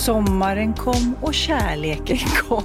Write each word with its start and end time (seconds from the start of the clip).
Sommaren 0.00 0.74
kom 0.74 1.14
och 1.20 1.34
kärleken 1.34 2.18
kom. 2.48 2.64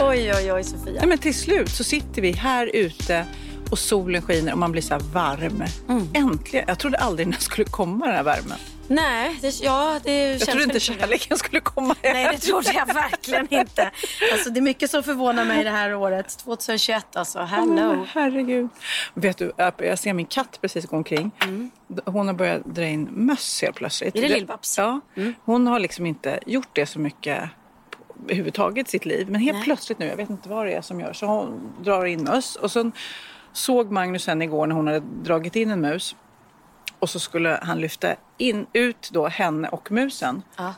Oj, 0.00 0.32
oj, 0.36 0.52
oj, 0.52 0.64
Sofia. 0.64 0.92
Nej, 0.92 1.06
men 1.06 1.18
till 1.18 1.34
slut 1.34 1.70
så 1.70 1.84
sitter 1.84 2.22
vi 2.22 2.32
här 2.32 2.70
ute 2.74 3.24
och 3.70 3.78
solen 3.78 4.22
skiner 4.22 4.52
och 4.52 4.58
man 4.58 4.72
blir 4.72 4.82
så 4.82 4.98
varm. 5.12 5.64
Äntligen. 6.12 6.64
Jag 6.68 6.78
trodde 6.78 6.98
aldrig 6.98 7.28
den 7.28 7.40
skulle 7.40 7.64
komma 7.64 8.06
den 8.06 8.14
här 8.14 8.22
värmen. 8.22 8.58
Nej, 8.90 9.38
det, 9.40 9.60
ja, 9.60 10.00
det 10.04 10.30
Jag 10.30 10.38
känns 10.38 10.50
trodde 10.50 10.64
inte 10.64 10.80
kärleken 10.80 11.36
skulle 11.38 11.60
komma 11.60 11.94
Nej, 12.02 12.12
här. 12.12 12.32
det 12.32 12.38
trodde 12.38 12.72
jag 12.72 12.94
verkligen 12.94 13.54
inte. 13.54 13.90
Alltså, 14.32 14.50
det 14.50 14.60
är 14.60 14.62
mycket 14.62 14.90
som 14.90 15.02
förvånar 15.02 15.44
mig 15.44 15.64
det 15.64 15.70
här 15.70 15.94
året. 15.94 16.38
2021 16.38 17.16
alltså. 17.16 17.38
Hello. 17.38 18.06
herregud. 18.08 18.68
Vet 19.14 19.38
du, 19.38 19.52
jag 19.78 19.98
ser 19.98 20.12
min 20.12 20.26
katt 20.26 20.58
precis 20.60 20.86
gå 20.86 20.96
omkring. 20.96 21.30
Hon 22.04 22.26
har 22.26 22.34
börjat 22.34 22.64
dra 22.64 22.84
in 22.84 23.08
möss 23.10 23.62
helt 23.62 23.76
plötsligt. 23.76 24.14
Mm. 24.14 24.24
Är 24.24 24.28
det 24.28 24.34
Lill-Babs? 24.34 24.78
Ja. 24.78 25.00
Hon 25.44 25.66
har 25.66 25.78
liksom 25.78 26.06
inte 26.06 26.38
gjort 26.46 26.68
det 26.72 26.86
så 26.86 26.98
mycket 26.98 27.42
överhuvudtaget 28.24 28.86
i 28.86 28.90
sitt 28.90 29.04
liv. 29.04 29.30
Men 29.30 29.40
helt 29.40 29.56
Nej. 29.56 29.64
plötsligt 29.64 29.98
nu, 29.98 30.06
jag 30.06 30.16
vet 30.16 30.30
inte 30.30 30.48
vad 30.48 30.66
det 30.66 30.72
är 30.72 30.82
som 30.82 31.00
gör, 31.00 31.12
så 31.12 31.26
hon 31.26 31.72
drar 31.82 32.04
in 32.04 32.24
möss. 32.24 32.56
Och 32.56 32.70
sen 32.70 32.92
såg 33.52 33.90
Magnus 33.90 34.26
henne 34.26 34.44
igår 34.44 34.66
när 34.66 34.74
hon 34.74 34.86
hade 34.86 35.00
dragit 35.00 35.56
in 35.56 35.70
en 35.70 35.80
mus. 35.80 36.16
Och 37.00 37.10
så 37.10 37.20
skulle 37.20 37.60
han 37.62 37.80
lyfta 37.80 38.14
in, 38.38 38.66
ut 38.72 39.08
då 39.12 39.28
henne 39.28 39.68
och 39.68 39.92
musen. 39.92 40.42
Ja. 40.56 40.74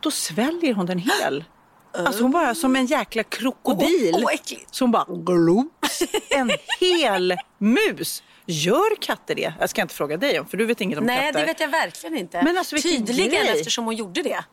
Då 0.00 0.10
sväljer 0.10 0.74
hon 0.74 0.86
den 0.86 0.98
hel. 0.98 1.44
Alltså 1.92 2.22
hon 2.22 2.30
bara 2.30 2.54
som 2.54 2.76
en 2.76 2.86
jäkla 2.86 3.22
krokodil. 3.22 4.14
Åh, 4.24 4.32
äckligt. 4.34 4.74
Så 4.74 4.84
hon 4.84 4.90
bara 4.90 5.04
gloops. 5.08 6.02
En 6.30 6.50
hel 6.80 7.34
mus. 7.58 8.22
Gör 8.46 8.96
katter 9.00 9.34
det? 9.34 9.52
Jag 9.60 9.70
ska 9.70 9.82
inte 9.82 9.94
fråga 9.94 10.16
dig 10.16 10.40
om, 10.40 10.46
för 10.46 10.56
du 10.56 10.66
vet 10.66 10.80
inget 10.80 10.98
om 10.98 11.04
Nej, 11.04 11.18
katter. 11.26 11.40
det 11.40 11.46
vet 11.46 11.60
jag 11.60 11.68
verkligen 11.68 12.16
inte. 12.18 12.42
Men 12.42 12.58
alltså, 12.58 12.76
Tydligen 12.76 13.30
grej. 13.30 13.58
eftersom 13.58 13.84
hon 13.84 13.96
gjorde 13.96 14.22
det. 14.22 14.44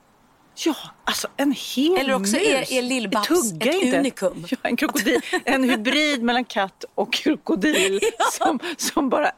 Ja, 0.66 0.76
alltså 1.04 1.28
en 1.38 1.52
hel 1.76 1.98
Eller 1.98 2.14
också 2.14 2.34
mus. 2.36 2.48
är- 2.48 2.74
är 2.78 2.82
Lill-Babs 2.82 3.54
ett 3.56 3.66
inte. 3.84 3.98
unikum. 4.00 4.46
Ja, 4.50 4.58
en 4.64 4.78
krokodil. 4.78 5.22
En 5.46 5.64
hybrid 5.64 6.24
mellan 6.24 6.46
katt 6.46 6.86
och 6.96 7.14
krokodil 7.14 8.00
som, 8.32 8.60
som 8.78 9.10
bara... 9.10 9.32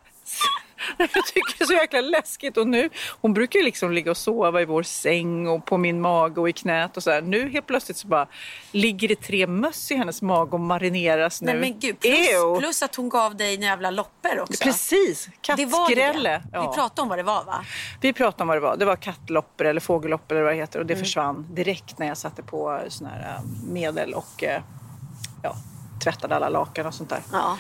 Jag 0.98 1.10
tycker 1.26 1.58
det 1.58 1.64
är 1.64 1.66
så 1.66 1.74
jäkla 1.74 2.02
läskigt. 2.02 2.58
Och 2.58 2.68
nu, 2.68 2.90
hon 3.22 3.34
brukar 3.34 3.60
ju 3.60 3.66
liksom 3.66 3.92
ligga 3.92 4.12
och 4.12 4.18
sova 4.18 4.62
i 4.62 4.66
vår 4.66 4.84
säng 4.84 5.48
och 5.48 5.66
på 5.66 5.78
min 5.78 6.02
mage 6.02 6.42
och 6.42 6.50
i 6.50 6.54
knät 6.54 6.98
och 6.98 7.04
så 7.04 7.12
här. 7.12 7.22
Nu 7.22 7.50
helt 7.50 7.68
plötsligt 7.68 7.98
så 7.98 8.08
bara 8.08 8.28
ligger 8.72 9.08
det 9.08 9.16
tre 9.22 9.48
möss 9.48 9.92
i 9.92 9.96
hennes 9.96 10.22
mage 10.22 10.52
och 10.52 10.60
marineras 10.60 11.42
nu. 11.42 11.52
Nej 11.52 11.62
men 11.62 11.80
gud, 11.80 12.00
plus, 12.00 12.60
plus 12.60 12.82
att 12.84 12.96
hon 12.96 13.10
gav 13.10 13.36
dig 13.36 13.56
en 13.56 13.62
jävla 13.62 13.92
loppor 13.92 14.40
också. 14.40 14.64
Precis, 14.64 15.30
kattskrälle. 15.42 16.42
Ja. 16.54 16.62
Vi 16.70 16.76
pratade 16.76 17.02
om 17.02 17.10
vad 17.10 17.20
det 17.20 17.24
var 17.24 17.44
va? 17.44 17.66
Vi 18.02 18.14
pratade 18.14 18.42
om 18.44 18.48
vad 18.48 18.58
det 18.58 18.62
var. 18.62 18.78
Det 18.78 18.86
var 18.86 18.96
kattloppor 18.96 19.66
eller 19.68 19.82
fågelloppor 19.82 20.36
eller 20.36 20.44
vad 20.46 20.54
det 20.54 20.58
heter. 20.58 20.80
Och 20.80 20.86
det 20.86 20.94
Mm. 20.94 21.06
försvann 21.06 21.48
direkt 21.50 22.00
när 22.00 22.08
jag 22.08 22.18
satte 22.18 22.44
på 22.44 22.82
sån 22.88 23.08
här 23.08 23.20
äh, 23.36 23.42
medel 23.72 24.14
och 24.14 24.44
äh, 24.44 24.62
ja, 25.44 25.56
tvättade 26.04 26.36
alla 26.36 26.50
lakan 26.50 26.86
och 26.86 26.94
sånt 26.94 27.10
där. 27.10 27.22
Ja. 27.32 27.58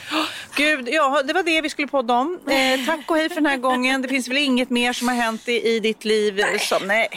Gud, 0.56 0.90
ja, 0.92 1.24
det 1.24 1.34
var 1.34 1.44
det 1.44 1.62
vi 1.62 1.70
skulle 1.70 1.88
podda 1.88 2.14
om. 2.14 2.40
Eh, 2.48 2.86
tack 2.86 3.12
och 3.12 3.18
hej 3.18 3.30
för 3.30 3.36
den 3.36 3.46
här 3.46 3.58
gången. 3.58 4.02
Det 4.02 4.08
finns 4.08 4.28
väl 4.28 4.38
inget 4.38 4.70
mer 4.70 4.94
som 4.94 5.08
har 5.08 5.16
hänt 5.16 5.48
i, 5.48 5.76
i 5.76 5.80
ditt 5.80 6.06
liv? 6.06 6.36
Nej. 6.36 6.60
Som, 6.60 6.88
nej. 6.88 7.10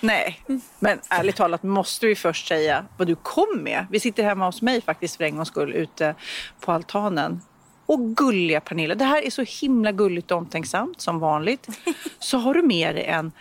nej. 0.00 0.44
Men 0.78 1.00
ärligt 1.08 1.36
talat 1.36 1.62
måste 1.62 2.06
vi 2.06 2.14
först 2.14 2.48
säga 2.48 2.84
vad 2.96 3.06
du 3.06 3.16
kom 3.16 3.58
med. 3.62 3.86
Vi 3.90 4.00
sitter 4.00 4.22
hemma 4.22 4.46
hos 4.46 4.62
mig 4.62 4.80
faktiskt 4.80 5.16
för 5.16 5.24
en 5.24 5.36
gångs 5.36 5.48
skull 5.48 5.72
ute 5.72 6.14
på 6.60 6.72
altanen. 6.72 7.40
Och 7.86 8.16
gulliga 8.16 8.60
Pernilla, 8.60 8.94
det 8.94 9.04
här 9.04 9.22
är 9.22 9.30
så 9.30 9.42
himla 9.42 9.92
gulligt 9.92 10.30
och 10.30 10.38
omtänksamt 10.38 11.00
som 11.00 11.18
vanligt. 11.18 11.68
Så 12.18 12.38
har 12.38 12.54
du 12.54 12.62
med 12.62 12.94
dig 12.94 13.04
en 13.04 13.32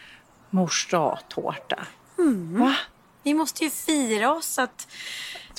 mors 0.50 0.88
dag-tårta. 0.92 1.80
Va? 2.58 2.76
Vi 3.24 3.34
måste 3.34 3.64
ju 3.64 3.70
fira 3.70 4.34
oss 4.34 4.60
att... 4.60 4.88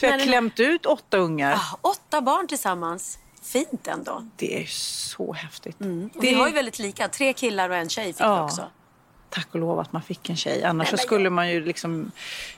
Så 0.00 0.06
jag 0.06 0.12
har 0.12 0.18
klämt 0.18 0.60
ut 0.60 0.86
åtta 0.86 1.16
ungar. 1.16 1.52
Ah, 1.54 1.78
åtta 1.80 2.20
barn 2.20 2.46
tillsammans. 2.48 3.18
Fint 3.42 3.86
ändå. 3.88 4.28
Det 4.36 4.62
är 4.62 4.66
så 4.66 5.32
häftigt. 5.32 5.76
Och 6.14 6.24
Vi 6.24 6.34
har 6.34 6.46
ju 6.46 6.52
väldigt 6.54 6.78
lika. 6.78 7.08
Tre 7.08 7.32
killar 7.32 7.70
och 7.70 7.76
en 7.76 7.88
tjej 7.88 8.06
fick 8.06 8.20
vi 8.20 8.24
Ja. 8.24 8.44
också. 8.44 8.62
Tack 9.30 9.48
och 9.52 9.60
lov 9.60 9.78
att 9.80 9.92
man 9.92 10.02
fick 10.02 10.30
en 10.30 10.36
tjej. 10.36 10.64
Annars 10.64 10.90
så 10.90 10.96
skulle 10.96 11.30
man 11.30 11.50
ju 11.50 11.64
liksom 11.64 12.10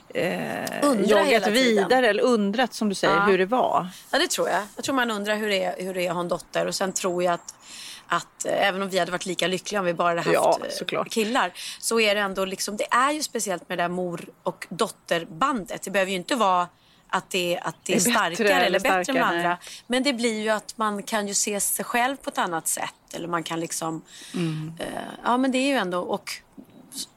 eh, 0.09 0.63
jagat 1.05 1.47
vidare 1.47 2.07
eller 2.07 2.23
undrat 2.23 2.73
som 2.73 2.89
du 2.89 2.95
säger 2.95 3.15
Ja. 3.15 3.21
hur 3.21 3.37
det 3.37 3.45
var. 3.45 3.87
Ja, 4.11 4.19
det 4.19 4.27
tror 4.29 4.49
jag. 4.49 4.61
Jag 4.75 4.85
tror 4.85 4.95
man 4.95 5.11
undrar 5.11 5.35
hur 5.35 5.49
det 5.49 5.63
är, 5.63 5.83
hur 5.85 5.93
det 5.93 6.01
är 6.05 6.09
att 6.09 6.13
ha 6.15 6.21
en 6.21 6.27
dotter. 6.27 6.65
Och 6.67 6.75
sen 6.75 6.93
tror 6.93 7.23
jag 7.23 7.33
att, 7.33 7.55
att 8.07 8.45
eh, 8.45 8.67
även 8.67 8.81
om 8.81 8.89
vi 8.89 8.99
hade 8.99 9.11
varit 9.11 9.25
lika 9.25 9.47
lyckliga 9.47 9.79
om 9.79 9.85
vi 9.85 9.93
bara 9.93 10.07
hade 10.09 10.21
haft 10.21 10.33
Ja, 10.33 10.57
eh, 10.65 10.71
såklart. 10.71 11.09
killar. 11.09 11.53
Så 11.79 11.99
är 11.99 12.15
det 12.15 12.21
ändå 12.21 12.45
liksom, 12.45 12.77
det 12.77 12.87
är 12.93 13.11
ju 13.11 13.23
speciellt 13.23 13.69
med 13.69 13.77
det 13.77 13.83
där 13.83 13.89
mor 13.89 14.25
och 14.43 14.67
dotterbandet. 14.69 15.81
Det 15.83 15.91
behöver 15.91 16.11
ju 16.11 16.17
inte 16.17 16.35
vara 16.35 16.67
att 17.13 17.29
det, 17.29 17.59
att 17.63 17.75
det 17.83 17.93
är, 17.93 17.99
Det 17.99 18.09
är 18.09 18.11
starkare 18.33 18.65
eller 18.65 18.79
bättre 18.79 19.03
starkare, 19.03 19.25
andra. 19.25 19.49
nej. 19.49 19.57
Men 19.87 20.03
det 20.03 20.13
blir 20.13 20.41
ju 20.41 20.49
att 20.49 20.77
man 20.77 21.03
kan 21.03 21.27
ju 21.27 21.33
se 21.33 21.59
sig 21.59 21.85
själv 21.85 22.15
på 22.15 22.29
ett 22.29 22.37
annat 22.37 22.67
sätt. 22.67 22.93
Eller 23.13 23.27
man 23.27 23.43
kan 23.43 23.59
liksom... 23.59 24.01
Mm. 24.33 24.73
Eh, 24.79 24.87
ja, 25.23 25.37
men 25.37 25.51
det 25.51 25.57
är 25.57 25.67
ju 25.67 25.75
ändå... 25.75 25.99
Och 25.99 26.31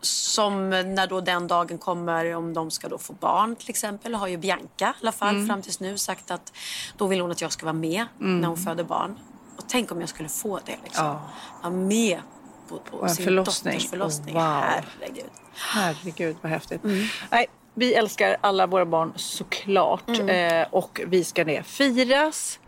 som 0.01 0.71
när 0.71 1.07
då 1.07 1.21
den 1.21 1.47
dagen 1.47 1.79
kommer, 1.79 2.35
om 2.35 2.55
de 2.55 2.71
ska 2.71 2.89
då 2.89 2.99
få 2.99 3.13
barn 3.13 3.57
till 3.57 3.71
exempel, 3.71 4.15
har 4.15 4.27
ju 4.27 4.37
Bianca 4.37 4.89
i 4.89 4.93
alla 5.03 5.13
fall 5.13 5.35
Mm. 5.35 5.47
fram 5.47 5.63
tills 5.63 5.81
nu 5.81 5.99
sagt 5.99 6.31
att 6.31 6.53
då 6.97 7.07
vill 7.07 7.21
hon 7.21 7.31
att 7.31 7.41
jag 7.41 7.53
ska 7.53 7.67
vara 7.67 7.73
med 7.73 8.07
när 8.19 8.49
hon 8.49 8.57
föder 8.57 8.85
barn. 8.85 9.19
Och 9.57 9.65
tänk 9.69 9.93
om 9.93 10.01
jag 10.01 10.09
skulle 10.09 10.29
få 10.29 10.61
det 10.65 10.77
liksom. 10.85 11.07
Ja. 11.07 11.31
Vara 11.63 11.73
med 11.73 12.21
på, 12.69 12.79
på 12.79 13.09
sin 13.09 13.25
förlossning. 13.25 13.75
dotters 13.75 13.91
förlossning. 13.91 14.37
Oh, 14.37 14.43
wow. 14.43 14.63
Herregud. 14.63 15.31
Herregud 15.55 16.37
vad 16.43 16.53
häftigt. 16.53 16.85
Mm. 16.85 17.07
Nej, 17.31 17.47
vi 17.79 17.95
älskar 17.95 18.37
alla 18.41 18.67
våra 18.67 18.87
barn 18.87 19.13
såklart. 19.17 20.09
Mm. 20.09 20.61
Eh, 20.63 20.67
och 20.71 21.01
vi 21.07 21.25
ska 21.25 21.45
det 21.45 21.63
firas 21.67 22.59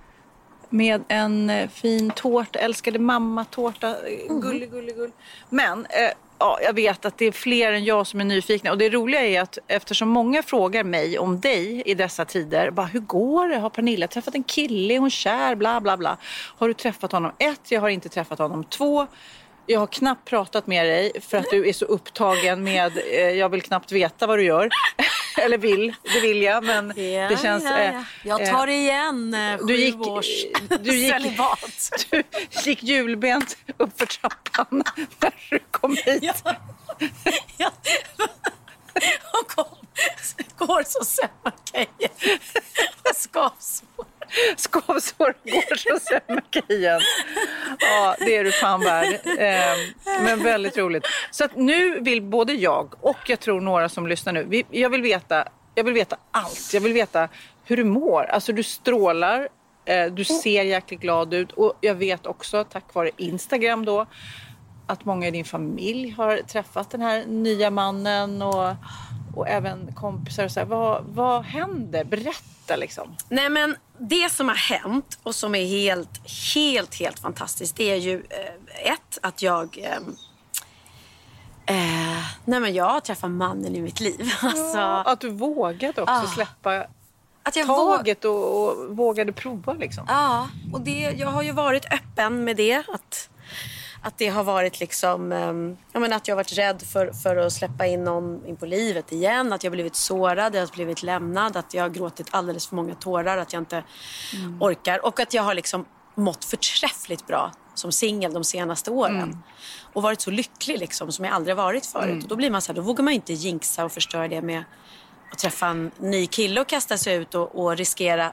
med 0.70 1.04
en 1.08 1.50
eh, 1.50 1.68
fin 1.68 2.10
tårta. 2.10 2.58
Älskade 2.58 2.98
mamma-tårta. 2.98 3.96
Mm. 3.96 4.40
Gullig, 4.40 4.70
gullig, 4.70 4.96
gull. 4.96 5.10
Men 5.48 5.86
eh, 5.86 6.10
ja, 6.38 6.58
jag 6.62 6.72
vet 6.72 7.04
att 7.04 7.18
det 7.18 7.24
är 7.24 7.32
fler 7.32 7.72
än 7.72 7.84
jag 7.84 8.06
som 8.06 8.20
är 8.20 8.24
nyfikna. 8.24 8.70
Och 8.70 8.78
det 8.78 8.90
roliga 8.90 9.20
är 9.20 9.40
att 9.40 9.58
eftersom 9.66 10.08
många 10.08 10.42
frågar 10.42 10.84
mig 10.84 11.18
om 11.18 11.40
dig 11.40 11.82
i 11.86 11.94
dessa 11.94 12.24
tider. 12.24 12.70
Bara, 12.70 12.86
hur 12.86 13.00
går 13.00 13.48
det? 13.48 13.56
Har 13.56 13.70
Pernilla 13.70 14.08
träffat 14.08 14.34
en 14.34 14.44
kille? 14.44 14.94
Är 14.94 14.98
hon 14.98 15.10
kär? 15.10 15.54
Bla, 15.54 15.80
bla, 15.80 15.96
bla. 15.96 16.16
Har 16.58 16.68
du 16.68 16.74
träffat 16.74 17.12
honom? 17.12 17.32
Ett, 17.38 17.70
jag 17.70 17.80
har 17.80 17.88
inte 17.88 18.08
träffat 18.08 18.38
honom. 18.38 18.64
Två, 18.64 19.06
jag 19.68 19.80
har 19.80 19.86
knappt 19.86 20.28
pratat 20.28 20.66
med 20.66 20.86
dig 20.86 21.12
för 21.20 21.38
att 21.38 21.50
du 21.50 21.68
är 21.68 21.72
så 21.72 21.84
upptagen 21.84 22.64
med, 22.64 22.98
eh, 23.12 23.18
jag 23.20 23.48
vill 23.48 23.62
knappt 23.62 23.92
veta 23.92 24.26
vad 24.26 24.38
du 24.38 24.44
gör. 24.44 24.68
Eller 25.42 25.58
vill, 25.58 25.94
det 26.14 26.20
vill 26.20 26.42
jag 26.42 26.64
men 26.64 26.86
Ja, 26.88 27.28
det 27.28 27.42
känns... 27.42 27.64
ja, 27.64 27.78
eh, 27.78 27.94
ja. 27.94 28.04
Jag 28.22 28.42
eh, 28.42 28.50
tar 28.50 28.66
igen 28.66 29.34
eh, 29.34 29.58
sju 29.58 29.64
du 29.66 29.76
gick, 29.76 29.96
års 29.96 30.26
du 30.80 30.96
gick, 30.96 31.12
celibat. 31.12 32.04
du 32.10 32.24
gick 32.64 32.82
hjulbent 32.82 33.56
upp 33.76 33.98
för 33.98 34.06
trappan 34.06 34.82
när 35.20 35.34
du 35.50 35.58
kom 35.70 35.96
hit. 36.04 36.22
Ja. 36.22 36.54
Ja. 37.56 37.70
Och 39.32 39.48
kom, 39.48 39.86
går 40.56 40.82
så 40.86 41.04
semmelkejen. 41.04 42.38
Och 43.10 43.16
skavsår. 43.16 44.06
Skavsår 45.00 45.34
går 45.44 45.76
så 45.76 45.98
semmelkejen. 46.00 47.00
Ja, 47.78 48.16
det 48.18 48.36
är 48.36 48.44
du 48.44 48.52
fan 48.52 48.80
värd. 48.80 49.20
Ehm, 49.38 49.78
men 50.24 50.42
väldigt 50.42 50.78
roligt. 50.78 51.06
Så 51.30 51.44
att 51.44 51.56
nu 51.56 52.00
vill 52.00 52.22
både 52.22 52.52
jag 52.52 52.94
och 53.00 53.16
jag 53.26 53.40
tror 53.40 53.60
några 53.60 53.88
som 53.88 54.06
lyssnar 54.06 54.32
nu. 54.32 54.62
Jag 54.70 54.90
vill 54.90 55.02
veta 55.02 55.48
Jag 55.74 55.84
vill 55.84 55.94
veta 55.94 56.16
allt. 56.30 56.70
Jag 56.72 56.80
vill 56.80 56.92
veta 56.92 57.28
hur 57.64 57.76
du 57.76 57.84
mår. 57.84 58.24
Alltså 58.24 58.52
du 58.52 58.62
strålar, 58.62 59.48
eh, 59.84 60.06
du 60.06 60.24
ser 60.24 60.62
jäkligt 60.62 61.00
glad 61.00 61.34
ut 61.34 61.52
och 61.52 61.78
jag 61.80 61.94
vet 61.94 62.26
också 62.26 62.64
tack 62.64 62.94
vare 62.94 63.10
Instagram 63.16 63.84
då 63.84 64.06
att 64.86 65.04
många 65.04 65.26
i 65.26 65.30
din 65.30 65.44
familj 65.44 66.10
har 66.10 66.36
träffat 66.36 66.90
den 66.90 67.00
här 67.00 67.24
nya 67.26 67.70
mannen 67.70 68.42
och, 68.42 68.74
och 69.36 69.48
även 69.48 69.92
kompisar. 69.94 70.44
Och 70.44 70.50
så 70.50 70.60
här, 70.60 70.66
vad, 70.66 71.04
vad 71.04 71.44
händer? 71.44 72.04
Berätta 72.04 72.76
liksom. 72.76 73.16
Nej 73.28 73.48
men 73.48 73.76
det 74.00 74.32
som 74.32 74.48
har 74.48 74.54
hänt 74.56 75.18
och 75.22 75.34
som 75.34 75.54
är 75.54 75.66
helt, 75.66 76.30
helt, 76.54 76.94
helt 76.94 77.18
fantastiskt 77.18 77.76
det 77.76 77.90
är 77.90 77.96
ju 77.96 78.14
eh, 78.30 78.92
ett 78.92 79.18
att 79.22 79.42
jag 79.42 79.78
eh, 79.78 79.96
eh, 81.66 82.24
nej 82.44 82.60
men 82.60 82.74
jag 82.74 82.84
har 82.84 83.00
träffat 83.00 83.30
mannen 83.30 83.76
i 83.76 83.80
mitt 83.80 84.00
liv. 84.00 84.32
Alltså, 84.42 84.78
Att 84.78 85.20
du 85.20 85.30
vågade 85.30 86.02
också 86.02 86.14
Ah. 86.14 86.26
släppa 86.26 86.86
att 87.42 87.56
jag 87.56 87.66
taget 87.66 88.24
och, 88.24 88.68
och 88.68 88.96
vågade 88.96 89.32
prova 89.32 89.72
liksom. 89.72 90.04
Ja, 90.08 90.48
och 90.72 90.80
det, 90.80 91.14
jag 91.16 91.28
har 91.28 91.42
ju 91.42 91.52
varit 91.52 91.84
öppen 91.92 92.44
med 92.44 92.56
det. 92.56 92.82
Att, 92.88 93.30
att 94.02 94.18
det 94.18 94.28
har 94.28 94.44
varit 94.44 94.80
liksom, 94.80 95.32
ehm, 95.32 95.76
jag 95.92 96.02
menar 96.02 96.16
att 96.16 96.28
jag 96.28 96.34
har 96.34 96.38
varit 96.38 96.58
rädd 96.58 96.82
för, 96.82 97.12
för 97.12 97.36
att 97.36 97.52
släppa 97.52 97.86
in 97.86 98.04
någon 98.04 98.46
in 98.46 98.56
på 98.56 98.66
livet 98.66 99.12
igen. 99.12 99.52
Att 99.52 99.64
jag 99.64 99.70
har 99.70 99.74
blivit 99.74 99.96
sårad, 99.96 100.54
jag 100.54 100.60
har 100.60 100.74
blivit 100.74 101.02
lämnad, 101.02 101.56
att 101.56 101.74
jag 101.74 101.82
har 101.82 101.90
gråtit 101.90 102.26
alldeles 102.30 102.66
för 102.66 102.76
många 102.76 102.94
tårar, 102.94 103.38
att 103.38 103.52
jag 103.52 103.60
inte 103.60 103.82
orkar. 104.60 105.06
Och 105.06 105.20
att 105.20 105.34
jag 105.34 105.42
har 105.42 105.54
liksom 105.54 105.84
mått 106.14 106.44
förträffligt 106.44 107.26
bra 107.26 107.52
som 107.74 107.92
singel 107.92 108.32
de 108.32 108.44
senaste 108.44 108.90
åren. 108.90 109.42
Och 109.92 110.02
varit 110.02 110.20
så 110.20 110.30
lycklig 110.30 110.78
liksom 110.78 111.12
som 111.12 111.24
jag 111.24 111.34
aldrig 111.34 111.56
varit 111.56 111.86
förut. 111.86 112.22
Och 112.22 112.28
då 112.28 112.36
blir 112.36 112.50
man 112.50 112.62
så 112.62 112.72
här, 112.72 112.76
då 112.76 112.82
vågar 112.82 113.04
man 113.04 113.12
inte 113.12 113.32
jinxa 113.32 113.84
och 113.84 113.92
förstöra 113.92 114.28
det 114.28 114.42
med 114.42 114.64
att 115.32 115.38
träffa 115.38 115.66
en 115.66 115.90
ny 115.98 116.26
kille 116.26 116.60
och 116.60 116.66
kasta 116.68 116.98
sig 116.98 117.14
ut 117.16 117.34
och, 117.34 117.64
och 117.64 117.76
riskera 117.76 118.32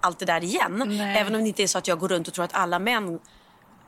allt 0.00 0.18
det 0.18 0.24
där 0.24 0.44
igen. 0.44 0.84
Nej. 0.86 1.18
Även 1.18 1.34
om 1.34 1.40
det 1.40 1.48
inte 1.48 1.62
är 1.62 1.66
så 1.66 1.78
att 1.78 1.88
jag 1.88 1.98
går 1.98 2.08
runt 2.08 2.28
och 2.28 2.34
tror 2.34 2.44
att 2.44 2.54
alla 2.54 2.78
män 2.78 3.18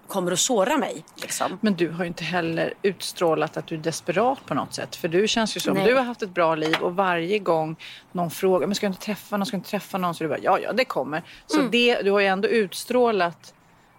kommer 0.08 0.32
att 0.32 0.38
såra 0.38 0.76
mig. 0.78 1.04
Liksom. 1.16 1.58
Men 1.60 1.74
du 1.74 1.90
har 1.90 2.04
ju 2.04 2.08
inte 2.08 2.24
heller 2.24 2.74
utstrålat 2.82 3.56
att 3.56 3.66
du 3.66 3.74
är 3.74 3.78
desperat 3.78 4.46
på 4.46 4.54
något 4.54 4.74
sätt. 4.74 4.96
För 4.96 5.08
du 5.08 5.28
känns 5.28 5.56
ju 5.56 5.60
som 5.60 5.74
Nej. 5.74 5.86
du 5.86 5.94
har 5.94 6.02
haft 6.02 6.22
ett 6.22 6.34
bra 6.34 6.54
liv 6.54 6.76
och 6.80 6.96
varje 6.96 7.38
gång 7.38 7.76
någon 8.12 8.30
frågar, 8.30 8.66
men 8.66 8.74
ska 8.74 8.86
jag 8.86 8.90
inte 8.90 9.04
träffa 9.04 9.36
någon, 9.36 9.46
ska 9.46 9.54
jag 9.54 9.58
inte 9.58 9.70
träffa 9.70 9.98
någon? 9.98 10.14
Så 10.14 10.24
du 10.24 10.28
bara, 10.28 10.38
ja, 10.42 10.58
ja, 10.58 10.72
det 10.72 10.84
kommer. 10.84 11.22
Så 11.46 11.58
Mm. 11.58 11.70
det, 11.70 12.02
du 12.02 12.10
har 12.10 12.20
ju 12.20 12.26
ändå 12.26 12.48
utstrålat 12.48 13.54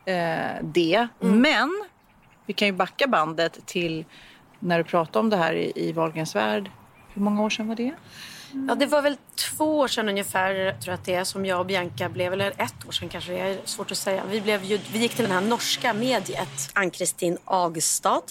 eh, 0.05 0.37
det. 0.63 1.07
Mm. 1.21 1.41
Men 1.41 1.83
vi 2.45 2.53
kan 2.53 2.67
ju 2.67 2.71
backa 2.71 3.07
bandet 3.07 3.59
till 3.65 4.05
när 4.59 4.77
du 4.77 4.83
pratade 4.83 5.19
om 5.19 5.29
det 5.29 5.37
här 5.37 5.53
i, 5.53 5.71
i 5.75 5.91
Wahlgrens 5.91 6.35
värld. 6.35 6.71
Hur 7.13 7.21
många 7.21 7.43
år 7.43 7.49
sedan 7.49 7.67
var 7.67 7.75
det? 7.75 7.93
Ja, 8.67 8.75
det 8.75 8.85
var 8.85 9.01
väl 9.01 9.17
två 9.35 9.79
år 9.79 9.87
sedan 9.87 10.09
ungefär 10.09 10.53
tror 10.53 10.91
jag 10.91 10.93
att 10.93 11.05
det 11.05 11.13
är, 11.13 11.23
som 11.23 11.45
jag 11.45 11.59
och 11.59 11.65
Bianca 11.65 12.09
blev, 12.09 12.33
eller 12.33 12.53
ett 12.57 12.87
år 12.87 12.91
sedan 12.91 13.09
kanske, 13.09 13.31
det 13.31 13.39
är 13.39 13.57
svårt 13.65 13.91
att 13.91 13.97
säga. 13.97 14.23
Vi, 14.29 14.41
blev 14.41 14.63
ju, 14.63 14.79
vi 14.91 14.99
gick 14.99 15.15
till 15.15 15.27
det 15.27 15.33
här 15.33 15.41
norska 15.41 15.93
mediet, 15.93 16.69
Ann-Kristin 16.73 17.37
Agstad, 17.45 18.21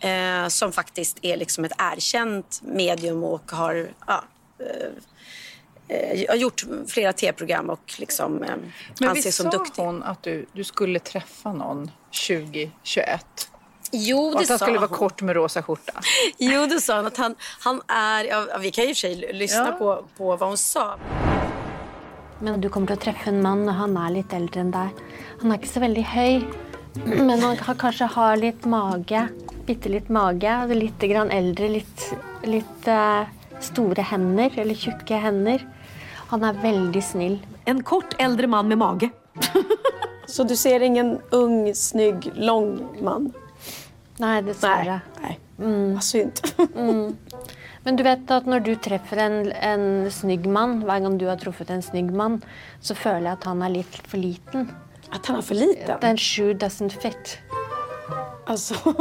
eh, 0.00 0.48
som 0.48 0.72
faktiskt 0.72 1.18
är 1.22 1.36
liksom 1.36 1.64
ett 1.64 1.72
erkänt 1.78 2.60
medium 2.64 3.24
och 3.24 3.50
har 3.50 3.88
ja, 4.06 4.24
eh, 5.88 5.98
eh, 5.98 6.34
gjort 6.34 6.64
flera 6.88 7.12
tv-program 7.12 7.70
och 7.70 7.94
liksom, 7.98 8.42
eh, 8.42 8.56
Men 9.00 9.08
anses 9.08 9.26
visst 9.26 9.36
som 9.36 9.50
sa 9.50 9.58
duktig. 9.58 9.82
hon 9.82 10.02
att 10.02 10.22
du, 10.22 10.46
du 10.52 10.64
skulle 10.64 10.98
träffa 10.98 11.52
någon 11.52 11.90
2021? 12.28 13.50
Jo, 13.98 14.18
Och 14.18 14.32
det 14.32 14.38
att 14.42 14.48
han 14.48 14.58
sa 14.58 14.64
skulle 14.64 14.78
vara 14.78 14.88
hon. 14.88 14.98
kort 14.98 15.22
med 15.22 15.36
rosa 15.36 15.62
skjorta? 15.62 15.92
Jo, 16.38 16.66
det 16.66 16.80
sa 16.80 16.96
hon. 16.96 17.06
Att 17.06 17.16
han, 17.16 17.34
han 17.60 17.80
är... 17.88 18.24
Ja, 18.24 18.44
vi 18.60 18.70
kan 18.70 18.84
ju 18.84 18.90
i 18.90 18.92
och 18.92 18.96
för 18.96 19.00
sig 19.00 19.32
lyssna 19.32 19.66
Ja. 19.66 19.72
på, 19.78 20.04
på 20.16 20.36
vad 20.36 20.48
hon 20.48 20.58
sa. 20.58 20.96
Men 22.40 22.60
du 22.60 22.68
kommer 22.68 22.92
å 22.92 22.96
treffe 23.00 23.30
en 23.32 23.38
mann, 23.42 23.62
og 23.68 23.74
han 23.78 23.94
er 23.96 24.10
litt 24.18 24.32
eldre 24.36 24.60
enn 24.60 24.72
deg. 24.74 24.98
Han 25.40 25.52
er 25.54 25.56
ikke 25.60 25.70
så 25.72 25.80
veldig 25.80 26.02
høy, 26.12 26.42
men 27.28 27.32
han 27.40 27.56
har, 27.56 27.78
kanskje 27.80 28.08
har 28.12 28.36
litt 28.36 28.66
mage. 28.68 29.22
Bitte 29.66 29.88
litt 29.92 30.10
mage. 30.12 30.52
Litt 30.76 31.06
grann 31.08 31.32
eldre, 31.32 31.70
litt, 31.78 32.04
litt 32.44 32.90
eh, 32.92 33.24
store 33.64 34.04
hender, 34.10 34.52
eller 34.60 34.76
tjukke 34.76 35.16
hender. 35.24 35.64
Han 36.28 36.44
er 36.44 36.60
veldig 36.60 37.02
snill. 37.02 37.38
En 37.64 37.80
kort 37.86 38.14
äldre 38.20 38.46
man 38.52 38.68
med 38.68 38.78
mage. 38.84 39.08
Så 40.28 40.44
du 40.44 40.56
ser 40.58 40.82
ingen 40.82 41.16
ung, 41.30 41.70
snygg, 41.74 42.32
lång 42.34 42.72
man? 43.00 43.30
Nei, 44.18 44.40
dessverre. 44.42 45.00
Nej. 45.22 45.38
Vad 45.94 46.02
synd. 46.04 46.40
Men 47.84 47.96
du 47.96 48.02
vet 48.02 48.30
at 48.34 48.46
når 48.50 48.60
du 48.66 48.72
treffer 48.82 49.16
en, 49.22 49.36
en 49.52 49.86
snygg 50.10 50.46
mann, 50.50 50.80
hver 50.84 51.00
gang 51.04 51.18
du 51.20 51.26
har 51.30 51.36
truffet 51.38 51.70
en 51.70 51.82
snygg 51.84 52.10
mann, 52.12 52.40
så 52.80 52.94
føler 52.98 53.28
jeg 53.30 53.38
at 53.38 53.44
han 53.46 53.62
er 53.62 53.74
litt 53.76 54.00
for 54.10 54.18
liten. 54.18 54.70
Att 55.10 55.26
han 55.26 55.36
är 55.38 55.42
för 55.42 55.54
liten? 55.54 56.00
Den 56.00 56.16
shoe 56.18 56.54
doesn't 56.54 56.98
fit. 57.00 57.38
Alltså. 58.46 58.74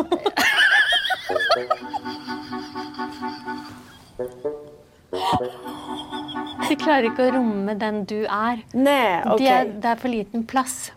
De 6.69 6.75
klarer 6.81 7.07
ikke 7.12 7.27
å 7.27 7.33
romme 7.35 7.75
den 7.79 8.03
du 8.09 8.23
er. 8.25 8.62
Nej, 8.73 9.21
Det, 9.23 9.31
okej. 9.33 9.47
er, 9.53 9.65
det 9.81 9.89
er 9.91 10.00
for 10.01 10.09
liten 10.09 10.45
plass. 10.50 10.91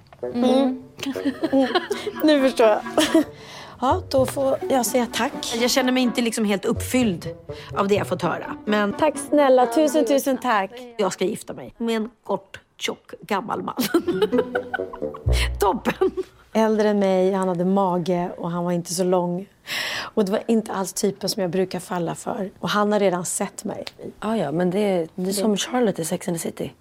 Nu 2.25 2.41
förstår 2.43 2.67
jag. 2.69 2.81
Ja, 3.81 4.03
då 4.11 4.27
får 4.27 4.59
jag 4.71 4.87
säga 4.87 5.07
tack. 5.13 5.57
Jag 5.61 5.71
känner 5.71 5.93
mig 5.93 6.03
inte 6.03 6.21
liksom 6.21 6.45
helt 6.45 6.65
uppfylld 6.65 7.29
av 7.77 7.89
det 7.89 7.95
jag 7.95 8.07
fått 8.07 8.23
höra. 8.23 8.57
Men 8.65 8.93
Tack 8.93 9.15
snälla. 9.29 9.67
Tusen, 9.67 10.05
tusen 10.07 10.39
tack. 10.39 10.71
jag 10.99 11.13
ska 11.13 11.25
gifta 11.25 11.53
mig 11.53 11.75
med 11.79 11.97
en 11.97 12.11
kort, 12.25 12.61
tjock, 12.77 13.13
gammal 13.21 13.63
man. 13.63 13.75
Toppen! 15.61 16.11
Äldre 16.53 16.89
än 16.89 16.99
mig, 16.99 17.33
han 17.33 17.49
hade 17.49 17.65
mage 17.65 18.31
och 18.39 18.51
han 18.51 18.65
var 18.65 18.73
inte 18.73 18.95
så 18.95 19.05
lång. 19.05 19.47
Och 20.15 20.25
det 20.25 20.33
var 20.33 20.43
inte 20.47 20.73
alls 20.73 20.93
typen 20.93 21.29
som 21.29 21.43
jag 21.43 21.51
brukar 21.51 21.81
falla 21.81 22.15
för. 22.15 22.51
Och 22.61 22.69
han 22.69 22.93
har 22.93 23.01
redan 23.01 23.25
sett 23.27 23.65
mig. 23.65 23.85
Ja, 24.21 24.37
ja, 24.37 24.53
men 24.53 24.71
det, 24.71 25.09
det 25.15 25.29
är 25.29 25.33
som 25.33 25.57
Charlotte 25.57 25.99
i 25.99 26.05
Sex 26.05 26.29
and 26.29 26.37
the 26.37 26.41
City. 26.41 26.73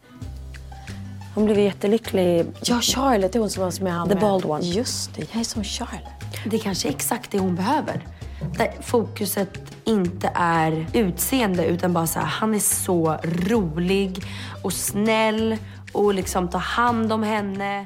Hon 1.35 1.45
blev 1.45 1.59
jättelycklig. 1.59 2.45
Ja, 2.63 2.81
Charlotte 2.81 3.35
är 3.35 3.39
hon 3.39 3.49
som 3.49 3.63
var 3.63 3.83
med 3.83 3.94
han 3.94 4.07
The 4.07 4.13
med. 4.15 4.21
bald 4.21 4.45
one. 4.45 4.63
Just 4.65 5.15
det, 5.15 5.33
jag 5.33 5.39
är 5.39 5.44
som 5.45 5.63
Charlotte. 5.63 6.16
Det 6.45 6.59
kanske 6.59 6.87
är 6.87 6.91
exakt 6.91 7.31
det 7.31 7.39
hon 7.39 7.55
behöver. 7.55 8.07
Där 8.57 8.81
fokuset 8.81 9.77
inte 9.83 10.31
är 10.35 10.85
utseende 10.93 11.65
utan 11.65 11.93
bara 11.93 12.07
så 12.07 12.19
här, 12.19 12.25
han 12.27 12.55
är 12.55 12.59
så 12.59 13.17
rolig 13.23 14.23
och 14.63 14.73
snäll 14.73 15.57
och 15.93 16.13
liksom 16.13 16.49
tar 16.49 16.59
hand 16.59 17.13
om 17.13 17.23
henne. 17.23 17.85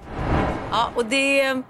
Ja, 0.72 0.92
och 0.96 1.06
det... 1.06 1.62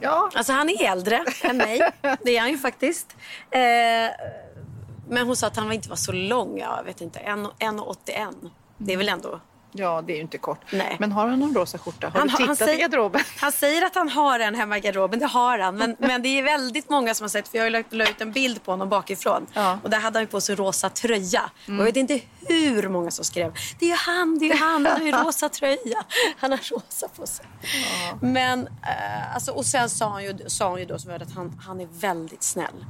Ja. 0.00 0.30
Alltså 0.34 0.52
han 0.52 0.68
är 0.68 0.92
äldre 0.92 1.24
än 1.42 1.56
mig. 1.56 1.80
Det 2.22 2.36
är 2.36 2.40
han 2.40 2.50
ju 2.50 2.58
faktiskt. 2.58 3.16
Eh, 3.50 3.60
men 5.08 5.26
hon 5.26 5.36
sa 5.36 5.46
att 5.46 5.56
han 5.56 5.72
inte 5.72 5.88
var 5.88 5.96
så 5.96 6.12
lång. 6.12 6.58
Ja, 6.58 6.74
jag 6.76 6.84
vet 6.84 7.00
inte. 7.00 7.18
1,81. 7.18 8.50
Det 8.78 8.92
är 8.92 8.96
väl 8.96 9.08
ändå... 9.08 9.40
Ja, 9.78 10.02
det 10.06 10.12
är 10.12 10.16
ju 10.16 10.22
inte 10.22 10.38
kort. 10.38 10.60
Nej. 10.72 10.96
Men 10.98 11.12
har 11.12 11.28
han 11.28 11.38
någon 11.38 11.54
rosa 11.54 11.78
skjorta? 11.78 12.06
Har 12.08 12.18
Han, 12.18 12.28
du 12.28 12.32
han, 12.32 12.42
tittat 12.42 12.60
i 12.60 12.64
säger, 12.64 12.80
garderoben? 12.80 13.20
han 13.40 13.52
säger 13.52 13.86
att 13.86 13.94
han 13.94 14.08
har 14.08 14.40
en 14.40 14.54
hemma 14.54 14.78
i 14.78 14.80
garderoben, 14.80 15.18
det 15.18 15.26
har 15.26 15.58
han. 15.58 15.76
Men, 15.76 15.96
men 15.98 16.22
det 16.22 16.28
är 16.28 16.42
väldigt 16.42 16.90
många 16.90 17.14
som 17.14 17.24
har 17.24 17.28
sett, 17.28 17.48
för 17.48 17.58
jag 17.58 17.64
har 17.64 17.70
lagt, 17.70 17.92
la 17.92 18.04
ut 18.04 18.20
en 18.20 18.32
bild 18.32 18.64
på 18.64 18.70
honom 18.70 18.88
bakifrån. 18.88 19.46
Ja. 19.52 19.78
Och 19.82 19.90
där 19.90 20.00
hade 20.00 20.18
han 20.18 20.22
ju 20.22 20.26
på 20.26 20.40
sig 20.40 20.54
rosa 20.56 20.90
tröja. 20.90 21.50
Och 21.66 21.72
jag 21.72 21.84
vet 21.84 21.96
inte 21.96 22.20
hur 22.48 22.88
många 22.88 23.10
som 23.10 23.24
skrev, 23.24 23.54
det 23.78 23.84
är 23.84 23.90
ju 23.90 23.96
han, 23.96 24.38
det 24.38 24.44
är 24.44 24.54
ju 24.54 24.56
han, 24.56 24.86
han 24.86 25.00
har 25.00 25.06
ju 25.06 25.12
rosa 25.12 25.48
tröja. 25.48 26.04
Han 26.38 26.50
har 26.50 26.58
rosa 26.58 27.08
på 27.08 27.26
sig. 27.26 27.46
Men, 28.20 28.66
eh, 28.66 29.34
alltså, 29.34 29.52
och 29.52 29.66
sen 29.66 29.90
sa 29.90 30.08
han 30.08 30.24
ju, 30.24 30.38
sa 30.46 30.70
han 30.70 30.78
ju 30.78 30.84
då 30.84 30.98
som 30.98 31.12
att 31.12 31.32
han, 31.34 31.60
han 31.66 31.80
är 31.80 31.86
väldigt 31.86 32.42
snäll. 32.42 32.84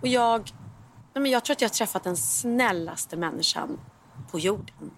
Och 0.00 0.08
jag, 0.08 0.40
nej, 1.14 1.22
men 1.22 1.30
jag 1.30 1.44
tror 1.44 1.54
att 1.54 1.60
jag 1.60 1.68
har 1.68 1.74
träffat 1.74 2.04
den 2.04 2.16
snällaste 2.16 3.16
människan 3.16 3.78
på 4.30 4.38
jorden. 4.38 4.90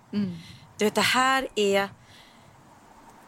Du 0.81 0.85
vet, 0.85 0.95
det 0.95 1.01
här 1.01 1.49
är 1.55 1.89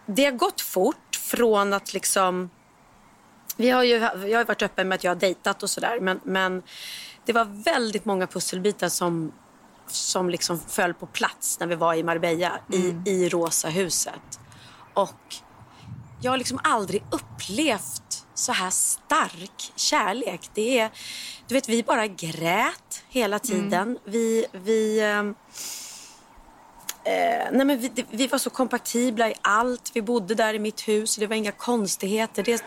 det 0.06 0.24
har 0.24 0.32
gått 0.32 0.60
fort 0.60 1.16
från 1.16 1.72
att 1.72 1.94
liksom... 1.94 2.50
Vi 3.56 3.70
har 3.70 3.82
ju, 3.82 3.94
jag 4.28 4.38
har 4.38 4.44
varit 4.44 4.62
öppen 4.62 4.88
med 4.88 4.96
att 4.96 5.04
jag 5.04 5.10
har 5.10 5.16
dejtat 5.16 5.62
och 5.62 5.70
sådär. 5.70 6.00
Men, 6.00 6.20
men 6.24 6.62
det 7.24 7.32
var 7.32 7.44
väldigt 7.64 8.04
många 8.04 8.26
pusselbitar 8.26 8.88
som, 8.88 9.32
som 9.86 10.30
liksom 10.30 10.60
föll 10.60 10.94
på 10.94 11.06
plats 11.06 11.60
när 11.60 11.66
vi 11.66 11.74
var 11.74 11.94
i 11.94 12.02
Marbella 12.02 12.52
i, 12.72 13.10
i 13.10 13.28
Rosa 13.28 13.68
huset. 13.68 14.40
Och 14.94 15.34
jag 16.22 16.30
har 16.30 16.38
liksom 16.38 16.60
aldrig 16.62 17.04
upplevt 17.10 18.26
så 18.34 18.52
här 18.52 18.70
stark 18.70 19.72
kärlek. 19.76 20.50
Det 20.54 20.78
är, 20.78 20.90
du 21.46 21.54
vet, 21.54 21.68
vi 21.68 21.82
bara 21.82 22.06
grät 22.06 23.04
hela 23.08 23.38
tiden. 23.38 23.98
Vi... 24.04 24.46
vi 24.52 25.00
ehm, 25.00 25.34
Eh, 27.04 27.48
nej 27.52 27.66
men 27.66 27.78
vi, 27.78 28.04
vi 28.10 28.26
var 28.26 28.38
så 28.38 28.50
kompatibla 28.50 29.28
i 29.28 29.34
allt. 29.42 29.90
Vi 29.94 30.02
bodde 30.02 30.34
där 30.34 30.54
i 30.54 30.58
mitt 30.58 30.88
hus. 30.88 31.16
Det 31.16 31.26
var 31.26 31.36
inga 31.36 31.52
konstigheter. 31.52 32.42
Det, 32.42 32.64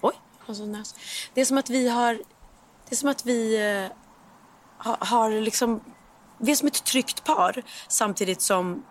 oj, 0.00 0.14
sån 0.46 0.72
näs. 0.72 0.94
Det 1.34 1.40
är 1.40 1.44
som 1.44 1.58
att 1.58 1.70
vi 1.70 1.88
har... 1.88 2.14
Det 2.88 2.94
är 2.94 2.96
som 2.96 3.08
att 3.08 3.26
vi 3.26 3.56
eh, 3.56 3.96
har, 4.78 4.96
har 5.00 5.30
liksom 5.30 5.80
vi 6.38 6.52
är 6.52 6.56
som 6.56 6.68
ett 6.68 6.84
tryggt 6.84 7.24
par 7.24 7.62
samtidigt 7.88 8.40
som 8.40 8.82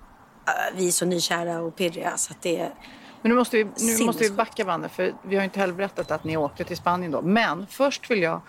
eh, 0.48 0.78
vi 0.78 0.88
är 0.88 0.92
så 0.92 1.06
nykära 1.06 1.62
och 1.62 1.76
pirriga 1.76 2.18
så 2.18 2.34
att 2.34 2.42
det 2.42 2.60
är 2.60 2.74
Men 3.22 3.30
nu 3.30 3.36
måste 3.36 3.58
vi, 3.58 3.64
nu 3.64 4.06
måste 4.06 4.24
vi 4.24 4.30
backa 4.30 4.66
bandet 4.66 4.92
för 4.92 5.14
vi 5.24 5.36
har 5.36 5.44
inte 5.44 5.60
heller 5.60 5.74
berättat 5.74 6.12
att 6.12 6.24
ni 6.24 6.38
åkte 6.38 6.64
till 6.64 6.78
Spanien 6.78 7.12
då. 7.12 7.22
Men 7.22 7.68
först 7.68 8.12
vill 8.12 8.22
jag 8.22 8.42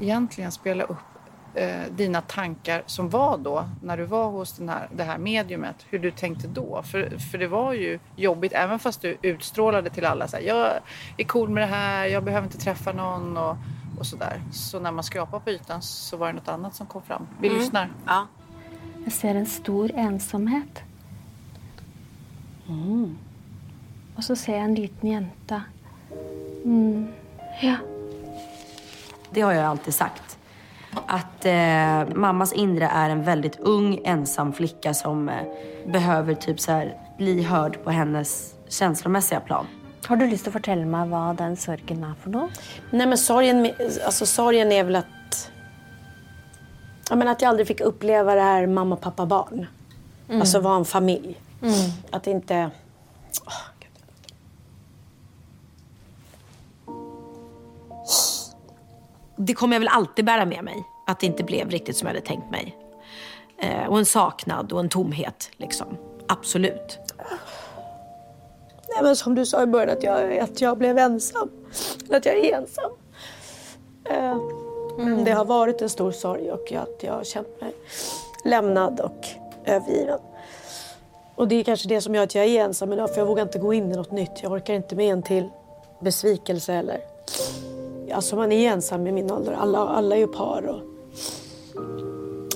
egentligen 0.00 0.52
spela 0.52 0.84
upp 0.84 1.11
eh, 1.54 1.82
dina 1.90 2.20
tankar 2.20 2.82
som 2.86 3.08
var 3.08 3.38
då 3.38 3.64
när 3.82 3.96
du 3.96 4.04
var 4.04 4.30
hos 4.30 4.52
den 4.52 4.68
här, 4.68 4.88
det 4.94 5.04
här 5.04 5.18
mediumet. 5.18 5.76
Hur 5.90 5.98
du 5.98 6.10
tänkte 6.10 6.48
då. 6.48 6.82
För, 6.82 7.18
för 7.18 7.38
det 7.38 7.48
var 7.48 7.72
ju 7.72 7.98
jobbigt 8.16 8.52
även 8.52 8.78
fast 8.78 9.02
du 9.02 9.16
utstrålade 9.22 9.90
till 9.90 10.04
alla 10.04 10.28
så 10.28 10.36
här, 10.36 10.44
jag 10.44 10.72
är 11.16 11.24
cool 11.24 11.48
med 11.48 11.62
det 11.62 11.66
här, 11.74 12.06
jag 12.06 12.24
behöver 12.24 12.46
inte 12.46 12.58
träffa 12.58 12.92
någon 12.92 13.36
och, 13.36 13.56
och 13.98 14.06
sådär. 14.06 14.42
Så 14.52 14.80
när 14.80 14.92
man 14.92 15.04
skrapar 15.04 15.40
på 15.40 15.50
ytan 15.50 15.82
så 15.82 16.16
var 16.16 16.26
det 16.26 16.32
något 16.32 16.48
annat 16.48 16.74
som 16.74 16.86
kom 16.86 17.02
fram. 17.02 17.26
Vi 17.40 17.48
lyssnar. 17.48 17.88
Ja. 18.06 18.26
Jag 19.04 19.12
ser 19.12 19.34
en 19.34 19.46
stor 19.46 19.90
ensamhet. 19.94 20.82
Och 24.16 24.24
så 24.24 24.36
ser 24.36 24.52
jag 24.52 24.64
en 24.64 24.74
liten 24.74 25.10
jänta. 25.10 25.62
Mm. 26.64 27.08
Ja. 27.60 27.76
Det 29.30 29.40
har 29.40 29.52
jag 29.52 29.64
alltid 29.64 29.94
sagt. 29.94 30.38
Att 31.06 31.44
eh, 31.44 32.14
mammas 32.14 32.52
inre 32.52 32.86
är 32.86 33.10
en 33.10 33.22
väldigt 33.22 33.60
ung 33.60 34.00
ensam 34.04 34.52
flicka 34.52 34.94
som 34.94 35.28
eh, 35.28 35.34
behöver 35.86 36.34
typ 36.34 36.60
så 36.60 36.72
här, 36.72 36.96
bli 37.18 37.42
hörd 37.42 37.84
på 37.84 37.90
hennes 37.90 38.54
känslomässiga 38.68 39.40
plan. 39.40 39.66
Har 40.06 40.16
du 40.16 40.26
lust 40.26 40.46
att 40.46 40.52
fortelle 40.52 40.84
mig 40.84 41.08
vad 41.08 41.36
den 41.36 41.56
sorgen 41.56 42.04
är 42.04 42.14
för 42.22 42.30
något? 42.30 42.50
Nej 42.90 43.06
men 43.06 43.18
sorgen, 43.18 43.70
alltså, 44.06 44.26
sorgen 44.26 44.72
är 44.72 44.84
väl 44.84 44.96
att... 44.96 45.50
Ja, 47.10 47.16
men 47.16 47.28
att 47.28 47.42
jag 47.42 47.48
aldrig 47.48 47.66
fick 47.66 47.80
uppleva 47.80 48.34
det 48.34 48.40
här 48.40 48.66
mamma, 48.66 48.96
pappa, 48.96 49.26
barn. 49.26 49.66
Alltså 50.30 50.60
vara 50.60 50.76
en 50.76 50.84
familj. 50.84 51.40
Att 52.10 52.26
inte... 52.26 52.70
Åh, 53.46 53.52
Det 59.36 59.54
kommer 59.54 59.74
jag 59.74 59.80
väl 59.80 59.88
alltid 59.88 60.24
bära 60.24 60.44
med 60.44 60.64
mig. 60.64 60.84
Att 61.06 61.20
det 61.20 61.26
inte 61.26 61.44
blev 61.44 61.70
riktigt 61.70 61.96
som 61.96 62.06
jag 62.06 62.14
hade 62.14 62.26
tänkt 62.26 62.50
mig. 62.50 62.76
Eh, 63.58 63.88
och 63.88 63.98
en 63.98 64.06
saknad 64.06 64.72
och 64.72 64.80
en 64.80 64.88
tomhet. 64.88 65.50
Liksom. 65.56 65.86
Absolut. 66.28 66.98
Nej, 68.88 69.02
men 69.02 69.16
som 69.16 69.34
du 69.34 69.46
sa 69.46 69.62
i 69.62 69.66
början, 69.66 69.90
att 69.96 70.02
jag, 70.02 70.38
att 70.38 70.60
jag 70.60 70.78
blev 70.78 70.98
ensam. 70.98 71.50
Eller 72.06 72.16
att 72.16 72.26
jag 72.26 72.36
är 72.36 72.56
ensam. 72.56 72.90
Eh, 74.10 74.36
men 74.96 75.24
Det 75.24 75.32
har 75.32 75.44
varit 75.44 75.82
en 75.82 75.88
stor 75.88 76.12
sorg 76.12 76.50
och 76.52 76.72
att 76.72 77.02
jag 77.02 77.12
har 77.12 77.24
känt 77.24 77.60
mig 77.60 77.72
lämnad 78.44 79.00
och 79.00 79.26
övergiven. 79.64 80.18
Och 81.34 81.48
det 81.48 81.56
är 81.56 81.64
kanske 81.64 81.88
det 81.88 82.00
som 82.00 82.14
gör 82.14 82.22
att 82.22 82.34
jag 82.34 82.44
är 82.44 82.64
ensam 82.64 82.92
idag, 82.92 83.10
för 83.10 83.20
jag 83.20 83.26
vågar 83.26 83.42
inte 83.42 83.58
gå 83.58 83.72
in 83.74 83.92
i 83.92 83.96
något 83.96 84.10
nytt. 84.10 84.42
Jag 84.42 84.52
orkar 84.52 84.74
inte 84.74 84.96
med 84.96 85.12
en 85.12 85.22
till 85.22 85.48
besvikelse 86.00 86.74
eller... 86.74 87.00
Alltså 88.12 88.36
man 88.36 88.52
är 88.52 88.72
ensam 88.72 89.06
i 89.06 89.12
min 89.12 89.30
ålder. 89.30 89.52
Alla, 89.52 89.78
alla 89.78 90.16
är 90.16 90.20
ju 90.20 90.26
par 90.26 90.66
och 90.68 90.80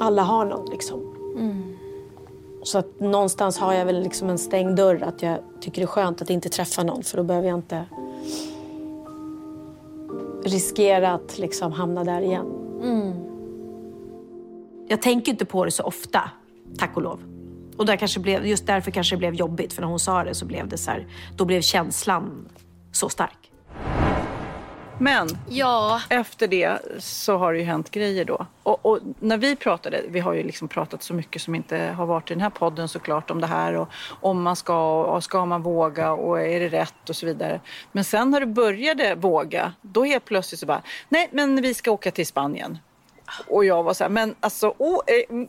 alla 0.00 0.22
har 0.22 0.44
någon 0.44 0.70
liksom. 0.70 1.12
Så 2.62 2.78
att 2.78 3.00
någonstans 3.00 3.58
har 3.58 3.75
jag 3.75 3.86
väl 3.86 4.02
liksom 4.02 4.30
en 4.30 4.38
stängd 4.38 4.76
dörr. 4.76 5.02
Att 5.02 5.22
jag 5.22 5.38
tycker 5.60 5.80
det 5.80 5.84
är 5.84 5.86
skönt 5.86 6.22
att 6.22 6.30
inte 6.30 6.48
träffa 6.48 6.82
någon 6.82 7.02
för 7.02 7.16
då 7.16 7.22
behöver 7.22 7.48
jag 7.48 7.58
inte 7.58 7.84
riskera 10.44 11.12
att 11.12 11.38
liksom 11.38 11.72
hamna 11.72 12.04
där 12.04 12.20
igen. 12.20 12.46
Jag 14.88 15.02
tänker 15.02 15.32
inte 15.32 15.44
på 15.44 15.64
det 15.64 15.70
så 15.70 15.82
ofta, 15.82 16.30
tack 16.78 16.96
och 16.96 17.02
lov. 17.02 17.20
Och 17.76 17.86
där 17.86 17.96
kanske 17.96 18.20
blev, 18.20 18.46
just 18.46 18.66
därför 18.66 18.90
kanske 18.90 19.16
det 19.16 19.18
blev 19.18 19.34
jobbigt, 19.34 19.72
för 19.72 19.82
när 19.82 19.88
hon 19.88 19.98
sa 19.98 20.25
det 20.25 20.34
så 20.34 20.44
blev 20.44 20.68
det 20.68 20.78
så 20.78 20.90
här, 20.90 21.06
då 21.36 21.44
blev 21.44 21.60
känslan 21.60 22.48
så 22.92 23.08
stark. 23.08 23.52
Men 24.99 25.29
Ja. 25.49 26.00
efter 26.09 26.49
det 26.49 26.79
så 26.99 27.37
har 27.37 27.53
det 27.53 27.59
ju 27.59 27.65
hänt 27.65 27.91
grejer 27.91 28.25
då. 28.25 28.47
Och, 28.62 28.87
och 28.87 28.99
när 29.21 29.38
vi 29.38 29.57
pratade, 29.57 30.03
vi 30.09 30.21
har 30.21 30.33
ju 30.33 30.43
liksom 30.43 30.69
pratat 30.69 31.03
så 31.03 31.15
mycket 31.15 31.43
som 31.43 31.55
inte 31.55 31.79
har 31.79 32.07
varit 32.07 32.31
i 32.31 32.35
den 32.35 32.41
här 32.41 32.50
podden 32.50 32.88
såklart 32.88 33.31
om 33.31 33.41
det 33.41 33.47
här 33.47 33.75
och 33.75 33.88
om 34.21 34.43
man 34.43 34.57
ska 34.57 35.03
och 35.05 35.25
ska 35.25 35.45
man 35.45 35.62
våga 35.62 36.12
och 36.12 36.41
är 36.41 36.61
det 36.61 36.69
rätt 36.69 37.09
och 37.09 37.17
så 37.17 37.26
vidare. 37.26 37.61
Men 37.93 38.05
sen 38.05 38.31
när 38.31 38.41
du 38.41 38.47
började 38.47 39.15
våga, 39.15 39.73
då 39.83 40.05
helt 40.05 40.25
plötsligt 40.25 40.61
så 40.61 40.67
bara, 40.67 40.83
nej 41.09 41.29
men 41.33 41.62
vi 41.62 41.75
ska 41.75 41.91
åka 41.91 42.11
till 42.11 42.26
Spanien. 42.26 42.79
Och 43.49 43.65
jag 43.65 43.83
var 43.83 43.95
så 43.95 44.05
här, 44.05 44.09
men 44.09 44.35
alltså, 44.41 44.75
oh, 44.79 45.00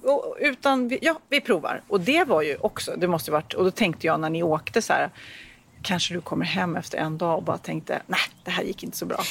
oh, 0.04 0.24
utan, 0.40 0.98
ja 1.02 1.20
vi 1.30 1.42
provar. 1.42 1.82
Och 1.88 2.02
det 2.02 2.24
var 2.24 2.42
ju 2.42 2.58
också, 2.62 2.92
det 2.98 3.08
måste 3.08 3.32
varit, 3.32 3.54
och 3.54 3.64
då 3.64 3.72
tänkte 3.72 4.08
jag 4.08 4.20
när 4.20 4.30
ni 4.30 4.44
åkte 4.44 4.82
så 4.82 4.94
här, 4.94 5.10
kanske 5.88 6.14
du 6.14 6.22
kommer 6.22 6.46
hem 6.46 6.76
efter 6.76 6.98
en 6.98 7.18
dag 7.18 7.38
och 7.38 7.44
bara 7.44 7.58
tänkte, 7.58 8.02
nej 8.08 8.20
det 8.44 8.52
här 8.52 8.64
gick 8.64 8.84
inte 8.84 8.98
så 8.98 9.06
bra. 9.06 9.24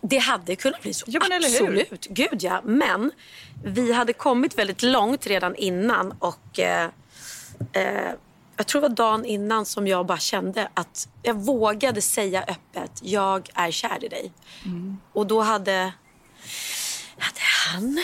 Det 0.00 0.18
hade 0.18 0.56
kunnat 0.56 0.82
bli 0.82 0.94
så. 0.94 1.06
Ja, 1.08 1.20
men? 1.28 1.44
Absolut. 1.44 2.06
Gud 2.10 2.42
ja. 2.42 2.60
Men 2.64 3.10
vi 3.64 3.92
hade 3.92 4.12
kommit 4.12 4.58
väldigt 4.58 4.82
långt 4.82 5.26
redan 5.26 5.56
innan 5.56 6.12
och 6.18 6.58
eh, 6.58 6.88
eh, 7.72 8.10
jag 8.56 8.66
tror 8.66 8.82
det 8.82 8.88
var 8.88 8.94
dagen 8.94 9.24
innan 9.24 9.66
som 9.66 9.86
jag 9.86 10.06
bara 10.06 10.18
kände 10.18 10.68
att 10.74 11.08
jag 11.22 11.34
vågade 11.34 12.02
säga 12.02 12.42
öppet, 12.42 12.92
jag 13.02 13.48
är 13.54 13.70
kär 13.70 14.04
i 14.04 14.08
dig. 14.08 14.32
Och 15.12 15.26
då 15.26 15.40
hade, 15.40 15.92
hade 17.18 17.40
han, 17.72 17.98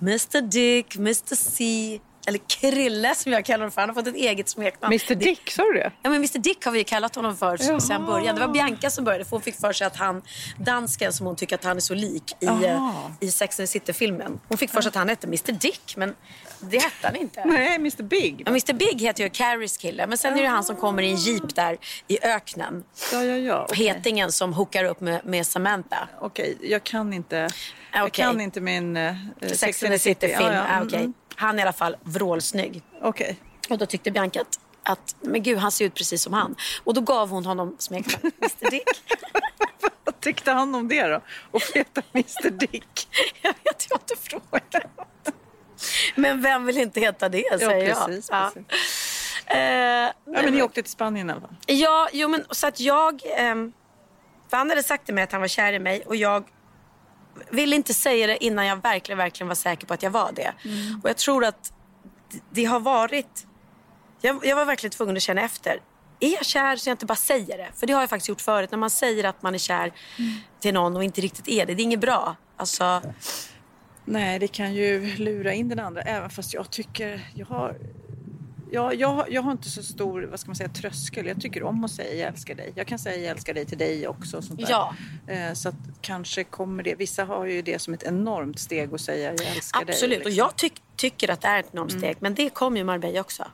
Mr 0.00 0.40
Dick, 0.40 0.96
Mr 0.96 1.34
C, 1.34 2.00
eller 2.30 2.40
Krille 2.46 3.14
som 3.14 3.32
jag 3.32 3.44
kallar 3.44 3.58
honom 3.58 3.70
för. 3.70 3.80
Han 3.80 3.90
har 3.90 3.94
fått 3.94 4.06
ett 4.06 4.14
eget 4.14 4.48
smeknamn. 4.48 4.92
Mr 4.92 5.14
Dick, 5.14 5.50
sa 5.50 5.62
du 5.62 5.72
det? 5.72 5.92
Ja, 6.02 6.10
men 6.10 6.14
Mr 6.16 6.38
Dick 6.38 6.64
har 6.64 6.72
vi 6.72 6.84
kallat 6.84 7.14
honom 7.14 7.36
för 7.36 7.80
sen 7.80 8.06
början. 8.06 8.34
Det 8.34 8.46
var 8.46 8.52
Bianca 8.52 8.90
som 8.90 9.04
började 9.04 9.24
för 9.24 9.30
hon 9.30 9.42
fick 9.42 9.56
för 9.60 9.72
sig 9.72 9.86
att 9.86 9.96
han, 9.96 10.22
dansken 10.58 11.12
som 11.12 11.26
hon 11.26 11.36
tycker 11.36 11.54
att 11.54 11.64
han 11.64 11.76
är 11.76 11.80
så 11.80 11.94
lik 11.94 12.36
i, 12.40 12.46
eh, 12.46 13.06
i 13.20 13.30
Sex 13.30 13.60
and 13.60 13.68
the 13.68 13.72
City-filmen. 13.72 14.40
Hon 14.48 14.58
fick 14.58 14.70
för 14.70 14.80
sig 14.80 14.88
att 14.88 14.94
han 14.94 15.08
hette 15.08 15.26
Mr 15.26 15.52
Dick, 15.52 15.94
men 15.96 16.14
det 16.60 16.78
hette 16.78 17.06
han 17.06 17.16
inte. 17.16 17.44
Nej, 17.44 17.74
Mr 17.74 18.02
Big. 18.02 18.42
Ja, 18.46 18.50
Mr 18.50 18.72
Big 18.72 19.00
heter 19.00 19.24
ju 19.24 19.30
Carries 19.30 19.76
kille, 19.76 20.06
men 20.06 20.18
sen 20.18 20.38
är 20.38 20.42
det 20.42 20.48
han 20.48 20.64
som 20.64 20.76
kommer 20.76 21.02
i 21.02 21.10
en 21.10 21.16
jeep 21.16 21.54
där 21.54 21.78
i 22.08 22.18
öknen. 22.22 22.84
Ja, 23.12 23.24
ja, 23.24 23.36
ja. 23.36 23.66
okej. 23.70 23.86
Hetingen 23.86 24.32
som 24.32 24.52
hookar 24.52 24.84
upp 24.84 25.00
med, 25.00 25.20
med 25.24 25.46
Samantha. 25.46 26.08
Okej, 26.20 26.56
jag 26.62 26.84
kan 26.84 27.12
inte, 27.12 27.48
jag 27.92 28.06
Okej. 28.06 28.24
kan 28.24 28.40
inte 28.40 28.60
min 28.60 28.96
uh, 28.96 29.14
Sex 29.52 29.82
and 29.82 29.92
the 29.92 29.98
City-film. 29.98 30.46
Ja, 30.46 30.52
ja. 30.52 30.62
Ah, 30.68 30.76
mm, 30.76 30.86
okej. 30.86 30.98
mm. 30.98 31.14
Han 31.34 31.54
är 31.54 31.58
i 31.58 31.62
alla 31.62 31.72
fall 31.72 31.96
vrålsnygg. 32.02 32.82
Okej. 33.02 33.36
Och 33.70 33.78
då 33.78 33.86
tyckte 33.86 34.10
Bianca 34.10 34.40
att, 34.40 34.60
att 34.82 35.16
men 35.20 35.42
gud, 35.42 35.58
han 35.58 35.72
ser 35.72 35.84
ut 35.84 35.94
precis 35.94 36.22
som 36.22 36.32
han. 36.32 36.56
Och 36.84 36.94
då 36.94 37.00
gav 37.00 37.28
hon 37.30 37.46
honom 37.46 37.76
smeknamn 37.78 38.32
Mr 38.40 38.70
Dick. 38.70 38.88
Vad 40.04 40.20
tyckte 40.20 40.50
han 40.52 40.74
om 40.74 40.88
det 40.88 41.06
då? 41.06 41.20
Och 41.50 41.62
heta 41.74 42.02
Mr 42.12 42.50
Dick? 42.50 43.08
Jag 43.42 43.54
vet 43.64 43.86
jag 43.88 43.96
har 43.96 44.00
inte 44.00 44.16
frågat. 44.16 44.74
Men 46.14 46.42
vem 46.42 46.66
vill 46.66 46.78
inte 46.78 47.00
heta 47.00 47.28
det, 47.28 47.44
säger 47.60 47.94
precis, 47.94 48.28
jag. 48.30 48.54
precis. 48.54 48.66
Ja. 49.46 49.56
Eh, 49.56 50.12
Ja, 50.24 50.42
men 50.42 50.52
ni 50.54 50.62
åkte 50.62 50.82
till 50.82 50.92
Spanien 50.92 51.28
i 51.28 51.32
alla 51.32 51.40
fall. 51.40 51.56
ja, 51.66 52.08
jo 52.12 52.28
men 52.28 52.44
så 52.50 52.66
att 52.66 52.80
jag... 52.80 53.22
ehm, 53.36 53.72
för 54.50 54.56
han 54.56 54.70
hade 54.70 54.82
sagt 54.82 55.04
till 55.06 55.14
mig 55.14 55.24
att 55.24 55.32
han 55.32 55.40
var 55.40 55.48
kär 55.48 55.72
i 55.72 55.78
mig 55.78 56.02
och 56.06 56.16
jag 56.16 56.44
ville 57.50 57.76
inte 57.76 57.94
säga 57.94 58.26
det 58.26 58.44
innan 58.44 58.66
jag 58.66 58.76
verkligen, 58.82 59.18
verkligen 59.18 59.48
var 59.48 59.54
säker 59.54 59.86
på 59.86 59.94
att 59.94 60.02
jag 60.02 60.10
var 60.10 60.32
det. 60.32 60.52
Och 61.02 61.08
jag 61.08 61.16
tror 61.16 61.44
att 61.44 61.72
det- 62.50 62.64
har 62.64 62.80
varit... 62.80 63.46
Jag, 64.20 64.46
jag 64.46 64.56
var 64.56 64.64
verkligen 64.64 64.90
tvungen 64.90 65.16
att 65.16 65.22
känna 65.22 65.40
efter. 65.40 65.80
Är 66.20 66.28
jag 66.32 66.44
kär 66.44 66.76
så 66.76 66.88
jag 66.88 66.94
inte 66.94 67.06
bara 67.06 67.16
säger 67.16 67.58
det. 67.58 67.68
För 67.76 67.86
det 67.86 67.92
har 67.92 68.00
jag 68.00 68.10
faktiskt 68.10 68.28
gjort 68.28 68.40
förut. 68.40 68.70
När 68.70 68.78
man 68.78 68.90
säger 68.90 69.24
att 69.24 69.42
man 69.42 69.54
är 69.54 69.58
kär 69.58 69.92
till 70.60 70.74
någon 70.74 70.96
och 70.96 71.04
inte 71.04 71.20
riktigt 71.20 71.48
är 71.48 71.66
det. 71.66 71.74
Det 71.74 71.82
är 71.82 71.84
inget 71.84 72.00
bra. 72.00 72.36
Alltså, 72.56 73.02
Nej, 74.10 74.38
det 74.38 74.48
kan 74.48 74.74
ju 74.74 75.16
lura 75.16 75.52
in 75.52 75.68
den 75.68 75.78
andra. 75.78 76.02
Även 76.02 76.30
fast 76.30 76.54
jag 76.54 76.70
tycker... 76.70 77.20
Jag 77.34 77.46
har, 77.46 77.76
jag, 78.70 78.94
jag, 78.94 79.26
jag 79.32 79.42
har 79.42 79.52
inte 79.52 79.70
så 79.70 79.82
stor 79.82 80.22
vad 80.22 80.40
ska 80.40 80.48
man 80.48 80.56
säga, 80.56 80.68
tröskel. 80.68 81.26
Jag 81.26 81.40
tycker 81.40 81.62
om 81.62 81.84
att 81.84 81.90
säga 81.90 82.14
jag 82.14 82.28
älskar 82.28 82.54
dig. 82.54 82.72
Jag 82.74 82.86
kan 82.86 82.98
säga 82.98 83.16
jag 83.16 83.30
älskar 83.30 83.54
dig 83.54 83.66
till 83.66 83.78
dig 83.78 84.08
också. 84.08 84.36
och 84.36 84.44
Sånt 84.44 84.60
där. 84.60 84.66
Ja. 84.70 84.94
Eh, 85.26 85.52
Så 85.52 85.68
att 85.68 85.74
kanske 86.00 86.44
kommer 86.44 86.82
det... 86.82 86.94
Vissa 86.94 87.24
har 87.24 87.44
ju 87.44 87.62
det 87.62 87.78
som 87.78 87.94
ett 87.94 88.02
enormt 88.02 88.58
steg 88.58 88.94
att 88.94 89.00
säga 89.00 89.34
jag 89.38 89.56
älskar 89.56 89.84
dig. 89.84 89.94
Absolut, 89.94 90.18
och 90.18 90.24
liksom. 90.24 90.38
jag 90.44 90.56
tyck, 90.56 90.82
tycker 90.96 91.30
att 91.30 91.40
det 91.40 91.48
är 91.48 91.60
ett 91.60 91.68
enormt 91.72 91.92
steg. 91.92 92.16
Men 92.20 92.34
det 92.34 92.50
kom 92.50 92.76
ju 92.76 92.84
Marbella 92.84 93.20
också. 93.20 93.44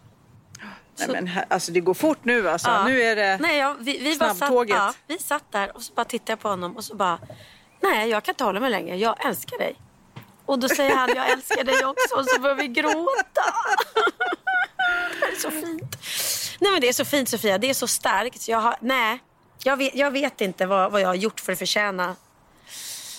Nej, 0.98 1.08
men 1.12 1.26
här, 1.26 1.44
alltså 1.48 1.72
det 1.72 1.80
går 1.80 1.94
fort 1.94 2.18
nu 2.24 2.48
alltså. 2.48 2.68
Ja. 2.68 2.84
Nu 2.84 3.02
är 3.02 3.16
det 3.16 3.38
Nej, 3.40 3.58
ja, 3.58 3.76
vi, 3.80 3.98
vi, 3.98 4.18
bara 4.18 4.28
satt, 4.28 4.36
snabbtåget. 4.36 4.76
ja, 4.76 4.94
vi 5.06 5.18
satt 5.18 5.52
där 5.52 5.76
och 5.76 5.82
så 5.82 5.92
bara 5.94 6.04
tittade 6.04 6.32
jag 6.32 6.40
på 6.40 6.48
honom 6.48 6.76
och 6.76 6.84
så 6.84 6.94
bara, 6.94 7.18
nej 7.82 8.08
jag 8.08 8.24
kan 8.24 8.32
inte 8.32 8.44
hålla 8.44 8.60
mig 8.60 8.70
längre, 8.70 8.96
jag 8.96 9.26
älskar 9.26 9.58
dig. 9.58 9.76
Och 10.46 10.58
då 10.58 10.68
säger 10.68 10.96
han, 10.96 11.08
jag 11.16 11.30
älskar 11.30 11.64
dig 11.64 11.84
också 11.84 12.14
och 12.16 12.24
så 12.26 12.40
börjar 12.40 12.56
vi 12.56 12.68
gråta. 12.68 13.54
Det 15.20 15.26
är 15.26 15.40
så 15.40 15.50
fint. 15.50 15.96
Nej 16.60 16.72
men 16.72 16.80
det 16.80 16.88
är 16.88 16.92
så 16.92 17.04
fint 17.04 17.28
Sofia, 17.28 17.58
det 17.58 17.70
är 17.70 17.74
så 17.74 17.86
starkt. 17.86 18.48
Jag 18.48 18.58
har, 18.58 18.76
nej, 18.80 19.18
jag 19.62 19.76
vet, 19.76 19.94
jag 19.94 20.10
vet 20.10 20.40
inte 20.40 20.66
vad, 20.66 20.92
vad 20.92 21.00
jag 21.00 21.08
har 21.08 21.14
gjort 21.14 21.40
för 21.40 21.52
att 21.52 21.58
förtjäna 21.58 22.16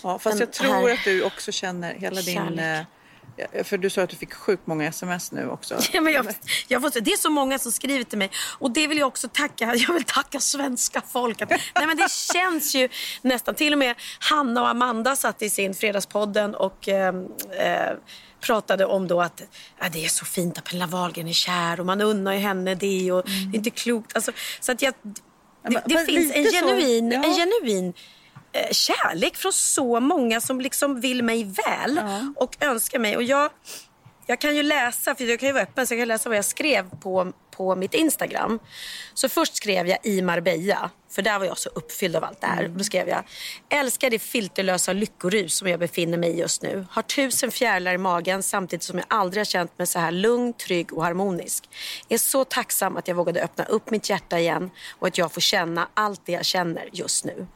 Ja, 0.03 0.19
fast 0.19 0.37
Den 0.37 0.39
jag 0.39 0.53
tror 0.53 0.87
här 0.87 0.93
att 0.93 1.03
du 1.03 1.23
också 1.23 1.51
känner 1.51 1.93
hela 1.93 2.21
din 2.21 2.35
kärlek. 2.35 2.87
Eh, 3.37 3.63
För 3.63 3.77
du 3.77 3.89
sa 3.89 4.01
att 4.01 4.09
du 4.09 4.15
fick 4.15 4.33
sjukt 4.33 4.67
många 4.67 4.87
sms 4.87 5.31
nu 5.31 5.49
också. 5.49 5.79
Ja, 5.93 6.01
men 6.01 6.13
jag, 6.13 6.27
jag 6.67 6.81
får, 6.81 7.01
det 7.01 7.11
är 7.11 7.17
så 7.17 7.29
många 7.29 7.59
som 7.59 7.71
skriver 7.71 8.03
till 8.03 8.17
mig 8.17 8.29
och 8.59 8.71
det 8.71 8.87
vill 8.87 8.97
jag 8.97 9.07
också 9.07 9.27
tacka. 9.27 9.75
Jag 9.75 9.93
vill 9.93 10.03
tacka 10.03 10.39
svenska 10.39 11.01
folket. 11.01 11.49
Nej, 11.49 11.87
men 11.87 11.97
det 11.97 12.11
känns 12.11 12.75
ju 12.75 12.89
nästan. 13.21 13.55
Till 13.55 13.73
och 13.73 13.79
med 13.79 13.95
Hanna 14.19 14.61
och 14.61 14.69
Amanda 14.69 15.15
satt 15.15 15.41
i 15.41 15.49
sin 15.49 15.73
Fredagspodden 15.73 16.55
och 16.55 16.89
eh, 16.89 17.15
eh, 17.59 17.93
pratade 18.41 18.85
om 18.85 19.07
då 19.07 19.21
att 19.21 19.43
ja, 19.79 19.85
det 19.91 20.05
är 20.05 20.09
så 20.09 20.25
fint 20.25 20.57
att 20.57 20.63
Pernilla 20.63 20.87
Wahlgren 20.87 21.27
är 21.27 21.33
kär 21.33 21.79
och 21.79 21.85
man 21.85 22.01
unnar 22.01 22.33
ju 22.33 22.39
henne 22.39 22.75
det 22.75 23.11
och 23.11 23.23
det 23.25 23.55
är 23.55 23.55
inte 23.55 23.69
klokt. 23.69 24.15
Alltså, 24.15 24.31
så 24.59 24.71
att 24.71 24.81
jag, 24.81 24.93
det, 25.03 25.83
det 25.85 26.05
finns 26.05 26.33
en 26.33 26.43
lite 26.43 26.57
så, 26.57 26.65
genuin, 26.65 27.11
ja. 27.11 27.23
en 27.23 27.33
genuin 27.33 27.93
kärlek 28.71 29.35
från 29.35 29.53
så 29.53 29.99
många 29.99 30.41
som 30.41 30.61
liksom 30.61 31.01
vill 31.01 31.23
mig 31.23 31.43
väl 31.43 32.01
och 32.35 32.57
önskar 32.59 32.99
mig. 32.99 33.17
Och 33.17 33.23
jag, 33.23 33.49
jag 34.25 34.41
kan 34.41 34.55
ju 34.55 34.63
läsa, 34.63 35.15
för 35.15 35.23
jag 35.23 35.39
kan 35.39 35.47
ju 35.47 35.53
vara 35.53 35.63
öppen, 35.63 35.87
så 35.87 35.93
jag 35.93 36.01
kan 36.01 36.07
läsa 36.07 36.29
vad 36.29 36.37
jag 36.37 36.45
skrev 36.45 36.89
på, 36.89 37.33
på 37.51 37.75
mitt 37.75 37.93
Instagram. 37.93 38.59
Så 39.13 39.29
först 39.29 39.55
skrev 39.55 39.87
jag 39.87 39.97
i 40.03 40.21
Marbella, 40.21 40.89
för 41.09 41.21
där 41.21 41.39
var 41.39 41.45
jag 41.45 41.57
så 41.57 41.69
uppfylld 41.69 42.15
av 42.15 42.23
allt 42.23 42.41
det 42.41 42.47
här. 42.47 42.67
Då 42.67 42.83
skrev 42.83 43.09
jag, 43.09 43.23
älskar 43.69 44.09
det 44.09 44.19
filterlösa 44.19 44.93
lyckorus 44.93 45.57
som 45.57 45.67
jag 45.67 45.79
befinner 45.79 46.17
mig 46.17 46.29
i 46.29 46.39
just 46.39 46.61
nu. 46.61 46.85
Har 46.89 47.01
tusen 47.01 47.51
fjärilar 47.51 47.93
i 47.93 47.97
magen 47.97 48.43
samtidigt 48.43 48.83
som 48.83 48.97
jag 48.97 49.05
aldrig 49.09 49.39
har 49.39 49.45
känt 49.45 49.77
mig 49.77 49.87
så 49.87 49.99
här 49.99 50.11
lugn, 50.11 50.53
trygg 50.53 50.93
och 50.93 51.03
harmonisk. 51.03 51.69
Är 52.09 52.17
så 52.17 52.43
tacksam 52.43 52.97
att 52.97 53.07
jag 53.07 53.15
vågade 53.15 53.41
öppna 53.41 53.65
upp 53.65 53.89
mitt 53.89 54.09
hjärta 54.09 54.39
igen 54.39 54.69
och 54.99 55.07
att 55.07 55.17
jag 55.17 55.31
får 55.31 55.41
känna 55.41 55.87
allt 55.93 56.21
det 56.25 56.31
jag 56.31 56.45
känner 56.45 56.89
just 56.91 57.25
nu. 57.25 57.47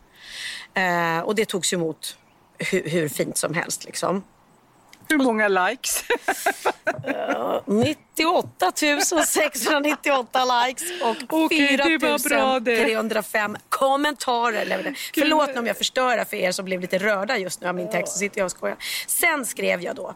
Eh, 0.74 1.20
och 1.20 1.36
det 1.36 1.46
togs 1.46 1.74
emot 1.74 2.18
hur, 2.58 2.90
hur 2.90 3.10
fint 3.10 3.38
som 3.38 3.54
helst 3.54 3.86
liksom. 3.86 4.24
Hur 5.12 5.18
många 5.18 5.48
likes? 5.48 6.04
98 7.66 8.72
698 9.26 10.66
likes 10.66 11.02
och 11.02 11.44
Okej, 11.44 11.78
det 11.78 11.98
var 11.98 12.30
bra 12.30 12.60
det. 12.60 12.76
4305 12.76 13.58
kommentarer. 13.70 14.96
Förlåt 15.14 15.58
om 15.58 15.68
jag 15.68 15.78
förstör 15.78 16.26
för 16.26 16.38
er 16.38 16.52
som 16.52 16.66
blev 16.66 16.82
lite 16.82 16.98
rörda 16.98 17.38
just 17.38 17.62
nu 17.62 17.68
av 17.68 17.76
min 17.76 17.90
text. 17.90 18.14
Så 18.14 18.20
sitter 18.20 18.40
jag 18.40 18.46
och 18.46 18.52
skojar. 18.52 18.78
Sen 19.08 19.46
skrev 19.46 19.82
jag 19.82 19.96
då 19.96 20.14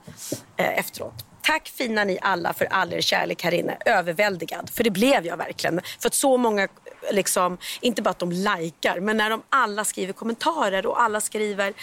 eh, 0.57 0.79
efteråt. 0.79 1.25
Tack 1.41 1.67
fina 1.67 2.03
ni 2.03 2.17
alla 2.22 2.53
för 2.53 2.65
all 2.65 2.93
er 2.93 3.01
kärlek 3.01 3.43
här 3.43 3.53
inne. 3.53 3.77
Överväldigad. 3.86 4.69
För 4.69 4.84
det 4.84 4.89
blev 4.89 5.25
jag 5.25 5.38
verkligen. 5.38 5.81
För 6.00 6.07
att 6.07 6.13
så 6.13 6.38
många, 6.38 6.67
liksom, 7.12 7.58
inte 7.82 8.02
bara 8.02 8.10
att 8.10 8.20
de 8.20 8.32
likar, 8.32 9.00
men 9.00 9.18
när 9.18 9.30
de 9.30 9.42
alla 9.50 9.86
skriver 9.86 10.14
kommentarer 10.14 10.86
och 10.86 11.02
alla 11.02 11.22
skriver 11.22 11.74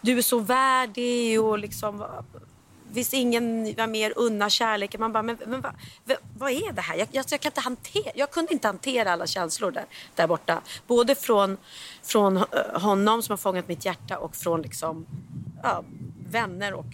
du 0.00 0.18
är 0.18 0.22
så 0.22 0.38
värdig 0.38 1.40
och 1.40 1.58
liksom 1.58 2.04
Visst 2.92 3.12
ingen 3.12 3.74
var 3.74 3.86
mer 3.86 4.12
unna 4.16 4.50
kärleken. 4.50 5.00
Man 5.00 5.12
bara, 5.12 5.22
men, 5.22 5.38
men 5.46 5.60
vad, 5.60 5.72
vad, 6.04 6.16
vad 6.38 6.50
är 6.50 6.72
det 6.72 6.82
här? 6.82 6.96
Jag, 6.96 7.08
jag, 7.12 7.24
jag, 7.28 7.40
kan 7.40 7.50
inte 7.50 7.60
hantera, 7.60 8.12
jag 8.14 8.30
kunde 8.30 8.52
inte 8.52 8.68
hantera 8.68 9.12
alla 9.12 9.26
känslor 9.26 9.70
där, 9.70 9.84
där 10.14 10.26
borta. 10.26 10.60
Både 10.86 11.14
från, 11.14 11.56
från 12.02 12.36
eh, 12.36 12.42
honom 12.74 13.22
som 13.22 13.32
har 13.32 13.36
fångat 13.36 13.68
mitt 13.68 13.84
hjärta 13.84 14.18
och 14.18 14.36
från 14.36 14.62
liksom, 14.62 15.06
ja, 15.62 15.84
vänner 16.28 16.74
och 16.74 16.86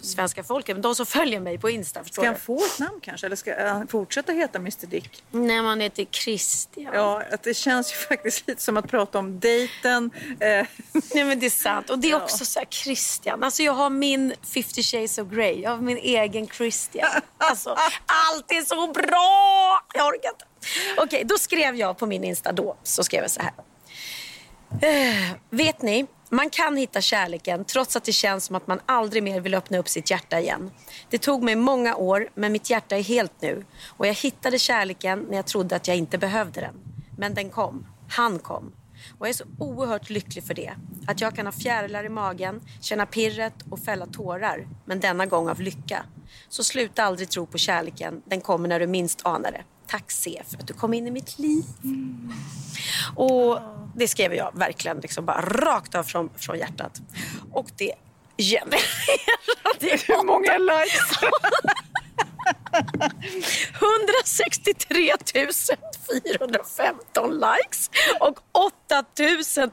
svenska 0.00 0.44
folket. 0.44 0.76
Men 0.76 0.82
de 0.82 0.94
som 0.94 1.06
följer 1.06 1.40
mig 1.40 1.58
på 1.58 1.70
Insta. 1.70 2.04
Ska 2.04 2.26
han 2.26 2.36
få 2.36 2.56
ett 2.56 2.78
namn 2.78 3.00
kanske? 3.02 3.26
Eller 3.26 3.36
ska 3.36 3.68
han 3.68 3.88
fortsätta 3.88 4.32
heta 4.32 4.58
Mr 4.58 4.86
Dick? 4.86 5.24
Nej, 5.30 5.62
man 5.62 5.80
heter 5.80 6.04
Christian. 6.04 6.94
Ja, 6.94 7.22
att 7.32 7.42
det 7.42 7.54
känns 7.54 7.92
ju 7.92 7.96
faktiskt 8.08 8.48
lite 8.48 8.62
som 8.62 8.76
att 8.76 8.88
prata 8.88 9.18
om 9.18 9.40
dejten. 9.40 10.10
Eh, 10.40 10.48
Nej 11.14 11.24
men 11.24 11.40
det 11.40 11.46
är 11.46 11.50
sant. 11.50 11.90
Och 11.90 11.98
det 11.98 12.10
är 12.10 12.22
också 12.22 12.44
så 12.44 12.58
här 12.58 12.66
Christian. 12.70 13.44
Alltså 13.44 13.62
jag 13.62 13.72
har 13.72 13.90
min 13.90 14.34
50 14.54 14.82
shades 14.82 15.18
of 15.18 15.28
Grey. 15.28 15.60
Jag 15.60 15.70
har 15.70 15.78
min 15.78 15.98
egen 15.98 16.48
Christian. 16.48 17.08
Alltså 17.42 17.70
allt 18.06 18.50
är 18.50 18.64
så 18.64 18.92
bra! 18.92 19.80
Jag 19.94 20.06
orkar 20.06 20.28
inte. 20.28 20.44
Okej, 20.96 21.24
då 21.24 21.38
skrev 21.38 21.76
jag 21.76 21.98
på 21.98 22.06
min 22.06 22.24
Insta 22.24 22.52
då. 22.52 22.76
Så 22.82 23.04
skrev 23.04 23.22
jag 23.22 23.30
så 23.30 23.40
här. 23.42 23.52
Eh, 24.82 25.30
vet 25.50 25.82
ni, 25.82 26.06
man 26.30 26.50
kan 26.50 26.76
hitta 26.76 27.00
kärleken 27.00 27.64
trots 27.64 27.96
att 27.96 28.04
det 28.04 28.12
känns 28.12 28.44
som 28.44 28.56
att 28.56 28.66
man 28.66 28.80
aldrig 28.86 29.22
mer 29.22 29.40
vill 29.40 29.54
öppna 29.54 29.78
upp 29.78 29.88
sitt 29.88 30.10
hjärta 30.10 30.40
igen. 30.40 30.70
Det 31.10 31.18
tog 31.18 31.42
mig 31.42 31.56
många 31.56 31.96
år, 31.96 32.28
men 32.34 32.52
mitt 32.52 32.70
hjärta 32.70 32.96
är 32.96 33.02
helt 33.02 33.42
nu. 33.42 33.64
Och 33.86 34.06
jag 34.06 34.14
hittade 34.14 34.58
kärleken 34.58 35.26
när 35.28 35.36
jag 35.36 35.46
trodde 35.46 35.76
att 35.76 35.88
jag 35.88 35.96
inte 35.96 36.18
behövde 36.18 36.60
den. 36.60 36.74
Men 37.18 37.34
den 37.34 37.50
kom. 37.50 37.86
Han 38.08 38.38
kom. 38.38 38.72
Och 39.18 39.26
jag 39.26 39.28
är 39.28 39.34
så 39.34 39.44
oerhört 39.58 40.10
lycklig 40.10 40.44
för 40.44 40.54
det. 40.54 40.72
Att 41.06 41.20
jag 41.20 41.36
kan 41.36 41.46
ha 41.46 41.52
fjärilar 41.52 42.04
i 42.04 42.08
magen, 42.08 42.60
känna 42.80 43.06
pirret 43.06 43.54
och 43.70 43.78
fälla 43.78 44.06
tårar. 44.06 44.68
Men 44.84 45.00
denna 45.00 45.26
gång 45.26 45.48
av 45.48 45.60
lycka. 45.60 46.04
Så 46.48 46.64
sluta 46.64 47.04
aldrig 47.04 47.28
tro 47.30 47.46
på 47.46 47.58
kärleken. 47.58 48.22
Den 48.24 48.40
kommer 48.40 48.68
när 48.68 48.80
du 48.80 48.86
minst 48.86 49.26
anar 49.26 49.52
det. 49.52 49.62
Tack 49.86 50.10
C 50.10 50.42
för 50.48 50.58
att 50.58 50.66
du 50.66 50.74
kom 50.74 50.94
in 50.94 51.06
i 51.06 51.10
mitt 51.10 51.38
liv. 51.38 51.64
Och 53.16 53.58
det 53.96 54.08
skrev 54.08 54.34
jag 54.34 54.58
verkligen 54.58 55.00
liksom 55.00 55.26
bara 55.26 55.40
rakt 55.40 55.94
av 55.94 56.02
från, 56.02 56.30
från 56.36 56.58
hjärtat. 56.58 57.00
Och 57.52 57.66
det 57.76 57.94
genererade... 58.38 58.82
hur 60.06 60.24
många 60.24 60.58
likes? 60.58 61.10
163 63.80 65.12
415 66.38 67.30
likes 67.34 67.90
och 68.20 68.38
8 68.52 69.04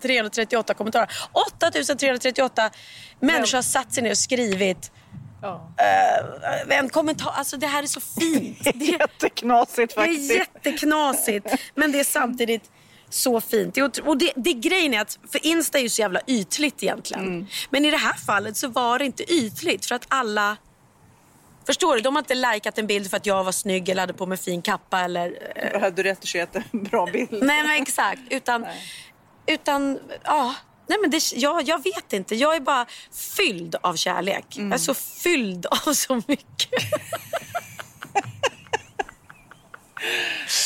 338 0.02 0.74
kommentarer. 0.74 1.10
8 1.32 1.72
338 1.72 2.70
människor 3.20 3.58
har 3.58 3.62
satt 3.62 3.94
sig 3.94 4.04
ner 4.04 4.12
och 4.12 4.18
skrivit 4.18 4.92
eh, 5.44 6.78
en 6.78 6.90
kommentar. 6.90 7.32
Alltså 7.36 7.58
det 7.58 7.68
här 7.68 7.84
är 7.84 7.88
så 7.88 8.00
fint. 8.00 8.64
Det, 8.64 8.76
Jätteknasigt 8.86 9.96
det 9.96 10.02
är 10.02 10.06
faktiskt. 10.06 10.34
jätteknasigt 10.34 11.48
men 11.76 11.92
det 11.92 12.00
är 12.00 12.04
samtidigt 12.04 12.72
så 13.10 13.42
fint. 13.42 13.76
Det 13.76 14.00
Och 14.00 14.18
det, 14.18 14.32
det 14.36 14.54
grejen 14.54 14.94
är 14.94 15.02
att, 15.02 15.20
för 15.32 15.46
Insta 15.46 15.78
är 15.78 15.82
ju 15.82 15.90
så 15.90 16.02
jävla 16.02 16.20
ytligt 16.28 16.84
egentligen. 16.84 17.48
Men 17.70 17.86
i 17.86 17.92
det 17.92 17.98
här 17.98 18.14
fallet 18.14 18.58
så 18.58 18.68
var 18.68 19.00
det 19.00 19.06
inte 19.06 19.34
ytligt 19.34 19.86
för 19.86 19.96
att 19.96 20.06
alla 20.08 20.58
Förstår 21.66 21.96
du? 21.96 22.02
De 22.02 22.16
har 22.16 22.22
inte 22.22 22.36
likat 22.36 22.78
en 22.78 22.88
bild 22.88 23.10
för 23.10 23.18
att 23.18 23.26
jag 23.26 23.44
var 23.44 23.52
snygg 23.52 23.90
eller 23.90 24.02
hade 24.02 24.14
på 24.14 24.26
mig 24.26 24.38
fin 24.38 24.62
kappa 24.62 25.00
eller... 25.00 25.52
eh, 25.56 25.70
Då 25.74 25.80
hade 25.80 25.96
du 26.04 26.10
retuscherat 26.10 26.56
en 26.56 26.64
bra 26.84 27.06
bild. 27.06 27.28
Nej 27.32 27.64
men 27.64 27.82
exakt. 27.82 28.22
Utan, 28.30 28.66
utan 29.46 30.00
ja. 30.24 30.56
Nej 30.88 30.98
men 31.02 31.10
det, 31.12 31.32
jag, 31.36 31.68
jag 31.68 31.84
vet 31.84 32.14
inte. 32.14 32.36
Jag 32.36 32.56
är 32.56 32.60
bara 32.60 32.86
fylld 33.38 33.76
av 33.82 33.96
kärlek. 33.96 34.46
Jag 34.50 34.74
är 34.74 34.78
så 34.78 34.94
fylld 34.94 35.66
av 35.66 35.94
så 35.94 36.22
mycket. 36.28 36.72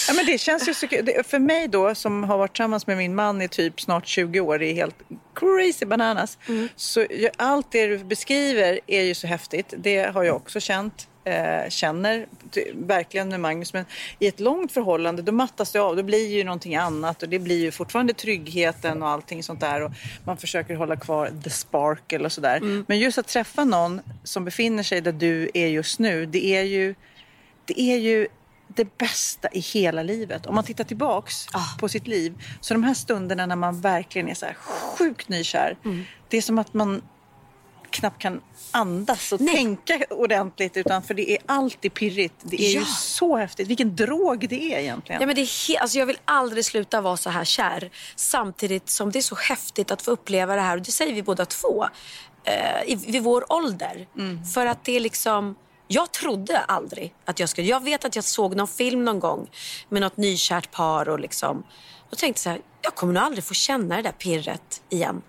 Ja, 0.07 0.13
men 0.13 0.25
det 0.25 0.37
känns 0.37 0.67
ju 0.69 0.73
så 0.73 0.87
För 1.25 1.39
mig 1.39 1.67
då 1.67 1.95
som 1.95 2.23
har 2.23 2.37
varit 2.37 2.53
tillsammans 2.53 2.87
med 2.87 2.97
min 2.97 3.15
man 3.15 3.41
i 3.41 3.47
typ 3.47 3.81
snart 3.81 4.07
20 4.07 4.39
år, 4.39 4.59
det 4.59 4.65
är 4.65 4.73
helt 4.73 4.95
crazy 5.35 5.85
bananas. 5.85 6.37
Så 6.75 6.99
ju- 7.01 7.29
allt 7.37 7.71
det 7.71 7.87
du 7.87 7.97
beskriver 7.97 8.79
är 8.87 9.01
ju 9.01 9.13
så 9.13 9.27
häftigt. 9.27 9.73
Det 9.77 9.97
har 10.13 10.23
jag 10.23 10.35
också 10.35 10.59
känt. 10.59 11.07
Eh, 11.23 11.69
känner 11.69 12.25
verkligen 12.73 13.29
med 13.29 13.39
Magnus. 13.39 13.73
Men 13.73 13.85
i 14.19 14.27
ett 14.27 14.39
långt 14.39 14.71
förhållande 14.71 15.21
då 15.21 15.31
mattas 15.31 15.71
det 15.71 15.79
av. 15.79 15.95
Då 15.95 16.03
blir 16.03 16.27
ju 16.27 16.43
någonting 16.43 16.75
annat 16.75 17.23
och 17.23 17.29
det 17.29 17.39
blir 17.39 17.59
ju 17.59 17.71
fortfarande 17.71 18.13
tryggheten 18.13 19.03
och 19.03 19.09
allting 19.09 19.43
sånt 19.43 19.59
där. 19.59 19.81
Och 19.81 19.91
man 20.25 20.37
försöker 20.37 20.75
hålla 20.75 20.95
kvar 20.95 21.31
the 21.43 21.49
sparkle 21.49 22.19
och 22.25 22.31
sådär. 22.31 22.59
Men 22.87 22.99
just 22.99 23.17
att 23.17 23.27
träffa 23.27 23.63
någon 23.63 24.01
som 24.23 24.45
befinner 24.45 24.83
sig 24.83 25.01
där 25.01 25.11
du 25.11 25.49
är 25.53 25.67
just 25.67 25.99
nu. 25.99 26.25
Det 26.25 26.45
är 26.45 26.63
ju, 26.63 26.95
det 27.65 27.81
är 27.81 27.97
ju 27.97 28.27
det 28.75 28.97
bästa 28.97 29.47
i 29.53 29.59
hela 29.59 30.03
livet. 30.03 30.45
Om 30.45 30.55
man 30.55 30.63
tittar 30.63 30.83
tillbaks 30.83 31.47
på 31.79 31.89
sitt 31.89 32.07
liv. 32.07 32.33
Så 32.61 32.73
de 32.73 32.83
här 32.83 32.93
stunderna 32.93 33.45
när 33.45 33.55
man 33.55 33.81
verkligen 33.81 34.29
är 34.29 34.33
så 34.33 34.45
här 34.45 34.53
sjukt 34.97 35.29
nykär. 35.29 35.77
Det 36.29 36.37
är 36.37 36.41
som 36.41 36.59
att 36.59 36.73
man 36.73 37.01
knappt 37.89 38.21
kan 38.21 38.41
andas 38.71 39.31
och 39.31 39.39
tänka 39.39 39.99
ordentligt. 40.09 40.77
Utan 40.77 41.03
för 41.03 41.13
det 41.13 41.31
är 41.31 41.37
alltid 41.45 41.93
pirrigt. 41.93 42.35
Det 42.41 42.61
är 42.61 42.69
ju 42.69 42.79
Ja. 42.79 42.85
så 42.85 43.37
häftigt. 43.37 43.67
Vilken 43.67 43.95
drog 43.95 44.49
det 44.49 44.73
är 44.73 44.79
egentligen. 44.79 45.21
Ja, 45.21 45.27
men 45.27 45.35
det 45.35 45.41
är 45.41 45.79
alltså 45.81 45.99
jag 45.99 46.05
vill 46.05 46.17
aldrig 46.25 46.65
sluta 46.65 47.01
vara 47.01 47.17
så 47.17 47.29
här 47.29 47.45
kär. 47.45 47.89
Samtidigt 48.15 48.89
som 48.89 49.11
det 49.11 49.19
är 49.19 49.23
så 49.23 49.35
häftigt 49.35 49.91
att 49.91 50.01
få 50.01 50.11
uppleva 50.11 50.55
det 50.55 50.61
här. 50.61 50.77
Och 50.77 50.83
det 50.83 50.91
säger 50.91 51.13
vi 51.13 51.23
båda 51.23 51.45
två. 51.45 51.85
Eh, 52.43 52.83
i, 52.91 52.95
vid 52.95 53.23
vår 53.23 53.51
ålder. 53.53 54.07
För 54.53 54.65
att 54.65 54.83
det 54.85 54.95
är 54.95 54.99
liksom... 54.99 55.55
Jag 55.93 56.11
trodde 56.11 56.59
aldrig 56.59 57.15
att 57.25 57.39
jag 57.39 57.49
skulle... 57.49 57.67
Jag 57.67 57.83
vet 57.83 58.05
att 58.05 58.15
jag 58.15 58.25
såg 58.25 58.55
någon 58.55 58.67
film 58.67 59.05
någon 59.05 59.19
gång 59.19 59.49
med 59.89 60.01
något 60.01 60.17
nykärt 60.17 60.71
par 60.71 61.09
och 61.09 61.19
liksom... 61.19 61.63
Och 62.11 62.17
tänkte 62.17 62.41
så 62.41 62.49
här, 62.49 62.61
jag 62.81 62.95
kommer 62.95 63.13
nog 63.13 63.23
aldrig 63.23 63.43
få 63.43 63.53
känna 63.53 63.95
det 63.95 64.01
där 64.01 64.11
pirret 64.11 64.83
igen. 64.89 65.21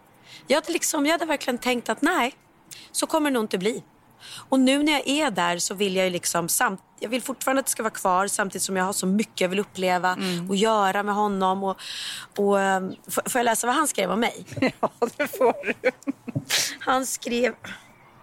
Jag 0.47 0.57
hade, 0.57 0.73
liksom, 0.73 1.07
jag 1.07 1.13
hade 1.13 1.25
verkligen 1.25 1.59
tänkt 1.59 1.89
att 1.89 2.03
nej, 2.03 2.35
så 2.93 3.07
kommer 3.07 3.31
det 3.31 3.35
nog 3.35 3.45
inte 3.45 3.59
bli. 3.59 3.83
Och 4.49 4.61
nu 4.61 4.83
när 4.83 4.93
jag 4.93 5.09
är 5.09 5.31
där 5.31 5.59
så 5.59 5.75
vill 5.75 5.97
jag 5.97 6.13
liksom 6.13 6.49
samt, 6.49 6.81
jag 7.01 7.09
vill 7.09 7.23
fortfarande 7.23 7.61
att 7.61 7.67
det 7.67 7.73
ska 7.73 7.83
vara 7.83 7.95
kvar 7.95 8.27
samtidigt 8.27 8.63
som 8.63 8.77
jag 8.77 8.85
har 8.85 8.93
så 8.93 9.07
mycket 9.07 9.41
jag 9.41 9.49
vill 9.49 9.59
uppleva 9.59 10.17
och 10.49 10.57
göra 10.57 11.03
med 11.03 11.15
honom. 11.15 11.65
Och, 11.65 11.77
och, 12.39 12.61
ehm, 12.61 12.95
får, 13.09 13.31
får 13.31 13.39
jag 13.39 13.45
läsa 13.45 13.67
vad 13.67 13.77
han 13.77 13.89
skrev 13.89 14.11
om 14.11 14.21
mig? 14.21 14.47
Ja, 14.81 14.91
det 15.17 15.29
får 15.29 15.67
du. 15.67 15.91
Han 16.81 17.07
skrev... 17.07 17.55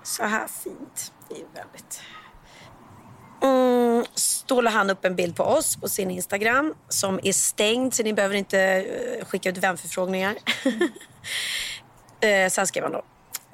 så 0.03 0.23
här 0.23 0.47
fint. 0.47 1.13
Det 1.29 1.35
är 1.35 1.45
väldigt... 1.53 2.01
Mm, 3.41 4.05
då 4.45 4.61
la 4.61 4.69
han 4.69 4.89
upp 4.89 5.05
en 5.05 5.15
bild 5.15 5.35
på 5.35 5.43
oss 5.43 5.75
på 5.75 5.89
sin 5.89 6.11
Instagram 6.11 6.73
som 6.89 7.19
är 7.23 7.33
stängd 7.33 7.93
så 7.93 8.03
ni 8.03 8.13
behöver 8.13 8.35
inte 8.35 8.59
eh, 8.59 9.25
skicka 9.25 9.49
ut 9.49 9.57
vänförfrågningar. 9.57 10.35
eh, 12.21 12.49
sen 12.49 12.67
skrev 12.67 12.83
han 12.83 12.93
då. 12.93 13.01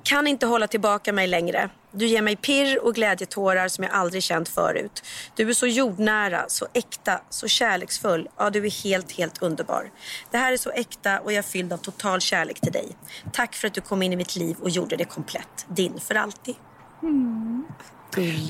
Kan 0.04 0.28
inte 0.28 0.46
hålla 0.46 0.68
tillbaka 0.68 1.14
mig 1.14 1.28
längre. 1.28 1.70
Du 1.92 2.06
ger 2.06 2.22
mig 2.22 2.36
pirr 2.36 2.86
och 2.86 2.96
glädjetårar 2.96 3.68
som 3.68 3.84
jag 3.84 3.94
aldrig 3.94 4.24
känt 4.24 4.50
förut. 4.50 5.04
Du 5.36 5.50
är 5.50 5.54
så 5.54 5.68
jordnära, 5.68 6.46
så 6.48 6.68
äkta, 6.74 7.22
så 7.30 7.48
kärleksfull. 7.48 8.30
Ja, 8.38 8.50
du 8.50 8.66
är 8.66 8.84
helt, 8.84 9.12
helt 9.12 9.42
underbar. 9.42 9.92
Det 10.32 10.38
här 10.38 10.54
är 10.54 10.58
så 10.58 10.70
äkta 10.70 11.20
och 11.20 11.32
jag 11.32 11.38
är 11.38 11.42
fylld 11.42 11.74
av 11.74 11.78
total 11.78 12.22
kärlek 12.22 12.62
till 12.62 12.72
dig. 12.72 12.88
Tack 13.34 13.56
för 13.56 13.68
att 13.68 13.74
du 13.74 13.82
kom 13.82 14.02
in 14.02 14.14
i 14.14 14.16
mitt 14.16 14.36
liv 14.36 14.58
och 14.62 14.70
gjorde 14.70 14.96
det 14.96 15.06
komplett. 15.06 15.66
Din 15.68 16.00
för 16.00 16.16
alltid. 16.16 16.56
Mm. 17.04 17.66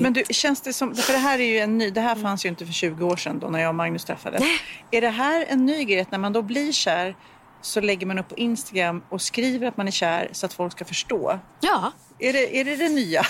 Men 0.00 0.12
du, 0.12 0.24
känns 0.30 0.60
det 0.60 0.72
som, 0.72 0.94
för 0.94 1.12
det 1.12 1.18
här 1.18 1.38
är 1.38 1.44
ju 1.44 1.58
en 1.58 1.78
ny, 1.78 1.90
det 1.90 2.00
här 2.00 2.16
fanns 2.16 2.44
ju 2.44 2.48
inte 2.48 2.66
för 2.66 2.72
20 2.72 3.06
år 3.06 3.16
sedan 3.16 3.38
då 3.38 3.46
när 3.46 3.58
jag 3.58 3.68
och 3.68 3.74
Magnus 3.74 4.04
träffades. 4.04 4.42
Är 4.90 5.00
det 5.00 5.10
här 5.10 5.46
en 5.48 5.66
ny 5.66 5.84
grej 5.84 6.00
att 6.00 6.10
när 6.10 6.18
man 6.18 6.32
då 6.32 6.42
blir 6.42 6.72
kär 6.72 7.16
så 7.62 7.80
lägger 7.80 8.06
man 8.06 8.18
upp 8.18 8.28
på 8.28 8.36
Instagram 8.36 9.02
och 9.08 9.22
skriver 9.22 9.68
att 9.68 9.76
man 9.76 9.86
är 9.86 9.92
kär 9.92 10.28
så 10.32 10.46
att 10.46 10.52
folk 10.52 10.72
ska 10.72 10.84
förstå? 10.84 11.38
Ja. 11.60 11.92
Är 12.18 12.32
det 12.32 12.60
är 12.60 12.64
det, 12.64 12.76
det 12.76 12.88
nya? 12.88 13.22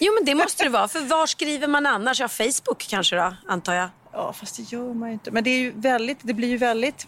Jo, 0.00 0.12
men 0.14 0.24
det 0.24 0.34
måste 0.34 0.64
det 0.64 0.70
vara. 0.70 0.88
För 0.88 1.00
var 1.00 1.26
skriver 1.26 1.68
man 1.68 1.86
annars? 1.86 2.20
Ja, 2.20 2.28
Facebook 2.28 2.86
kanske 2.88 3.16
då, 3.16 3.34
antar 3.46 3.74
jag. 3.74 3.88
Ja, 4.12 4.32
fast 4.32 4.56
det 4.56 4.72
gör 4.72 4.94
man 4.94 5.08
ju 5.08 5.12
inte. 5.12 5.30
Men 5.30 5.44
det, 5.44 5.50
är 5.50 5.58
ju 5.58 5.72
väldigt, 5.76 6.18
det 6.22 6.34
blir 6.34 6.48
ju 6.48 6.56
väldigt 6.56 7.06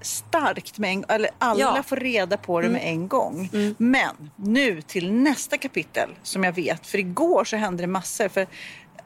starkt 0.00 0.78
med 0.78 0.92
en, 0.92 1.04
eller 1.08 1.30
alla 1.38 1.60
Ja. 1.60 1.82
får 1.82 1.96
reda 1.96 2.36
på 2.36 2.60
det 2.60 2.68
med 2.68 2.82
en 2.84 3.08
gång. 3.08 3.50
Men 3.78 4.30
nu 4.36 4.82
till 4.82 5.12
nästa 5.12 5.58
kapitel 5.58 6.10
som 6.22 6.44
jag 6.44 6.52
vet, 6.52 6.86
för 6.86 6.98
igår 6.98 7.44
så 7.44 7.56
hände 7.56 7.82
det 7.82 7.86
massor. 7.86 8.28
För 8.28 8.46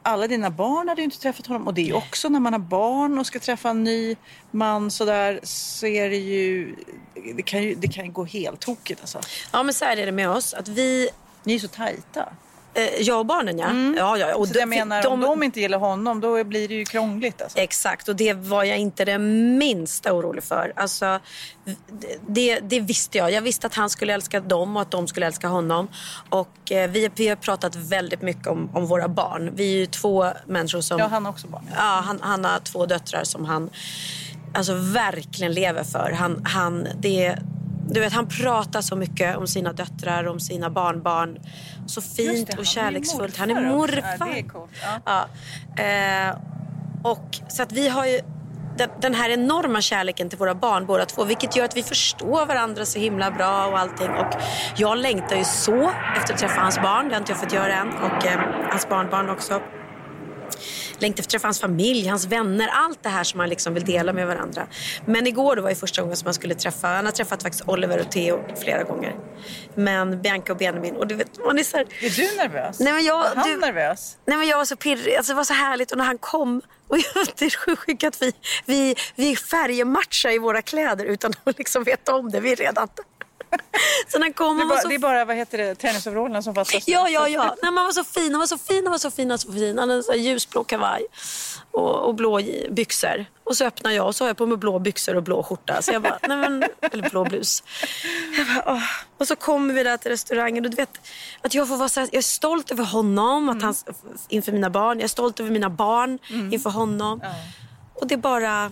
alla 0.03 0.27
dina 0.27 0.51
barn 0.51 0.89
hade 0.89 1.01
ju 1.01 1.05
inte 1.05 1.19
träffat 1.21 1.47
honom 1.47 1.67
och 1.67 1.75
det 1.75 1.89
är 1.91 1.97
också 1.97 2.29
när 2.29 2.41
man 2.41 2.53
har 2.53 2.61
barn 2.61 3.19
och 3.19 3.27
ska 3.27 3.39
träffa 3.39 3.71
en 3.71 3.85
ny 3.85 4.17
man 4.51 4.91
sådär 4.91 5.41
så 5.43 5.87
är 5.87 6.11
det 6.11 6.17
ju, 6.17 6.75
det 7.37 7.43
kan 7.43 7.63
ju, 7.63 7.75
det 7.75 7.89
kan 7.89 8.05
ju 8.05 8.13
gå 8.13 8.25
helt 8.25 8.61
tokigt 8.61 9.01
alltså. 9.01 9.21
Ja, 9.53 9.63
men 9.63 9.75
så 9.75 9.85
här 9.85 9.97
är 9.97 10.07
det 10.07 10.13
med 10.13 10.31
oss. 10.31 10.55
Att 10.55 10.69
vi, 10.69 11.09
Ni 11.45 11.55
är 11.55 11.59
så 11.59 11.69
tajta. 11.69 12.29
Eh, 12.75 12.83
jag 13.01 13.19
och 13.19 13.27
barnen, 13.27 13.59
ja. 13.59 13.71
ja, 13.97 14.17
ja. 14.19 14.35
Och 14.35 14.49
Så 14.49 14.55
jag 14.59 14.63
de- 14.63 14.67
menar, 14.77 15.07
om 15.07 15.21
de 15.21 15.43
inte 15.43 15.61
gillar 15.61 15.79
honom 15.79 16.21
då 16.21 16.45
blir 16.45 16.69
det 16.69 16.75
ju 16.75 16.85
krångligt 16.85 17.43
alltså. 17.43 17.59
Exakt, 17.59 18.09
och 18.09 18.17
det 18.17 18.33
var 18.35 18.65
jag 18.65 18.79
inte 18.79 19.05
det 19.05 19.19
minsta 19.19 20.13
orolig 20.13 20.45
för. 20.45 20.73
Alltså, 20.77 21.21
det, 22.27 22.61
det 22.61 22.81
visste 22.81 23.19
jag. 23.19 23.31
Jag 23.33 23.43
visste 23.43 23.67
att 23.67 23.75
han 23.75 23.91
skulle 23.91 24.15
älska 24.15 24.41
dem 24.41 24.77
och 24.77 24.83
att 24.83 24.91
de 24.91 25.09
skulle 25.09 25.27
älska 25.27 25.49
honom. 25.49 25.89
Och 26.29 26.73
eh, 26.73 26.91
vi, 26.91 27.11
vi 27.15 27.29
har 27.29 27.37
pratat 27.37 27.75
väldigt 27.77 28.23
mycket 28.23 28.47
om, 28.47 28.71
om 28.75 28.87
våra 28.87 29.09
barn. 29.09 29.51
Vi 29.55 29.75
är 29.75 29.79
ju 29.79 29.87
två 29.87 30.27
människor 30.47 30.81
som... 30.81 30.99
Ja, 30.99 31.07
han 31.07 31.25
har 31.25 31.33
också 31.33 31.47
barn. 31.47 31.65
Ja, 31.77 32.03
han, 32.07 32.19
han 32.23 32.45
har 32.45 32.59
två 32.59 32.87
döttrar 32.87 33.25
som 33.25 33.45
han 33.45 33.71
alltså, 34.55 34.75
verkligen 34.75 35.53
lever 35.53 35.85
för. 35.85 36.11
Han, 36.19 36.45
han, 36.45 36.89
det, 37.01 37.37
du 37.89 38.01
vet, 38.01 38.13
han 38.13 38.29
pratar 38.29 38.81
så 38.81 38.97
mycket 38.97 39.37
om 39.37 39.47
sina 39.47 39.73
döttrar, 39.73 40.25
om 40.25 40.41
sina 40.41 40.71
barnbarn. 40.71 41.39
Så 41.87 42.01
fint 42.01 42.47
det, 42.47 42.53
och 42.53 42.57
han 42.57 42.61
är 42.61 42.65
kärleksfullt. 42.65 43.37
Han 43.37 43.49
morfar 43.49 43.63
är 43.63 43.73
morfar. 43.73 44.17
Ja, 44.19 44.27
det 44.27 44.39
är 44.39 44.49
coolt. 44.49 44.71
Ja. 45.05 45.29
Ja. 45.77 45.83
Eh, 45.83 46.37
och, 47.03 47.39
så 47.49 47.63
att 47.63 47.73
vi 47.73 47.89
har 47.89 48.07
ju 48.07 48.21
den, 48.79 48.91
den 49.01 49.15
här 49.15 49.31
enorma 49.31 49.81
kärleken 49.81 50.29
till 50.29 50.39
våra 50.39 50.55
barn 50.55 50.87
båda 50.87 51.05
två 51.05 51.25
vilket 51.25 51.57
gör 51.57 51.65
att 51.65 51.77
vi 51.77 51.83
förstår 51.83 52.47
varandra 52.47 52.85
så 52.85 52.99
himla 52.99 53.31
bra 53.31 53.67
och 53.67 53.79
allting. 53.79 54.11
Och 54.11 54.35
jag 54.77 54.99
längtar 54.99 55.37
ju 55.37 55.45
så 55.45 55.93
efter 56.17 56.35
att 56.35 56.41
träffa 56.41 56.61
hans 56.61 56.83
barn. 56.83 57.09
Det 57.09 57.15
har 57.15 57.21
inte 57.21 57.33
jag 57.33 57.41
fått 57.41 57.53
göra 57.53 57.75
än. 57.75 57.89
Och 57.89 58.27
eh, 58.27 58.41
hans 58.71 58.89
barnbarn 58.89 59.31
också. 59.31 59.61
Längtar 61.03 61.21
efter 61.21 61.29
att 61.29 61.31
träffa 61.31 61.47
hans 61.47 61.61
familj, 61.61 62.07
hans 62.09 62.25
vänner, 62.27 62.69
allt 62.73 63.03
det 63.03 63.09
här 63.09 63.25
som 63.25 63.39
man 63.39 63.49
liksom 63.49 63.75
vill 63.75 63.85
dela 63.85 64.13
med 64.13 64.27
varandra. 64.27 64.67
Men 65.07 65.27
igår 65.27 65.57
då 65.57 65.63
var 65.63 65.69
det 65.69 65.75
första 65.75 66.03
gången 66.03 66.17
som 66.17 66.27
man 66.27 66.35
skulle 66.35 66.55
träffa, 66.55 66.87
han 66.89 67.05
har 67.05 67.13
träffat 67.13 67.43
faktiskt 67.43 67.69
Oliver 67.69 68.01
och 68.01 68.11
Theo 68.11 68.41
flera 68.63 68.83
gånger. 68.83 69.15
Men 69.75 70.23
Bianca 70.23 70.53
och 70.53 70.59
Benjamin, 70.59 70.97
och 70.97 71.07
du 71.07 71.15
vet, 71.15 71.39
man 71.47 71.59
är 71.59 71.63
så 71.63 71.77
här, 71.77 71.87
Är 72.01 72.11
du 72.11 72.37
nervös? 72.37 72.81
Nej, 72.81 72.93
men 72.93 73.05
jag- 73.05 73.19
Var 73.19 73.35
han 73.37 73.49
du- 73.51 73.57
nervös? 73.57 74.17
Nej 74.27 74.37
men 74.39 74.47
jag 74.49 74.57
var 74.59 74.65
så 74.65 74.77
pirrig, 74.77 75.17
alltså 75.17 75.33
det 75.33 75.37
var 75.37 75.45
så 75.45 75.55
härligt 75.55 75.93
och 75.93 75.99
när 75.99 76.05
han 76.05 76.19
kom 76.19 76.61
och 76.89 76.97
det 77.37 77.45
är 77.45 77.77
sjukt 77.77 78.05
att 78.05 78.23
vi, 78.23 78.33
vi, 78.67 78.95
vi 79.15 79.37
färgmatchar 79.37 80.31
i 80.31 80.39
våra 80.39 80.63
kläder 80.63 81.05
utan 81.05 81.33
att 81.45 81.59
liksom 81.59 81.85
veta 81.85 82.15
om 82.15 82.31
det, 82.31 82.41
vi 82.41 82.53
är 82.53 82.57
redan 82.57 82.89
Så 84.09 84.19
när 84.19 84.33
kom 84.33 84.57
Det 84.57 84.63
är, 84.63 84.67
bara, 84.67 84.81
så 84.81 84.89
det 84.89 84.95
är 84.95 84.99
bara 84.99 85.25
vad 85.25 85.37
heter 85.37 85.59
det, 85.59 85.75
tennisoverallerna 85.75 86.43
som 86.43 86.55
fattas. 86.55 86.89
Ja, 86.89 87.09
ja, 87.09 87.29
ja. 87.29 87.57
Nej, 87.63 87.73
man 87.73 87.85
var 87.85 87.93
så 87.93 88.05
fin, 88.05 88.33
han 88.33 88.41
var 88.41 88.47
så 88.47 88.59
fin, 88.59 88.85
han 88.85 88.91
var 88.91 88.99
så 88.99 89.11
fin, 89.11 89.31
han 89.31 89.31
var 89.31 89.39
så 89.39 89.53
fin. 89.53 89.79
Han 89.79 89.89
hade 89.89 89.95
en 89.95 90.03
sån 90.03 90.23
ljusblå 90.23 90.65
kavaj 90.65 91.03
och, 91.71 92.09
och 92.09 92.15
blå 92.15 92.41
byxor. 92.71 93.27
Och 93.45 93.57
så 93.57 93.65
öppnar 93.65 93.91
jag 93.91 94.07
och 94.07 94.17
så 94.17 94.25
har 94.25 94.29
jag 94.29 94.37
på 94.37 94.47
mig 94.47 94.57
blå 94.57 94.79
byxor 94.79 95.17
och 95.17 95.23
blå 95.23 95.43
skjorta. 95.43 95.83
Så 95.83 95.93
jag 95.93 96.03
bara, 96.03 96.19
nej 96.29 96.37
men, 96.37 96.65
eller 96.81 97.11
blå 97.11 97.25
blus. 97.25 97.63
Jag 98.39 98.65
bara. 98.65 98.83
Och 99.19 99.29
så 99.29 99.37
kommer 99.37 99.75
vi 99.75 99.83
där 99.83 99.97
till 99.97 100.11
restaurangen 100.11 100.65
och 100.65 100.71
du 100.71 100.77
vet 100.77 101.01
att 101.43 101.55
jag 101.55 101.69
får 101.69 101.77
vara 101.77 101.89
så 101.89 102.01
här, 102.01 102.09
jag 102.13 102.19
är 102.19 102.23
stolt 102.23 102.71
över 102.71 102.85
honom, 102.85 103.49
att 103.49 103.63
han, 103.63 103.75
inför 104.29 104.53
mina 104.53 104.71
barn. 104.71 104.99
Jag 104.99 105.05
är 105.05 105.09
stolt 105.09 105.41
över 105.41 105.51
mina 105.51 105.71
barn 105.71 106.19
inför 106.53 106.71
honom. 106.71 107.21
Och 107.95 108.07
det 108.07 108.15
är 108.15 108.19
bara... 108.19 108.71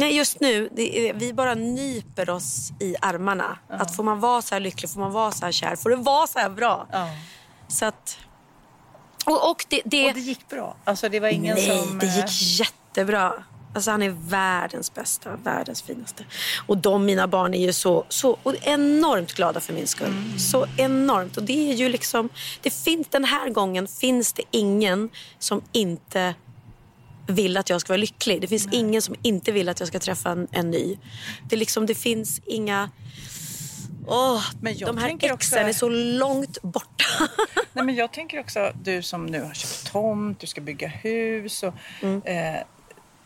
Nej, 0.00 0.16
just 0.16 0.40
nu, 0.40 0.68
det 0.72 1.12
vi 1.14 1.32
bara 1.32 1.54
nyper 1.54 2.30
oss 2.30 2.72
i 2.80 2.94
armarna. 3.00 3.58
Att 3.68 3.96
får 3.96 4.02
man 4.02 4.20
vara 4.20 4.42
så 4.42 4.54
här 4.54 4.60
lycklig, 4.60 4.90
får 4.90 5.00
man 5.00 5.12
vara 5.12 5.32
så 5.32 5.44
här 5.44 5.52
kär, 5.52 5.76
får 5.76 5.90
det 5.90 5.96
vara 5.96 6.26
så 6.26 6.38
här 6.38 6.50
bra. 6.50 6.86
Så 7.68 7.84
att... 7.84 8.18
Och, 9.26 9.50
och 9.50 9.64
det, 9.68 9.82
det... 9.84 10.08
Och 10.08 10.14
det 10.14 10.20
gick 10.20 10.48
bra? 10.48 10.76
Alltså 10.84 11.08
det 11.08 11.20
var 11.20 11.28
ingen 11.28 11.54
Nej, 11.54 11.78
som... 11.78 11.98
det 11.98 12.06
eh, 12.06 12.16
gick 12.16 12.60
jättebra. 12.60 13.32
Alltså 13.74 13.90
han 13.90 14.02
är 14.02 14.10
världens 14.10 14.94
bästa, 14.94 15.36
världens 15.36 15.82
finaste. 15.82 16.24
Och 16.66 16.78
de, 16.78 17.04
mina 17.04 17.26
barn, 17.28 17.54
är 17.54 17.66
ju 17.66 17.72
så, 17.72 18.04
så 18.08 18.38
enormt 18.62 19.32
glada 19.32 19.60
för 19.60 19.72
min 19.72 19.86
skull. 19.86 20.14
Så 20.38 20.66
enormt. 20.76 21.36
Och 21.36 21.42
det 21.42 21.70
är 21.70 21.74
ju 21.74 21.88
liksom, 21.88 22.28
det 22.62 22.70
finns, 22.70 23.06
den 23.10 23.24
här 23.24 23.50
gången 23.50 23.88
finns 23.88 24.32
det 24.32 24.42
ingen 24.50 25.10
som 25.38 25.62
inte 25.72 26.34
vill 27.30 27.56
att 27.56 27.70
jag 27.70 27.80
ska 27.80 27.88
vara 27.92 28.00
lycklig. 28.00 28.40
Det 28.40 28.46
finns 28.46 28.68
ingen 28.72 29.02
som 29.02 29.14
inte 29.22 29.52
vill 29.52 29.68
att 29.68 29.80
jag 29.80 29.88
ska 29.88 29.98
träffa 29.98 30.30
en, 30.30 30.48
en 30.52 30.70
ny. 30.70 30.98
Det, 31.48 31.56
liksom, 31.56 31.86
det 31.86 31.94
finns 31.94 32.40
inga... 32.46 32.90
Åh, 34.06 34.42
Men 34.60 34.76
jag 34.78 34.88
de 34.88 34.98
här 34.98 35.08
exen 35.14 35.32
också- 35.34 35.56
är 35.56 35.72
så 35.72 35.88
långt 35.88 36.62
borta. 36.62 37.04
Nej, 37.72 37.84
men 37.84 37.94
jag 37.94 38.12
tänker 38.12 38.40
också, 38.40 38.72
du 38.82 39.02
som 39.02 39.26
nu 39.26 39.42
har 39.42 39.54
köpt 39.54 39.92
tomt, 39.92 40.40
du 40.40 40.46
ska 40.46 40.60
bygga 40.60 40.88
hus. 40.88 41.62
Och, 41.62 41.74
Mm. 42.02 42.22
eh, 42.24 42.60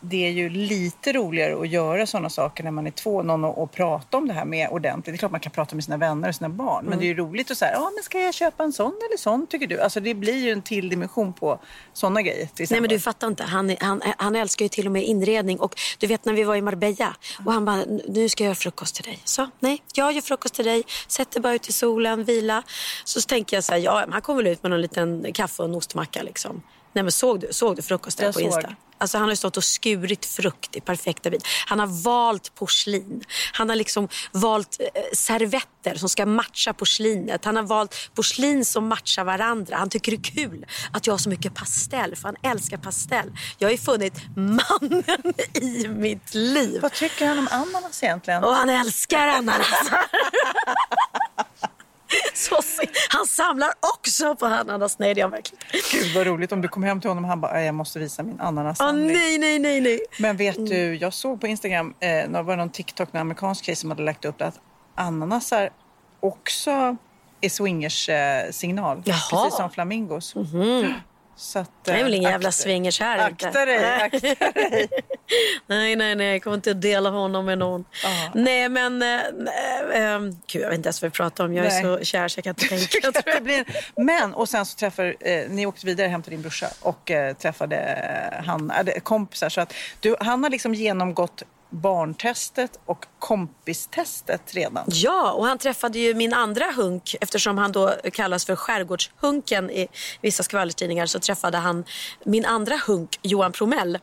det 0.09 0.25
är 0.27 0.31
ju 0.31 0.49
lite 0.49 1.13
roligare 1.13 1.61
att 1.61 1.69
göra 1.69 2.05
sådana 2.05 2.29
saker 2.29 2.63
när 2.63 2.71
man 2.71 2.87
är 2.87 2.91
två, 2.91 3.23
någon 3.23 3.45
att, 3.45 3.57
att 3.57 3.71
prata 3.71 4.17
om 4.17 4.27
det 4.27 4.33
här 4.33 4.45
med 4.45 4.69
ordentligt. 4.69 5.05
Det 5.05 5.15
är 5.15 5.17
klart 5.17 5.31
man 5.31 5.39
kan 5.39 5.51
prata 5.51 5.75
med 5.75 5.83
sina 5.83 5.97
vänner 5.97 6.29
och 6.29 6.35
sina 6.35 6.49
barn. 6.49 6.83
Men 6.85 6.93
Mm. 6.93 6.99
det 6.99 7.05
är 7.05 7.07
ju 7.07 7.15
roligt 7.15 7.51
att 7.51 7.57
säga, 7.57 7.71
ja 7.73 7.91
men 7.95 8.03
ska 8.03 8.19
jag 8.19 8.33
köpa 8.33 8.63
en 8.63 8.73
sån 8.73 8.85
eller 9.09 9.17
sån 9.17 9.47
tycker 9.47 9.67
du? 9.67 9.79
Alltså 9.81 9.99
det 9.99 10.13
blir 10.13 10.35
ju 10.45 10.51
en 10.51 10.61
till 10.61 10.89
dimension 10.89 11.33
på 11.33 11.59
sådana 11.93 12.21
grejer. 12.21 12.49
Nej 12.69 12.81
men 12.81 12.89
du 12.89 12.99
fattar 12.99 13.27
inte. 13.27 13.43
Han, 13.43 13.75
han, 13.79 14.01
han 14.17 14.35
älskar 14.35 14.65
ju 14.65 14.69
till 14.69 14.85
och 14.85 14.91
med 14.91 15.03
inredning. 15.03 15.59
Och 15.59 15.79
du 15.99 16.07
vet 16.07 16.25
när 16.25 16.33
vi 16.33 16.43
var 16.43 16.55
i 16.55 16.61
Marbella 16.61 17.15
och 17.45 17.53
han 17.53 17.65
bara, 17.65 17.83
nu 18.07 18.29
ska 18.29 18.43
jag 18.43 18.47
göra 18.47 18.55
frukost 18.55 18.95
till 18.95 19.03
dig. 19.03 19.19
Så 19.23 19.49
nej, 19.59 19.81
jag 19.93 20.11
gör 20.13 20.21
frukost 20.21 20.53
till 20.53 20.65
dig. 20.65 20.83
Sätter 21.07 21.39
bara 21.39 21.53
ut 21.53 21.69
i 21.69 21.71
solen, 21.71 22.23
vila. 22.23 22.63
Så 23.03 23.21
tänker 23.21 23.57
jag 23.57 23.63
så 23.63 23.71
här, 23.73 23.79
ja 23.79 23.99
men 24.05 24.13
han 24.13 24.21
kommer 24.21 24.43
väl 24.43 24.51
ut 24.51 24.63
med 24.63 24.69
någon 24.69 24.81
liten 24.81 25.25
kaffe 25.33 25.63
och 25.63 25.69
en 25.69 25.75
ostmacka 25.75 26.23
liksom. 26.23 26.61
Nej 26.93 27.03
men 27.03 27.11
såg 27.11 27.39
du, 27.39 27.47
såg 27.51 27.75
du 27.75 27.81
frukosten 27.81 28.25
Jag 28.25 28.33
på 28.33 28.39
såg. 28.39 28.63
Alltså 28.97 29.17
han 29.17 29.27
har 29.27 29.35
stått 29.35 29.57
och 29.57 29.63
skurit 29.63 30.25
frukt 30.25 30.75
i 30.75 30.81
perfekta 30.81 31.29
bit. 31.29 31.47
Han 31.67 31.79
har 31.79 32.03
valt 32.03 32.55
porslin. 32.55 33.23
Han 33.53 33.69
har 33.69 33.75
liksom 33.75 34.07
valt 34.31 34.77
eh, 34.79 35.01
servetter 35.13 35.95
som 35.95 36.09
ska 36.09 36.25
matcha 36.25 36.73
porslinet. 36.73 37.45
Han 37.45 37.55
har 37.55 37.63
valt 37.63 38.09
porslin 38.13 38.65
som 38.65 38.87
matchar 38.87 39.23
varandra. 39.23 39.75
Han 39.77 39.89
tycker 39.89 40.11
det 40.11 40.17
är 40.17 40.33
kul 40.33 40.65
att 40.91 41.07
jag 41.07 41.13
har 41.13 41.17
så 41.17 41.29
mycket 41.29 41.53
pastell 41.53 42.15
för 42.15 42.23
han 42.23 42.51
älskar 42.51 42.77
pastell. 42.77 43.31
Jag 43.57 43.67
har 43.67 43.71
ju 43.71 43.77
funnit 43.77 44.13
mannen 44.35 45.33
i 45.53 45.87
mitt 45.87 46.33
liv. 46.33 46.81
Vad 46.81 46.93
tycker 46.93 47.27
han 47.27 47.39
om 47.39 47.47
ananas 47.51 48.03
egentligen? 48.03 48.43
Och 48.43 48.53
han 48.53 48.69
älskar 48.69 49.27
ananasar. 49.27 50.05
Så 52.33 52.55
han 53.09 53.25
samlar 53.27 53.69
också 53.97 54.35
på 54.35 54.45
ananas. 54.45 54.99
Nej, 54.99 55.13
det 55.13 55.19
gör 55.19 55.25
han 55.25 55.31
verkligen. 55.31 55.63
Gud 55.91 56.15
vad 56.15 56.27
roligt 56.27 56.51
om 56.51 56.61
du 56.61 56.67
kom 56.67 56.83
hem 56.83 57.01
till 57.01 57.09
honom 57.09 57.23
och 57.23 57.29
han 57.29 57.41
bara, 57.41 57.53
"Nej, 57.53 57.65
jag 57.65 57.75
måste 57.75 57.99
visa 57.99 58.23
min 58.23 58.37
Åh, 58.41 58.47
ananassamling. 58.47 59.07
nej, 59.07 59.37
nej, 59.37 59.59
nej, 59.59 59.81
nej. 59.81 59.99
Men 60.19 60.37
vet 60.37 60.55
du, 60.67 60.95
jag 60.95 61.13
såg 61.13 61.41
på 61.41 61.47
Instagram, 61.47 61.93
eh, 61.99 62.07
det 62.29 62.41
var 62.41 62.55
någon 62.57 62.69
TikTok, 62.69 63.09
en 63.11 63.21
amerikansk 63.21 63.65
tjej 63.65 63.75
som 63.75 63.89
hade 63.91 64.03
lagt 64.03 64.25
upp 64.25 64.41
att 64.41 64.59
ananasar 64.95 65.69
också 66.19 66.95
är 67.41 67.49
swingers 67.49 68.09
eh, 68.09 68.51
signal. 68.51 69.01
Jaha. 69.05 69.17
Precis 69.29 69.57
som 69.57 69.69
flamingos. 69.69 70.33
Så 71.37 71.59
att, 71.59 71.71
Det 71.83 71.91
är 71.91 72.03
väl 72.03 72.13
eh, 72.13 72.17
ingen 72.17 72.31
jävla 72.31 72.49
akta- 72.49 72.63
swingers 72.63 72.99
här 72.99 73.29
inte. 73.29 73.47
Akta 73.47 73.65
dig, 73.65 73.85
akta 74.01 74.51
dig. 74.51 74.87
Nej, 75.67 75.95
nej, 75.95 76.15
nej. 76.15 76.27
Jag 76.31 76.43
kommer 76.43 76.55
inte 76.55 76.71
att 76.71 76.81
dela 76.81 77.09
honom 77.09 77.45
med 77.45 77.57
någon. 77.57 77.85
Nej, 78.33 78.69
men... 78.69 79.01
Äh, 79.01 79.19
äh, 80.03 80.19
gud, 80.47 80.61
jag 80.61 80.69
vet 80.69 80.77
inte 80.77 80.87
ens 80.87 81.01
vad 81.01 81.11
vi 81.11 81.15
pratar 81.15 81.45
om. 81.45 81.53
Jag 81.53 81.65
är 81.65 81.69
Nej. 81.69 81.99
så 81.99 82.05
kär 82.05 82.27
så 82.27 82.37
jag 82.37 82.43
kan 82.43 82.51
inte 82.51 82.67
tänka. 83.01 83.21
det 83.35 83.41
blir, 83.41 83.65
men, 83.95 84.33
och 84.33 84.49
sen 84.49 84.65
så 84.65 84.77
träffar, 84.77 85.15
eh, 85.19 85.49
ni 85.49 85.65
åkte 85.65 85.85
vidare 85.85 86.07
hem 86.07 86.21
till 86.21 86.31
din 86.31 86.41
brorsa 86.41 86.67
och 86.81 87.11
eh, 87.11 87.33
träffade 87.35 87.75
eh, 87.77 88.45
han, 88.45 88.71
äh, 88.71 88.85
kompisar. 89.03 89.49
Så 89.49 89.61
att 89.61 89.73
du, 89.99 90.15
han 90.19 90.43
har 90.43 90.49
liksom 90.49 90.73
genomgått 90.73 91.43
barntestet 91.75 92.79
och 92.85 93.05
kompistestet 93.19 94.53
redan. 94.53 94.83
Ja, 94.87 95.31
och 95.31 95.45
han 95.45 95.57
träffade 95.57 95.99
ju 95.99 96.13
min 96.13 96.33
andra 96.33 96.65
hunk 96.65 97.15
eftersom 97.21 97.57
han 97.57 97.71
då 97.71 97.95
kallas 98.13 98.45
för 98.45 98.55
skärgårdshunken 98.55 99.69
i 99.69 99.87
vissa 100.21 100.43
skvallertidningar 100.43 101.05
så 101.05 101.19
träffade 101.19 101.57
han 101.57 101.83
min 102.23 102.45
andra 102.45 102.75
hunk 102.87 103.19
Johan 103.21 103.51
Promell 103.51 103.99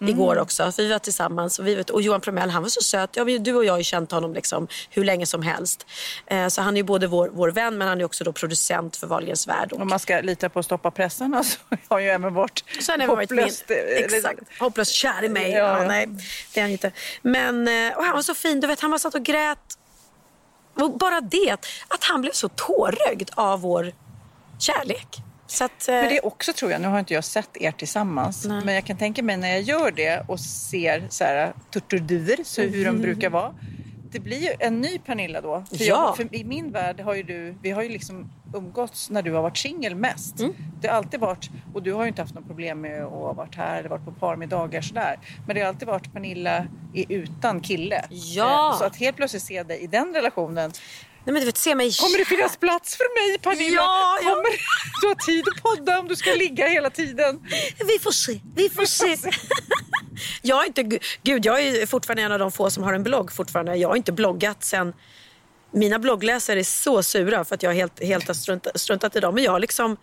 igår 0.00 0.38
också. 0.38 0.72
Vi 0.76 0.88
var 0.88 0.98
tillsammans 0.98 1.58
och, 1.58 1.66
vi 1.66 1.74
vet, 1.74 1.90
och 1.90 2.02
Johan 2.02 2.20
Promell 2.20 2.50
han 2.50 2.62
var 2.62 2.68
så 2.70 2.80
söt. 2.80 3.10
Ja, 3.12 3.24
vi- 3.24 3.38
du 3.38 3.54
och 3.54 3.64
jag 3.64 3.72
har 3.72 3.78
ju 3.78 3.84
känt 3.84 4.10
honom 4.12 4.34
liksom 4.34 4.68
hur 4.90 5.04
länge 5.04 5.26
som 5.26 5.42
helst. 5.42 5.86
Eh, 6.26 6.48
så 6.48 6.62
han 6.62 6.74
är 6.74 6.78
ju 6.78 6.82
både 6.84 7.06
vår, 7.06 7.28
vår 7.32 7.48
vän 7.48 7.78
men 7.78 7.88
han 7.88 8.00
är 8.00 8.04
också 8.04 8.24
då 8.24 8.32
producent 8.32 8.96
för 8.96 9.06
Wahlgrens 9.06 9.48
värld. 9.48 9.72
Och 9.72 9.80
Om 9.80 9.88
man 9.88 9.98
ska 9.98 10.20
lita 10.20 10.48
på 10.48 10.58
att 10.58 10.64
stoppa 10.64 10.90
pressarna 10.90 11.44
så 11.44 11.58
har 11.88 11.98
ju 11.98 12.08
även 12.08 12.34
varit 12.34 12.64
Så 12.80 12.92
han 12.92 13.08
varit 13.08 13.30
min, 13.30 13.38
hopplöst, 13.38 13.70
eh, 13.70 13.76
exakt, 13.76 14.40
hopplöst 14.60 14.92
kär 14.92 15.24
i 15.24 15.28
mig. 15.28 15.50
Ja, 15.50 15.82
Ja. 15.82 15.88
Nej, 15.88 16.06
det 16.54 16.60
är 16.60 16.64
han 16.64 16.70
inte. 16.70 16.92
Men 17.22 17.68
eh, 17.68 17.96
och 17.98 18.04
han 18.04 18.14
var 18.14 18.22
så 18.22 18.34
fin. 18.34 18.60
Du 18.60 18.66
vet, 18.66 18.80
han 18.80 18.90
var 18.90 18.98
satt 18.98 19.14
och 19.14 19.22
grät. 19.22 19.58
Och 20.74 20.98
bara 20.98 21.20
det, 21.20 21.50
att- 21.50 21.66
att 21.88 22.04
han 22.04 22.20
blev 22.20 22.32
så 22.32 22.48
tårögd 22.48 23.30
av 23.34 23.60
vår 23.60 23.92
kärlek. 24.58 25.06
Att, 25.60 25.88
eh, 25.88 25.94
Men 25.94 26.08
det 26.08 26.16
är 26.16 26.26
också 26.26 26.52
tror 26.52 26.70
jag, 26.72 26.80
nu 26.80 26.88
har 26.88 26.98
inte 26.98 27.14
jag 27.14 27.24
sett 27.24 27.56
er 27.56 27.70
tillsammans, 27.72 28.44
Nej. 28.44 28.62
men 28.64 28.74
jag 28.74 28.84
kan 28.84 28.96
tänka 28.96 29.22
mig 29.22 29.36
när 29.36 29.48
jag 29.48 29.60
gör 29.62 29.90
det 29.90 30.24
och 30.28 30.40
ser 30.40 31.06
så 31.08 31.24
här 31.24 31.52
turturduver, 31.72 32.36
så 32.44 32.62
hur 32.62 32.84
de 32.84 32.98
brukar 33.02 33.30
vara. 33.30 33.54
Det 34.12 34.20
blir 34.20 34.38
ju 34.38 34.50
en 34.58 34.80
ny 34.80 34.98
Pernilla 34.98 35.40
då. 35.40 35.64
För, 35.68 35.76
Ja. 35.84 35.86
jag, 35.86 36.16
för 36.16 36.34
I 36.36 36.44
min 36.44 36.72
värld 36.72 37.00
har 37.00 37.14
ju 37.14 37.22
du, 37.22 37.54
vi 37.62 37.70
har 37.70 37.82
ju 37.82 37.88
liksom 37.88 38.30
umgåtts 38.54 39.10
när 39.10 39.22
du 39.22 39.32
har 39.32 39.42
varit 39.42 39.56
singel 39.58 39.94
mest. 39.94 40.36
Det 40.80 40.88
har 40.88 40.94
alltid 40.96 41.20
varit, 41.20 41.50
och 41.74 41.82
du 41.82 41.92
har 41.92 42.02
ju 42.02 42.08
inte 42.08 42.22
haft 42.22 42.34
något 42.34 42.46
problem 42.46 42.80
med 42.80 43.04
att 43.04 43.10
ha 43.10 43.32
varit 43.32 43.54
här 43.54 43.78
eller 43.78 43.88
varit 43.88 44.04
på 44.04 44.12
parmiddagar 44.12 44.80
sådär. 44.80 45.18
Men 45.46 45.56
det 45.56 45.62
har 45.62 45.68
alltid 45.68 45.88
varit 45.88 46.12
Pernilla 46.12 46.66
är 46.94 47.04
utan 47.08 47.60
kille. 47.60 48.04
Ja. 48.10 48.70
Eh, 48.72 48.78
Så 48.78 48.84
att 48.84 48.96
helt 48.96 49.16
plötsligt 49.16 49.42
se 49.42 49.62
dig 49.62 49.78
i 49.80 49.86
den 49.86 50.14
relationen. 50.14 50.72
Nej, 51.24 51.32
men 51.32 51.34
du 51.34 51.46
vet, 51.46 51.56
se 51.56 51.74
mig 51.74 51.92
Kommer 51.92 52.18
det 52.18 52.24
finnas 52.24 52.56
plats 52.56 52.96
för 52.96 53.30
mig 53.30 53.38
Pernilla? 53.38 53.76
Ja, 53.76 54.18
ja. 54.22 54.28
Kommer 54.30 54.50
du 55.00 55.06
har 55.06 55.14
tid 55.14 55.48
att 55.48 55.62
podda 55.62 56.00
om 56.00 56.08
du 56.08 56.16
ska 56.16 56.30
ligga 56.34 56.66
hela 56.68 56.90
tiden? 56.90 57.40
Vi 57.86 57.98
får 57.98 58.12
se, 58.12 58.40
vi 58.54 58.68
får 58.68 58.84
se. 58.84 59.16
jag 60.42 60.62
är 60.62 60.66
inte, 60.66 60.98
gud, 61.22 61.46
jag 61.46 61.62
är 61.62 61.86
fortfarande 61.86 62.22
en 62.22 62.32
av 62.32 62.38
de 62.38 62.52
få 62.52 62.70
som 62.70 62.82
har 62.82 62.92
en 62.92 63.02
blogg 63.02 63.32
fortfarande. 63.32 63.76
Jag 63.76 63.88
har 63.88 63.96
inte 63.96 64.12
bloggat 64.12 64.64
sen 64.64 64.92
mina 65.72 65.98
bloggläsare 65.98 66.58
är 66.58 66.64
så 66.64 67.02
sura 67.02 67.44
för 67.44 67.54
att 67.54 67.62
jag 67.62 67.74
helt, 67.74 68.02
helt 68.02 68.26
har 68.26 68.34
struntat, 68.34 68.80
struntat 68.80 69.16
i 69.16 69.20
dem. 69.20 69.34
Men 69.34 69.44
jag 69.44 69.60
liksom, 69.60 69.96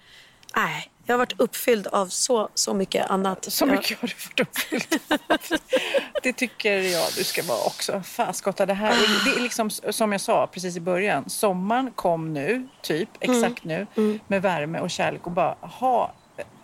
nej, 0.56 0.92
jag 1.08 1.14
har 1.14 1.18
varit 1.18 1.40
uppfylld 1.40 1.88
av 1.88 2.08
så, 2.08 2.50
så 2.54 2.74
mycket 2.74 3.10
annat. 3.10 3.46
Så 3.52 3.66
Jag- 3.66 3.72
mycket 3.72 4.02
har 4.02 4.08
du 4.08 4.14
fått 4.14 4.40
uppfyllt. 4.40 4.96
det 6.24 6.34
tycker 6.34 6.72
jag 6.80 7.08
du 7.18 7.24
ska 7.24 7.44
vara 7.44 7.64
också. 7.66 8.02
Faskotta, 8.06 8.66
det 8.66 8.74
här 8.74 8.92
är, 8.92 9.26
det 9.32 9.38
är 9.40 9.42
liksom 9.42 9.70
som 9.70 10.12
jag 10.12 10.22
sa 10.22 10.48
precis 10.48 10.76
i 10.78 10.80
början. 10.80 11.30
Sommaren 11.30 11.92
kom 11.96 12.34
nu, 12.34 12.68
typ, 12.82 13.10
exakt 13.20 13.64
nu, 13.64 13.88
med 14.28 14.42
värme 14.42 14.80
och 14.80 14.90
kärlek 14.90 15.26
och 15.26 15.32
bara 15.32 15.56
ha, 15.62 16.14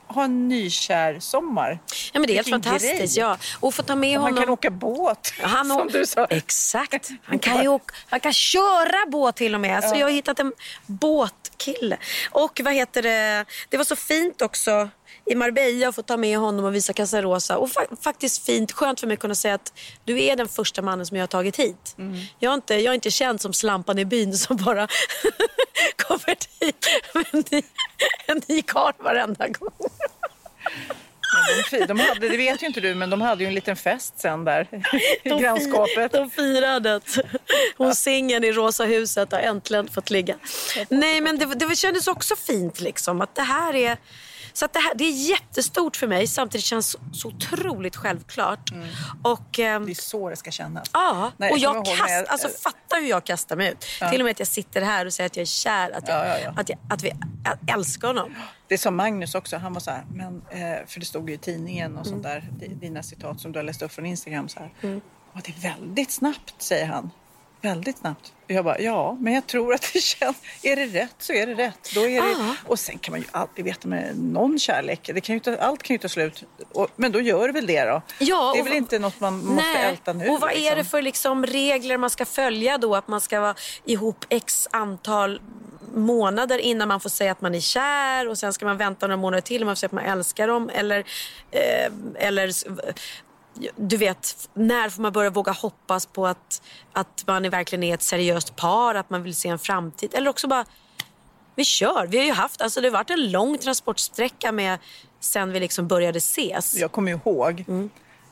ha 0.08 0.24
en 0.24 0.48
nykär 0.48 1.20
sommar. 1.20 1.80
Ja, 2.14 2.20
men 2.20 2.28
det 2.28 2.34
är 2.34 2.36
helt 2.36 2.50
fantastiskt. 2.50 3.16
grej. 3.16 3.24
Ja. 3.26 3.38
Och 3.60 3.74
få 3.74 3.84
ta 3.84 3.96
med 3.96 4.18
Och 4.18 4.22
honom. 4.24 4.38
Han 4.38 4.44
kan 4.46 4.54
åka 4.54 4.70
båt, 4.70 5.34
Han 5.42 5.68
som 5.70 5.88
du 5.88 6.06
sa. 6.06 6.26
Exakt. 6.26 7.10
Han 7.24 7.40
kan, 7.40 7.62
ju 7.62 7.68
åka, 7.68 7.94
han 8.10 8.20
kan 8.20 8.34
köra 8.34 9.06
båt 9.12 9.36
till 9.36 9.56
och 9.56 9.62
med. 9.62 9.84
Så 9.84 9.96
jag 9.96 10.06
har 10.06 10.12
hittat 10.12 10.40
en 10.40 10.54
båtkille. 11.58 11.98
Och 12.32 12.62
vad 12.64 12.74
heter 12.74 13.02
det? 13.02 13.46
Det 13.70 13.78
var 13.78 13.84
så 13.84 13.96
fint 13.96 14.42
också 14.42 14.90
i 15.26 15.36
Marbella 15.36 15.88
att 15.88 15.96
få 15.96 16.02
ta 16.02 16.18
med 16.18 16.38
honom 16.38 16.66
och 16.66 16.76
visa 16.76 16.94
Casa 16.94 17.22
Rosa. 17.22 17.58
Och 17.58 17.70
fa- 17.70 18.02
faktiskt 18.04 18.46
fint, 18.46 18.72
skönt 18.72 19.00
för 19.00 19.08
mig 19.08 19.14
att 19.14 19.20
kunna 19.20 19.36
säga 19.36 19.54
att 19.56 19.74
du 20.06 20.24
är 20.24 20.36
den 20.36 20.48
första 20.48 20.82
mannen 20.82 21.06
som 21.06 21.18
jag 21.18 21.22
har 21.22 21.28
tagit 21.28 21.60
hit. 21.60 21.96
Jag, 22.40 22.50
är 22.52 22.54
inte, 22.56 22.74
jag 22.76 22.92
är 22.92 22.96
inte 22.96 23.12
känd 23.12 23.42
som 23.42 23.54
slampan 23.54 24.00
i 24.00 24.06
byn 24.06 24.34
som 24.38 24.58
bara 24.58 24.88
kommer 26.08 26.36
dit 26.60 26.86
med 27.14 27.26
en 27.32 27.44
ny, 27.52 27.62
en 28.28 28.42
ny 28.48 28.62
karl 28.62 28.94
varenda 29.00 29.48
gång. 29.48 29.72
De, 31.88 32.00
hade, 32.00 32.30
det 32.30 32.38
vet 32.38 32.64
ju 32.64 32.68
inte 32.68 32.82
du, 32.82 32.96
men 32.96 33.10
de 33.10 33.22
hade 33.22 33.44
ju 33.44 33.48
en 33.48 33.54
liten 33.54 33.76
fest 33.76 34.20
sen 34.20 34.46
där 34.46 34.68
i 35.24 35.30
De 35.30 35.42
grannskapet. 35.42 36.12
De 36.12 36.30
firade 36.30 36.96
att 36.96 37.18
hon 37.78 37.96
singeln 37.96 38.44
i 38.44 38.52
Rosa 38.52 38.86
huset 38.86 39.32
har 39.32 39.40
äntligen 39.40 39.88
fått 39.88 40.10
ligga. 40.10 40.36
Nej, 40.90 41.22
men 41.22 41.38
det, 41.38 41.46
det 41.46 41.76
kändes 41.76 42.08
också 42.08 42.36
fint 42.36 42.80
liksom 42.80 43.22
att 43.22 43.36
det 43.36 43.42
här 43.42 43.76
är 43.76 43.98
så 44.54 44.68
det, 44.74 44.80
här, 44.80 44.96
det 44.96 45.04
är 45.04 45.30
jättestort 45.30 45.96
för 45.96 46.08
mig 46.08 46.28
samtidigt 46.28 46.66
känns 46.66 46.88
så, 46.92 47.00
så 47.14 47.28
otroligt 47.28 47.96
självklart. 47.96 48.70
Och, 49.24 49.60
ehm, 49.60 49.86
Det 49.86 49.92
är 49.92 49.96
så 49.96 50.30
det 50.30 50.36
ska 50.36 50.52
kännas. 50.52 50.90
Ja, 50.94 51.32
Nej, 51.38 51.52
och 51.52 51.58
jag 51.58 51.76
ihåg 51.76 51.86
kast, 51.86 52.00
jag- 52.10 52.28
alltså, 52.28 52.48
fattar 52.50 53.02
hur 53.02 53.08
jag 53.10 53.24
kastar 53.24 53.56
mig 53.56 53.72
ut. 53.72 53.86
Till 54.12 54.22
och 54.22 54.26
med 54.26 54.32
att 54.32 54.40
jag 54.40 54.48
sitter 54.48 54.82
här 54.82 55.06
och 55.06 55.14
säger 55.14 55.26
att 55.30 55.36
jag 55.36 55.42
är 55.42 55.46
kär, 55.46 55.92
att, 55.92 56.08
jag, 56.08 56.18
Ja, 56.18 56.28
ja, 56.28 56.40
ja. 56.44 56.54
Att, 56.62 56.70
jag, 56.70 56.80
att 56.90 57.04
vi 57.04 57.12
jag 57.44 57.74
älskar 57.78 58.08
honom. 58.08 58.36
Det 58.68 58.78
sa 58.78 58.92
Magnus 58.92 59.36
också. 59.36 59.58
Han 59.58 59.74
var 59.74 59.80
så 59.82 59.92
här, 59.92 60.04
men, 60.14 60.42
eh, 60.52 60.86
för 60.88 61.00
det 61.00 61.06
stod 61.06 61.30
ju 61.30 61.36
i 61.36 61.38
tidningen 61.38 61.98
och 61.98 62.06
Mm. 62.08 62.10
sånt 62.10 62.24
där, 62.24 62.50
di- 62.60 62.68
dina 62.68 63.04
citat 63.04 63.40
som 63.42 63.52
du 63.52 63.60
har 63.60 63.64
läst 63.64 63.82
upp 63.82 63.92
från 63.92 64.06
Instagram. 64.06 64.50
Så 64.50 64.60
här. 64.60 64.70
"Åh, 65.36 65.42
det 65.46 65.52
är 65.58 65.62
väldigt 65.76 66.12
snabbt, 66.12 66.62
säger 66.62 66.86
han. 66.86 67.10
Väldigt 67.64 67.98
snabbt. 67.98 68.34
Jag 68.48 68.66
bara, 68.66 68.80
ja, 68.80 69.18
men 69.20 69.34
jag 69.34 69.48
tror 69.48 69.74
att 69.74 69.90
det 69.94 70.00
känns... 70.04 70.38
Är 70.62 70.76
det 70.76 70.86
rätt 70.86 71.16
så 71.20 71.34
är 71.34 71.48
det 71.48 71.54
rätt. 71.54 71.92
Då 71.96 72.08
är 72.08 72.22
det, 72.22 72.56
och 72.68 72.80
sen 72.80 72.98
kan 72.98 73.12
man 73.12 73.20
ju 73.22 73.26
alltid 73.32 73.66
veta 73.66 73.88
med 73.88 74.20
någon 74.20 74.60
kärlek. 74.60 75.10
Det 75.14 75.22
kan 75.22 75.36
ju 75.36 75.40
ta, 75.40 75.56
allt 75.56 75.84
kan 75.84 75.94
ju 75.94 75.98
ta 75.98 76.10
slut. 76.10 76.44
Och, 76.74 76.88
men 76.96 77.12
då 77.12 77.22
gör 77.22 77.48
det 77.48 77.54
väl 77.54 77.66
det 77.68 77.84
då. 77.86 78.02
Ja, 78.20 78.52
det 78.54 78.60
är 78.60 78.64
väl 78.64 78.72
vad- 78.72 78.78
inte 78.78 79.00
något 79.00 79.20
man 79.20 79.46
måste 79.46 79.72
Nej. 79.74 79.86
älta 79.90 80.14
nu. 80.14 80.30
Och 80.30 80.40
vad 80.42 80.52
är 80.52 80.56
liksom. 80.56 80.78
det 80.78 80.84
för 80.86 81.02
liksom 81.02 81.46
regler 81.46 81.98
man 81.98 82.10
ska 82.10 82.26
följa 82.26 82.78
då? 82.78 82.96
Att 82.96 83.08
man 83.08 83.22
ska 83.22 83.40
vara 83.40 83.56
ihop 83.86 84.26
x 84.30 84.68
antal 84.72 85.42
månader 85.94 86.58
innan 86.58 86.88
man 86.88 87.00
får 87.00 87.10
säga 87.10 87.32
att 87.32 87.42
man 87.42 87.56
är 87.56 87.60
kär 87.60 88.28
och 88.30 88.38
sen 88.38 88.54
ska 88.54 88.66
man 88.66 88.78
vänta 88.78 89.08
några 89.08 89.18
månader 89.18 89.42
till 89.42 89.62
och 89.62 89.66
man 89.66 89.76
får 89.76 89.80
säga 89.80 89.88
att 89.88 89.92
man 89.92 90.06
älskar 90.06 90.48
dem. 90.48 90.70
Eller, 90.74 91.00
eh, 91.52 91.92
eller 92.16 92.52
du 93.76 93.98
vet, 93.98 94.50
när 94.54 94.90
får 94.90 95.02
man 95.02 95.12
börja 95.12 95.30
våga 95.30 95.52
hoppas 95.52 96.06
på 96.06 96.28
att, 96.28 96.62
att 96.94 97.24
man 97.28 97.46
är 97.46 97.50
verkligen 97.50 97.84
är 97.84 97.94
ett 97.94 98.02
seriöst 98.02 98.56
par, 98.56 98.96
att 98.96 99.10
man 99.10 99.24
vill 99.24 99.36
se 99.36 99.50
en 99.50 99.60
framtid. 99.60 100.12
Eller 100.14 100.30
också 100.30 100.48
bara, 100.48 100.66
vi 101.56 101.64
kör. 101.66 102.08
Vi 102.08 102.18
har 102.18 102.26
ju 102.26 102.32
haft, 102.32 102.62
alltså 102.62 102.82
det 102.82 102.88
har 102.88 102.94
varit 102.94 103.10
en 103.10 103.32
lång 103.32 103.58
transportsträcka 103.58 104.52
med 104.52 104.80
sen 105.20 105.52
vi 105.52 105.60
liksom 105.60 105.88
började 105.88 106.18
ses. 106.18 106.76
Jag 106.76 106.92
kommer 106.92 107.12
ihåg, 107.12 107.64
Mm. 107.68 107.90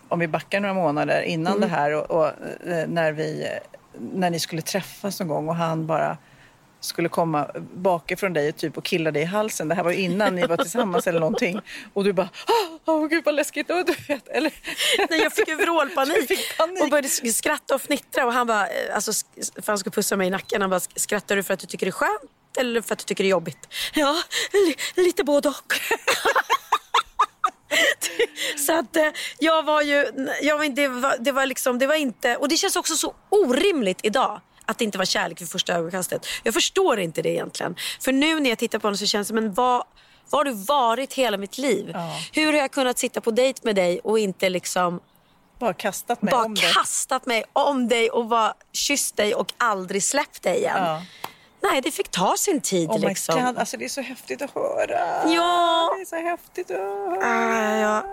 om 0.07 0.19
vi 0.19 0.27
backar 0.27 0.60
några 0.60 0.73
månader 0.73 1.21
innan 1.21 1.60
det 1.60 1.67
här 1.67 1.91
och, 1.91 2.12
och 2.12 2.27
eh, 2.67 2.88
när, 2.88 3.12
vi, 3.12 3.47
när 3.99 4.29
ni 4.29 4.39
skulle 4.39 4.62
träffas 4.62 5.19
någon 5.19 5.27
gång 5.27 5.49
och 5.49 5.55
han 5.55 5.88
bara 5.88 6.17
skulle 6.82 7.10
komma 7.10 7.52
bakifrån 7.74 8.34
dig 8.34 8.52
typ 8.52 8.78
och 8.78 8.84
killa 8.86 9.12
dig 9.12 9.22
i 9.22 9.26
halsen. 9.26 9.67
Det 9.67 9.76
här 9.76 9.84
var 9.84 9.91
innan 9.91 10.36
ni 10.36 10.48
var 10.48 10.58
tillsammans 10.58 11.08
eller 11.08 11.20
någonting. 11.20 11.62
Och 11.94 12.04
du 12.04 12.13
bara, 12.13 12.30
åh 12.86 12.96
oh, 12.96 13.08
gud 13.08 13.26
vad 13.26 13.36
läskigt. 13.36 13.70
Och 13.70 13.86
du 13.86 13.94
vet, 14.08 14.28
eller, 14.28 14.54
Nej, 15.10 15.22
jag 15.22 15.34
fick 15.34 15.48
ju 15.48 15.56
vrålpanik 15.56 16.17
fick 16.28 16.58
panik. 16.58 16.84
och 16.84 16.89
började 16.89 17.08
sk- 17.08 17.32
skratta 17.32 17.76
och 17.76 17.82
fnittra. 17.82 18.26
Och 18.26 18.34
han 18.34 18.48
bara, 18.48 18.67
eh, 18.67 18.96
alltså, 18.96 19.12
för 19.56 19.67
han 19.67 19.78
skulle 19.78 19.91
pussa 19.94 20.15
mig 20.17 20.28
i 20.28 20.30
nacken. 20.30 20.62
Han 20.62 20.70
bara, 20.70 20.80
skrattar 20.96 21.36
du 21.36 21.44
för 21.44 21.54
att 21.54 21.60
du 21.60 21.67
tycker 21.67 21.86
det 21.86 21.89
är 21.89 21.91
skönt 21.91 22.32
eller 22.60 22.82
för 22.82 22.94
att 22.94 23.00
du 23.00 23.06
tycker 23.06 23.24
det 23.24 23.28
är 23.28 23.32
jobbigt? 23.32 23.67
Ja, 23.94 24.15
li- 24.54 25.04
lite 25.04 25.24
både 25.24 25.50
och. 25.50 25.74
Så 28.58 28.80
att 28.80 28.96
eh, 28.96 29.08
jag 29.39 29.63
var 29.63 29.82
ju, 29.82 30.08
jag 30.41 30.58
var, 30.58 30.65
det, 30.76 30.88
var, 30.88 31.15
det 31.20 31.32
var 31.32 31.46
liksom, 31.46 31.80
det 31.80 31.88
var 31.88 31.96
inte, 31.96 32.36
och 32.36 32.50
det 32.50 32.58
känns 32.58 32.76
också 32.76 32.96
så 32.96 33.13
orimligt 33.30 34.00
idag 34.04 34.41
att 34.71 34.77
det 34.77 34.84
inte 34.84 34.97
var 34.97 35.05
kärlek 35.05 35.41
vid 35.41 35.49
första 35.49 35.73
ögonkastet. 35.73 36.25
Jag 36.43 36.53
förstår 36.53 36.99
inte 36.99 37.21
det 37.21 37.29
egentligen. 37.29 37.75
För 37.99 38.12
nu 38.12 38.39
när 38.39 38.49
jag 38.49 38.60
tittar 38.60 38.79
på 38.79 38.88
honom 38.88 38.97
så 38.97 39.05
känns 39.05 39.27
det, 39.27 39.34
men 39.34 39.53
vad, 39.53 39.84
vad 40.29 40.39
har 40.39 40.45
du 40.45 40.53
varit 40.53 41.13
hela 41.13 41.38
mitt 41.38 41.57
liv? 41.57 41.95
Hur 42.34 42.53
har 42.53 42.60
jag 42.60 42.71
kunnat 42.71 42.99
sitta 42.99 43.21
på 43.21 43.31
dejt 43.31 43.62
med 43.63 43.75
dig 43.75 43.99
och 43.99 44.19
inte 44.19 44.49
liksom 44.49 44.99
bara 45.60 45.73
kastat 45.73 46.21
mig 46.21 46.31
bara 46.31 46.45
om 46.45 46.55
kastat 46.55 47.25
mig 47.25 47.43
om 47.53 47.88
dig 47.88 48.10
och 48.10 48.25
bara 48.25 48.53
kysst 48.73 49.17
dig 49.17 49.36
och 49.36 49.53
aldrig 49.57 50.03
släppt 50.03 50.43
dig 50.43 50.57
igen. 50.57 50.77
Ja. 50.77 51.01
Nej, 51.63 51.81
det 51.81 51.91
fick 51.91 52.10
ta 52.10 52.36
sin 52.38 52.62
tid 52.62 52.89
Oh 52.89 52.99
my 52.99 53.07
liksom. 53.07 53.43
God, 53.43 53.57
alltså 53.57 53.77
det 53.77 53.86
är 53.86 53.89
så 53.89 54.01
häftigt 54.01 54.41
att 54.41 54.55
höra. 54.55 55.34
Ja. 55.34 55.93
Det 55.95 56.01
är 56.01 56.05
så 56.05 56.15
häftigt 56.15 56.71
att 56.71 56.77
höra. 56.77 57.25
Ah, 57.25 57.77
ja. 57.77 58.03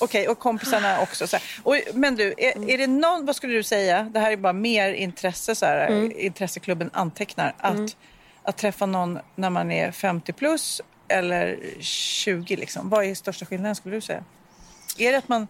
Okej, 0.00 0.28
och 0.28 0.38
kompisarna 0.38 1.00
också. 1.00 1.26
Så 1.26 1.36
här. 1.36 1.44
Och, 1.62 1.76
men 1.94 2.16
du, 2.16 2.34
är, 2.38 2.70
är 2.70 2.78
det 2.78 2.86
någon, 2.86 3.26
vad 3.26 3.36
skulle 3.36 3.52
du 3.52 3.62
säga, 3.62 4.02
det 4.02 4.20
här 4.20 4.32
är 4.32 4.36
bara 4.36 4.52
mer 4.52 4.92
intresse, 4.92 5.54
så 5.54 5.66
här, 5.66 6.18
intresseklubben 6.20 6.90
antecknar, 6.92 7.54
att, 7.58 7.96
att 8.42 8.56
träffa 8.56 8.86
någon 8.86 9.18
när 9.34 9.50
man 9.50 9.70
är 9.70 9.90
50 9.90 10.32
plus 10.32 10.80
eller 11.08 11.58
20? 11.80 12.56
Liksom? 12.56 12.88
Vad 12.88 13.04
är 13.04 13.14
största 13.14 13.46
skillnaden 13.46 13.74
skulle 13.74 13.94
du 13.94 14.00
säga? 14.00 14.24
Är 14.98 15.12
det 15.12 15.18
att 15.18 15.28
man 15.28 15.48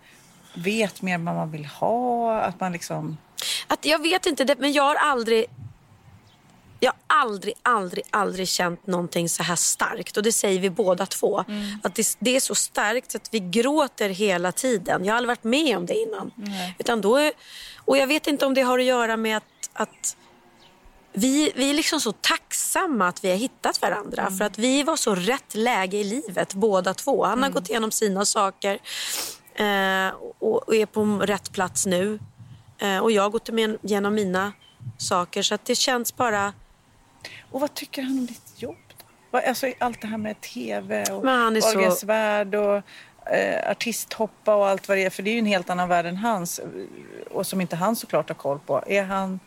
vet 0.54 1.02
mer 1.02 1.18
vad 1.18 1.34
man 1.34 1.50
vill 1.50 1.66
ha? 1.66 2.40
Att 2.40 2.60
man 2.60 2.72
liksom... 2.72 3.18
Att 3.66 3.84
jag 3.84 4.02
vet 4.02 4.26
inte, 4.26 4.44
det, 4.44 4.58
men 4.58 4.72
jag 4.72 4.82
har 4.82 4.94
aldrig 4.94 5.46
jag 6.80 6.90
har 6.90 7.20
aldrig, 7.20 7.54
aldrig, 7.62 8.04
aldrig 8.10 8.48
känt 8.48 8.86
någonting 8.86 9.28
så 9.28 9.42
här 9.42 9.56
starkt. 9.56 10.16
Och 10.16 10.22
det 10.22 10.32
säger 10.32 10.60
vi 10.60 10.70
båda 10.70 11.06
två. 11.06 11.44
Mm. 11.48 11.78
Att 11.82 11.94
det, 11.94 12.16
det, 12.18 12.36
är 12.36 12.40
så 12.40 12.54
starkt 12.54 13.14
att 13.14 13.28
vi 13.30 13.40
gråter 13.40 14.08
hela 14.08 14.52
tiden. 14.52 15.04
Jag 15.04 15.12
har 15.12 15.16
aldrig 15.16 15.28
varit 15.28 15.44
med 15.44 15.76
om 15.76 15.86
det 15.86 15.94
innan. 15.94 16.32
Utan 16.78 17.00
då 17.00 17.16
är, 17.16 17.32
och 17.84 17.96
jag 17.96 18.06
vet 18.06 18.26
inte 18.26 18.46
om 18.46 18.54
det 18.54 18.62
har 18.62 18.78
att 18.78 18.84
göra 18.84 19.16
med 19.16 19.36
att, 19.36 19.70
att 19.72 20.16
vi, 21.12 21.52
vi 21.54 21.70
är 21.70 21.74
liksom 21.74 22.00
så 22.00 22.12
tacksamma 22.12 23.08
att 23.08 23.24
vi 23.24 23.30
har 23.30 23.36
hittat 23.36 23.82
varandra. 23.82 24.22
Mm. 24.22 24.38
För 24.38 24.44
att 24.44 24.58
vi 24.58 24.82
var 24.82 24.96
så 24.96 25.14
rätt 25.14 25.54
läge 25.54 25.96
i 25.96 26.04
livet 26.04 26.54
båda 26.54 26.94
två. 26.94 27.24
Han 27.24 27.38
Mm. 27.38 27.42
har 27.42 27.60
gått 27.60 27.70
igenom 27.70 27.90
sina 27.90 28.24
saker 28.24 28.78
eh, 29.54 30.08
och, 30.38 30.68
och 30.68 30.74
är 30.74 30.86
på 30.86 31.04
rätt 31.04 31.52
plats 31.52 31.86
nu. 31.86 32.18
Eh, 32.78 32.98
och 32.98 33.12
jag 33.12 33.22
har 33.22 33.30
gått 33.30 33.48
igenom 33.82 34.14
mina 34.14 34.52
saker. 34.98 35.42
Så 35.42 35.54
att 35.54 35.64
det 35.64 35.74
känns 35.74 36.16
bara... 36.16 36.52
Och 37.50 37.60
vad 37.60 37.74
tycker 37.74 38.02
han 38.02 38.18
om 38.18 38.26
ditt 38.26 38.52
jobb? 38.62 38.76
Då? 39.30 39.38
Alltså, 39.38 39.66
allt 39.78 40.00
det 40.00 40.06
här 40.06 40.18
med 40.18 40.40
tv 40.40 41.00
och 41.00 41.06
så- 41.06 41.20
Wahlgrens 41.20 42.04
värld 42.04 42.54
och 42.54 42.82
eh, 43.32 43.70
artisthoppa 43.70 44.54
och 44.54 44.68
allt 44.68 44.88
vad 44.88 44.96
det 44.98 45.04
är. 45.04 45.10
För 45.10 45.22
det 45.22 45.30
är 45.30 45.32
ju 45.32 45.38
en 45.38 45.46
helt 45.46 45.70
annan 45.70 45.88
värld 45.88 46.06
än 46.06 46.16
hans. 46.16 46.58
eh, 46.58 46.66
Och 47.30 47.46
som 47.46 47.60
inte 47.60 47.76
han 47.76 47.96
såklart 47.96 48.28
har 48.28 48.34
koll 48.36 48.58
på. 48.66 48.82
Är 48.86 49.02
han... 49.02 49.40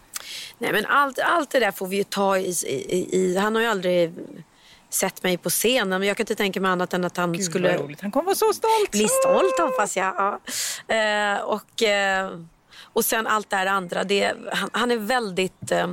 Nej, 0.57 0.71
men 0.73 0.85
allt, 0.85 1.19
allt 1.19 1.49
det 1.49 1.59
där 1.59 1.71
får 1.71 1.87
vi 1.87 1.95
ju 1.97 2.03
ta 2.03 2.37
i, 2.37 2.49
i, 2.67 3.07
i... 3.17 3.37
Han 3.37 3.55
har 3.55 3.61
ju 3.61 3.67
aldrig 3.67 4.13
sett 4.89 5.23
mig 5.23 5.37
på 5.37 5.49
scenen. 5.49 5.89
Men 5.99 6.07
jag 6.07 6.17
kan 6.17 6.23
inte 6.23 6.35
tänka 6.35 6.61
mig 6.61 6.71
annat 6.71 6.93
än 6.93 7.05
att 7.05 7.17
han 7.17 7.33
Gud, 7.33 7.45
skulle... 7.45 7.71
vad 7.71 7.81
roligt. 7.81 8.01
Han 8.01 8.11
kommer 8.11 8.25
vara 8.25 8.35
så 8.35 8.53
stolt. 8.53 8.91
Bli 8.91 9.07
stolt 9.07 9.59
hoppas 9.59 9.97
jag. 9.97 10.39
Ja. 10.87 10.95
Eh, 10.95 11.39
och, 11.41 11.83
eh, 11.83 12.39
och 12.83 13.05
sen 13.05 13.27
allt 13.27 13.49
det 13.49 13.55
här 13.55 13.65
andra. 13.65 14.03
Det, 14.03 14.33
han, 14.51 14.69
han 14.73 14.91
är 14.91 14.97
väldigt... 14.97 15.71
Eh, 15.71 15.87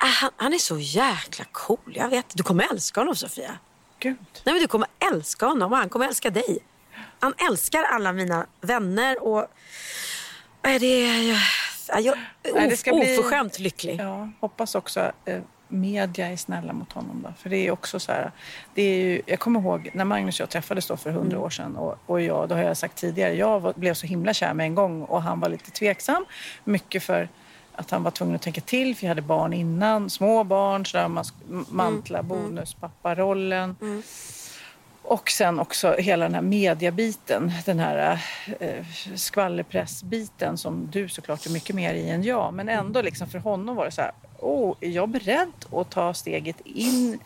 ah, 0.00 0.06
han, 0.06 0.30
han 0.36 0.54
är 0.54 0.58
så 0.58 0.78
jäkla 0.78 1.44
cool. 1.52 1.92
Jag 1.96 2.08
vet. 2.08 2.26
Du 2.36 2.42
kommer 2.42 2.72
älska 2.72 3.00
honom 3.00 3.16
Sofia. 3.16 3.58
Gud. 3.98 4.16
Nej, 4.44 4.54
men 4.54 4.62
du 4.62 4.68
kommer 4.68 4.88
älska 5.12 5.46
honom 5.46 5.72
och 5.72 5.78
han 5.78 5.88
kommer 5.88 6.06
älska 6.06 6.30
dig. 6.30 6.58
Han 7.20 7.34
älskar 7.50 7.82
alla 7.82 8.12
mina 8.12 8.46
vänner 8.60 9.22
och... 9.22 9.46
Nej, 10.62 10.78
det 10.78 10.86
är... 10.86 11.38
Jag, 11.88 12.00
jag 12.00 12.18
Nej, 12.54 12.64
är 12.64 12.70
det 12.70 12.76
ska 12.76 12.92
bli- 12.94 13.18
oförskämt 13.18 13.58
lycklig. 13.58 14.00
Ja, 14.00 14.28
hoppas 14.40 14.74
också 14.74 15.12
eh, 15.24 15.40
media 15.68 16.26
är 16.28 16.36
snälla 16.36 16.72
mot 16.72 16.92
honom. 16.92 17.22
Då. 17.22 17.32
För 17.42 17.50
det 17.50 17.56
är 17.56 17.70
också 17.70 18.00
så 18.00 18.12
här, 18.12 18.32
det 18.74 18.82
är 18.82 19.04
ju, 19.04 19.22
jag 19.26 19.38
kommer 19.40 19.60
ihåg 19.60 19.90
när 19.94 20.04
Magnus 20.04 20.40
och 20.40 20.42
jag 20.42 20.50
träffades 20.50 20.86
då 20.86 20.96
för 20.96 21.10
hundra 21.10 21.38
år 21.40 21.50
sedan 21.50 21.76
och, 21.76 21.98
och 22.06 22.20
jag, 22.20 22.48
då 22.48 22.54
har 22.54 22.62
jag 22.62 22.76
sagt 22.76 22.96
tidigare, 22.96 23.34
jag 23.34 23.60
var, 23.60 23.72
blev 23.72 23.94
så 23.94 24.06
himla 24.06 24.34
kär 24.34 24.54
med 24.54 24.66
en 24.66 24.74
gång 24.74 25.02
och 25.02 25.22
han 25.22 25.40
var 25.40 25.48
lite 25.48 25.70
tveksam. 25.70 26.24
Mycket 26.64 27.02
för 27.02 27.28
att 27.76 27.90
han 27.90 28.02
var 28.02 28.10
tvungen 28.10 28.34
att 28.36 28.42
tänka 28.42 28.60
till 28.60 28.96
för 28.96 29.04
jag 29.06 29.08
hade 29.08 29.22
barn 29.22 29.52
innan, 29.52 30.10
små 30.10 30.44
barn, 30.44 30.86
så 30.86 30.96
där 30.96 31.08
man 31.08 31.24
sk- 31.24 31.64
mantla, 31.70 32.22
bonuspapparollen. 32.22 33.76
Och 35.02 35.30
sen 35.30 35.60
också 35.60 35.92
hela 35.98 36.24
den 36.24 36.34
här 36.34 36.42
mediabiten, 36.42 37.52
den 37.64 37.78
här 37.78 38.20
eh, 38.60 38.84
skvallerpressbiten 39.14 40.58
som 40.58 40.88
du 40.92 41.08
såklart 41.08 41.46
är 41.46 41.50
mycket 41.50 41.76
mer 41.76 41.94
i 41.94 42.10
än 42.10 42.22
jag. 42.22 42.54
Men 42.54 42.68
ändå 42.68 43.02
liksom 43.02 43.28
för 43.28 43.38
honom 43.38 43.76
var 43.76 43.84
det 43.84 43.90
så 43.90 44.00
här, 44.02 44.12
oh, 44.40 44.76
är 44.80 44.88
jag 44.88 45.08
beredd 45.08 45.52
att 45.72 45.90
ta 45.90 46.14
steget 46.14 46.56
in 46.64 47.18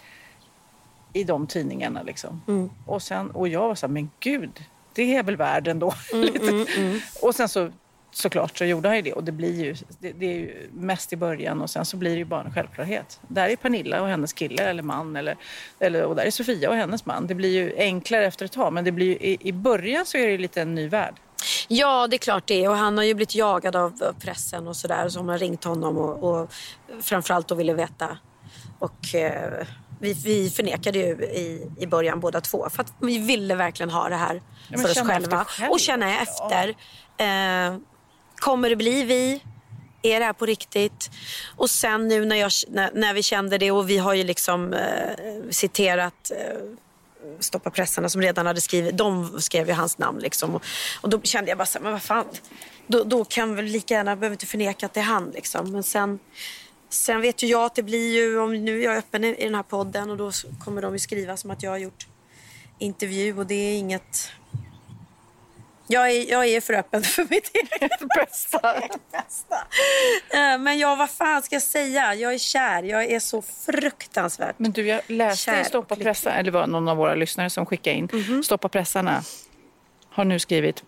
i 1.12 1.24
de 1.24 1.46
tidningarna 1.46 2.02
liksom? 2.02 2.40
Och, 2.86 3.02
sen, 3.02 3.30
och 3.30 3.48
jag 3.48 3.68
var 3.68 3.74
så 3.74 3.86
här, 3.86 3.92
men 3.92 4.10
gud, 4.20 4.64
det 4.92 5.16
är 5.16 5.22
väl 5.22 5.36
världen 5.36 5.78
då. 5.78 5.94
Lite. 6.12 6.66
Och 7.22 7.34
sen 7.34 7.48
så 7.48 7.70
såklart 8.10 8.58
så 8.58 8.64
gjorde 8.64 8.88
han 8.88 8.96
ju 8.96 9.02
det 9.02 9.12
och 9.12 9.24
det 9.24 9.32
blir 9.32 9.64
ju, 9.64 9.74
det, 9.98 10.12
det 10.12 10.26
är 10.26 10.34
ju 10.38 10.68
mest 10.72 11.12
i 11.12 11.16
början 11.16 11.62
och 11.62 11.70
sen 11.70 11.84
så 11.84 11.96
blir 11.96 12.10
det 12.10 12.16
ju 12.16 12.24
bara 12.24 12.42
en 12.42 12.52
självklarhet. 12.52 13.20
Där 13.28 13.48
är 13.48 13.56
Pernilla 13.56 14.02
och 14.02 14.08
hennes 14.08 14.32
kille 14.32 14.62
eller 14.62 14.82
man 14.82 15.16
eller, 15.16 15.36
eller, 15.78 16.04
och 16.04 16.16
där 16.16 16.24
är 16.24 16.30
Sofia 16.30 16.70
och 16.70 16.76
hennes 16.76 17.06
man. 17.06 17.26
Det 17.26 17.34
blir 17.34 17.50
ju 17.50 17.76
enklare 17.78 18.26
efter 18.26 18.44
ett 18.44 18.52
tag 18.52 18.72
men 18.72 18.84
det 18.84 18.92
blir 18.92 19.06
ju, 19.06 19.12
i, 19.14 19.38
i 19.40 19.52
början 19.52 20.06
så 20.06 20.18
är 20.18 20.26
det 20.26 20.32
ju 20.32 20.38
lite 20.38 20.62
en 20.62 20.74
ny 20.74 20.88
värld. 20.88 21.14
Ja, 21.68 22.06
det 22.06 22.16
är 22.16 22.18
klart 22.18 22.46
det. 22.46 22.68
Och 22.68 22.76
han 22.76 22.96
har 22.96 23.04
ju 23.04 23.14
blivit 23.14 23.34
jagad 23.34 23.76
av 23.76 23.92
pressen 24.20 24.68
och 24.68 24.76
sådär. 24.76 25.08
Som 25.08 25.28
har 25.28 25.38
ringt 25.38 25.64
honom 25.64 25.98
och, 25.98 26.40
och 26.40 26.52
framförallt 27.00 27.48
då 27.48 27.54
ville 27.54 27.74
veta. 27.74 28.18
Och 28.78 29.14
eh, 29.14 29.66
vi, 30.00 30.12
vi 30.12 30.50
förnekade 30.50 30.98
ju 30.98 31.04
i, 31.24 31.70
i 31.78 31.86
början 31.86 32.20
båda 32.20 32.40
två. 32.40 32.68
För 32.70 32.82
att 32.82 32.92
vi 33.00 33.18
ville 33.18 33.54
verkligen 33.54 33.90
ha 33.90 34.08
det 34.08 34.16
här 34.16 34.42
men 34.68 34.80
för 34.80 34.90
oss 34.90 35.08
själva. 35.08 35.44
själv 35.44 35.70
och 35.72 35.80
känna 35.80 36.20
efter. 36.20 36.68
Eh, 37.18 37.78
kommer 38.38 38.70
det 38.70 38.76
bli 38.76 39.04
vi? 39.04 39.42
Är 40.02 40.20
det 40.20 40.26
här 40.26 40.32
på 40.32 40.46
riktigt? 40.46 41.10
Och 41.56 41.70
sen 41.70 42.08
nu 42.08 42.24
när, 42.24 42.36
jag, 42.36 42.50
när, 42.68 42.90
när 42.94 43.14
vi 43.14 43.22
kände 43.22 43.58
det 43.58 43.70
och 43.70 43.90
vi 43.90 43.98
har 43.98 44.14
ju 44.14 44.24
liksom 44.24 44.72
eh, 44.72 45.50
citerat 45.50 46.30
eh, 46.30 46.58
Stoppa 47.40 47.70
pressarna 47.70 48.08
som 48.08 48.22
redan 48.22 48.46
hade 48.46 48.60
skrivit, 48.60 48.96
de 48.96 49.40
skrev 49.40 49.68
ju 49.68 49.74
hans 49.74 49.98
namn 49.98 50.18
liksom. 50.18 50.54
Och, 50.54 50.62
och 51.00 51.08
då 51.08 51.20
kände 51.20 51.50
jag 51.50 51.58
bara 51.58 51.66
så 51.66 51.78
här, 51.78 51.82
men 51.82 51.92
vad 51.92 52.02
fan, 52.02 52.24
då, 52.86 53.04
då 53.04 53.24
kan 53.24 53.54
väl 53.54 53.64
lika 53.64 53.94
gärna, 53.94 54.16
behöver 54.16 54.34
inte 54.34 54.46
förneka 54.46 54.86
att 54.86 54.94
det 54.94 55.00
är 55.00 55.04
han 55.04 55.30
liksom. 55.30 55.72
Men 55.72 55.82
sen, 55.82 56.18
sen 56.88 57.20
vet 57.20 57.42
ju 57.42 57.46
jag 57.46 57.64
att 57.64 57.74
det 57.74 57.82
blir 57.82 58.14
ju, 58.14 58.38
om 58.38 58.64
nu 58.64 58.80
är 58.80 58.84
jag 58.84 58.96
öppen 58.96 59.24
i, 59.24 59.28
i 59.28 59.44
den 59.44 59.54
här 59.54 59.62
podden 59.62 60.10
och 60.10 60.16
då 60.16 60.32
kommer 60.64 60.82
de 60.82 60.92
ju 60.92 60.98
skriva 60.98 61.36
som 61.36 61.50
att 61.50 61.62
jag 61.62 61.70
har 61.70 61.78
gjort 61.78 62.06
intervju 62.78 63.38
och 63.38 63.46
det 63.46 63.54
är 63.54 63.78
inget, 63.78 64.32
jag 65.88 66.10
är, 66.10 66.30
jag 66.30 66.46
är 66.48 66.60
för 66.60 66.74
öppen 66.74 67.02
för 67.02 67.26
mitt 67.30 67.50
eget 67.80 68.00
bästa. 68.16 68.76
Eh, 70.30 70.58
Men 70.58 70.78
jag, 70.78 70.96
vad 70.96 71.10
fan 71.10 71.42
ska 71.42 71.54
jag 71.54 71.62
säga? 71.62 72.14
Jag 72.14 72.34
är 72.34 72.38
kär. 72.38 72.82
Jag 72.82 73.04
är 73.04 73.20
så 73.20 73.42
fruktansvärt 73.42 74.58
Men 74.58 74.70
du, 74.70 74.86
jag 74.86 75.00
läste 75.06 75.44
Kär 75.50 75.60
i 75.60 75.64
Stoppa 75.64 75.96
pressarna, 75.96 76.36
eller 76.36 76.50
var 76.50 76.66
någon 76.66 76.88
av 76.88 76.96
våra 76.96 77.14
lyssnare 77.14 77.50
som 77.50 77.66
skickade 77.66 77.96
in. 77.96 78.42
Stoppa 78.44 78.68
pressarna 78.68 79.22
har 80.10 80.24
nu 80.24 80.38
skrivit 80.38 80.84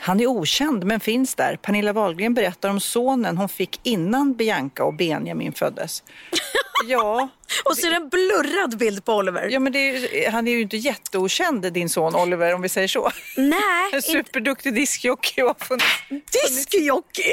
han 0.00 0.20
är 0.20 0.26
okänd 0.26 0.84
men 0.84 1.00
finns 1.00 1.34
där. 1.34 1.56
Pernilla 1.56 1.92
Wahlgren 1.92 2.34
berättar 2.34 2.70
om 2.70 2.80
sonen 2.80 3.38
hon 3.38 3.48
fick 3.48 3.80
innan 3.82 4.34
Bianca 4.34 4.84
och 4.84 4.94
Benjamin 4.94 5.52
föddes. 5.52 6.02
Ja, 6.86 7.28
Och 7.64 7.76
så 7.76 7.86
är 7.86 7.90
det 7.90 7.96
en 7.96 8.08
blurrad 8.08 8.78
bild 8.78 9.04
på 9.04 9.14
Oliver. 9.14 9.48
ja 9.48 9.60
men 9.60 9.74
är, 9.76 10.30
han 10.30 10.48
är 10.48 10.52
ju 10.52 10.60
inte 10.60 10.76
jätteokänd 10.76 11.72
din 11.72 11.88
son 11.88 12.14
Oliver 12.16 12.54
om 12.54 12.62
vi 12.62 12.68
säger 12.68 12.88
så. 12.88 13.10
Nej, 13.36 13.90
En 13.92 14.02
superduktig 14.02 14.74
diskjockey 14.74 15.42
och 15.42 15.48
har 15.48 15.64
funnits... 15.66 15.86
diskjockey. 16.08 17.32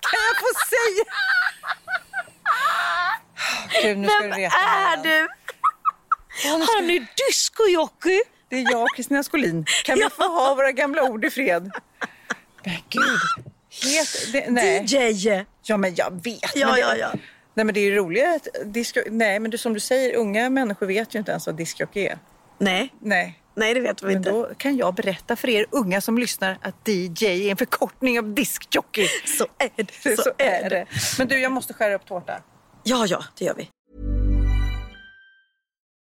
Kan 0.00 0.20
jag 0.28 0.36
få 0.40 0.46
säga? 0.68 1.04
Gud, 3.82 3.98
nu 3.98 4.08
ska 4.08 4.18
Vem 4.20 4.30
du 4.30 4.36
reta 4.36 4.56
är 4.56 4.96
du? 4.96 5.28
Han 6.42 6.90
är 6.90 7.06
diskjockey. 7.28 8.20
Det 8.48 8.56
är 8.56 8.72
jag, 8.72 8.88
Kristina 8.96 9.22
Skolin. 9.22 9.66
Kan 9.84 9.98
vi 9.98 10.08
få 10.16 10.22
ha 10.22 10.54
våra 10.54 10.72
gamla 10.72 11.02
ord 11.02 11.24
i 11.24 11.30
fred? 11.30 11.70
Men 12.64 12.74
gud. 12.88 13.20
Het, 13.82 14.32
det, 14.32 14.50
nej. 14.50 14.84
DJ. 14.86 15.44
Ja, 15.62 15.76
men 15.76 15.94
jag 15.94 16.24
vet. 16.24 16.56
Ja, 16.56 16.66
men 16.66 16.74
det, 16.74 16.80
ja, 16.80 16.96
ja. 16.96 17.12
Nej, 17.54 17.64
men 17.64 17.74
det 17.74 17.80
är 17.80 17.84
ju 17.90 17.94
roligt. 17.96 18.24
att 18.26 18.72
Disco, 18.72 19.00
nej, 19.10 19.40
men 19.40 19.50
du, 19.50 19.58
som 19.58 19.74
du 19.74 19.80
säger, 19.80 20.16
unga 20.16 20.50
människor 20.50 20.86
vet 20.86 21.14
ju 21.14 21.18
inte 21.18 21.30
ens 21.30 21.46
vad 21.46 21.56
discjockey 21.56 22.06
är. 22.06 22.18
Nej, 22.58 22.94
Nej. 23.00 23.38
nej 23.54 23.74
det 23.74 23.80
vet 23.80 24.02
vi 24.02 24.06
Men 24.06 24.16
inte. 24.16 24.30
då 24.30 24.50
kan 24.56 24.76
jag 24.76 24.94
berätta 24.94 25.36
för 25.36 25.48
er 25.48 25.66
unga 25.70 26.00
som 26.00 26.18
lyssnar 26.18 26.58
att 26.62 26.88
DJ 26.88 27.24
är 27.26 27.50
en 27.50 27.56
förkortning 27.56 28.18
av 28.18 28.34
diskjockey. 28.34 29.06
Så 29.38 29.46
är 29.58 29.70
det. 29.76 30.16
Så, 30.22 30.30
är 30.38 30.70
det. 30.70 30.86
Men 31.18 31.28
du, 31.28 31.40
jag 31.40 31.52
måste 31.52 31.74
skära 31.74 31.94
upp 31.94 32.06
tårta. 32.06 32.42
Ja, 32.82 33.06
ja, 33.08 33.24
det 33.38 33.44
gör 33.44 33.54
vi. 33.54 33.68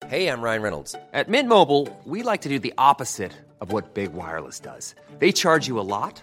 Hey, 0.08 0.26
I'm 0.28 0.42
Ryan 0.42 0.62
Reynolds. 0.62 0.94
At 1.12 1.28
Mint 1.28 1.48
Mobile, 1.48 1.88
we 2.04 2.22
like 2.32 2.42
to 2.42 2.48
do 2.48 2.58
the 2.58 2.72
opposite 2.76 3.32
of 3.60 3.72
what 3.72 3.94
Big 3.94 4.10
Wireless 4.12 4.60
does. 4.60 4.94
They 5.20 5.32
charge 5.32 5.68
you 5.68 5.78
a 5.80 5.82
lot, 5.82 6.22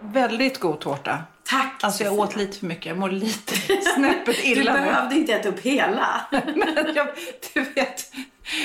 Väldigt 0.00 0.60
god 0.60 0.80
tårta. 0.80 1.18
Tack 1.44 1.84
Alltså 1.84 2.04
jag 2.04 2.18
åt 2.18 2.36
lite 2.36 2.58
för 2.58 2.66
mycket, 2.66 2.86
jag 2.86 2.98
mår 2.98 3.10
lite 3.10 3.54
snäppet 3.96 4.44
illa 4.44 4.72
Du 4.72 4.78
behövde 4.78 5.14
inte 5.14 5.34
äta 5.34 5.48
upp 5.48 5.60
hela. 5.60 6.20
Men 6.30 6.94
jag, 6.94 7.08
du 7.54 7.62
vet, 7.62 8.12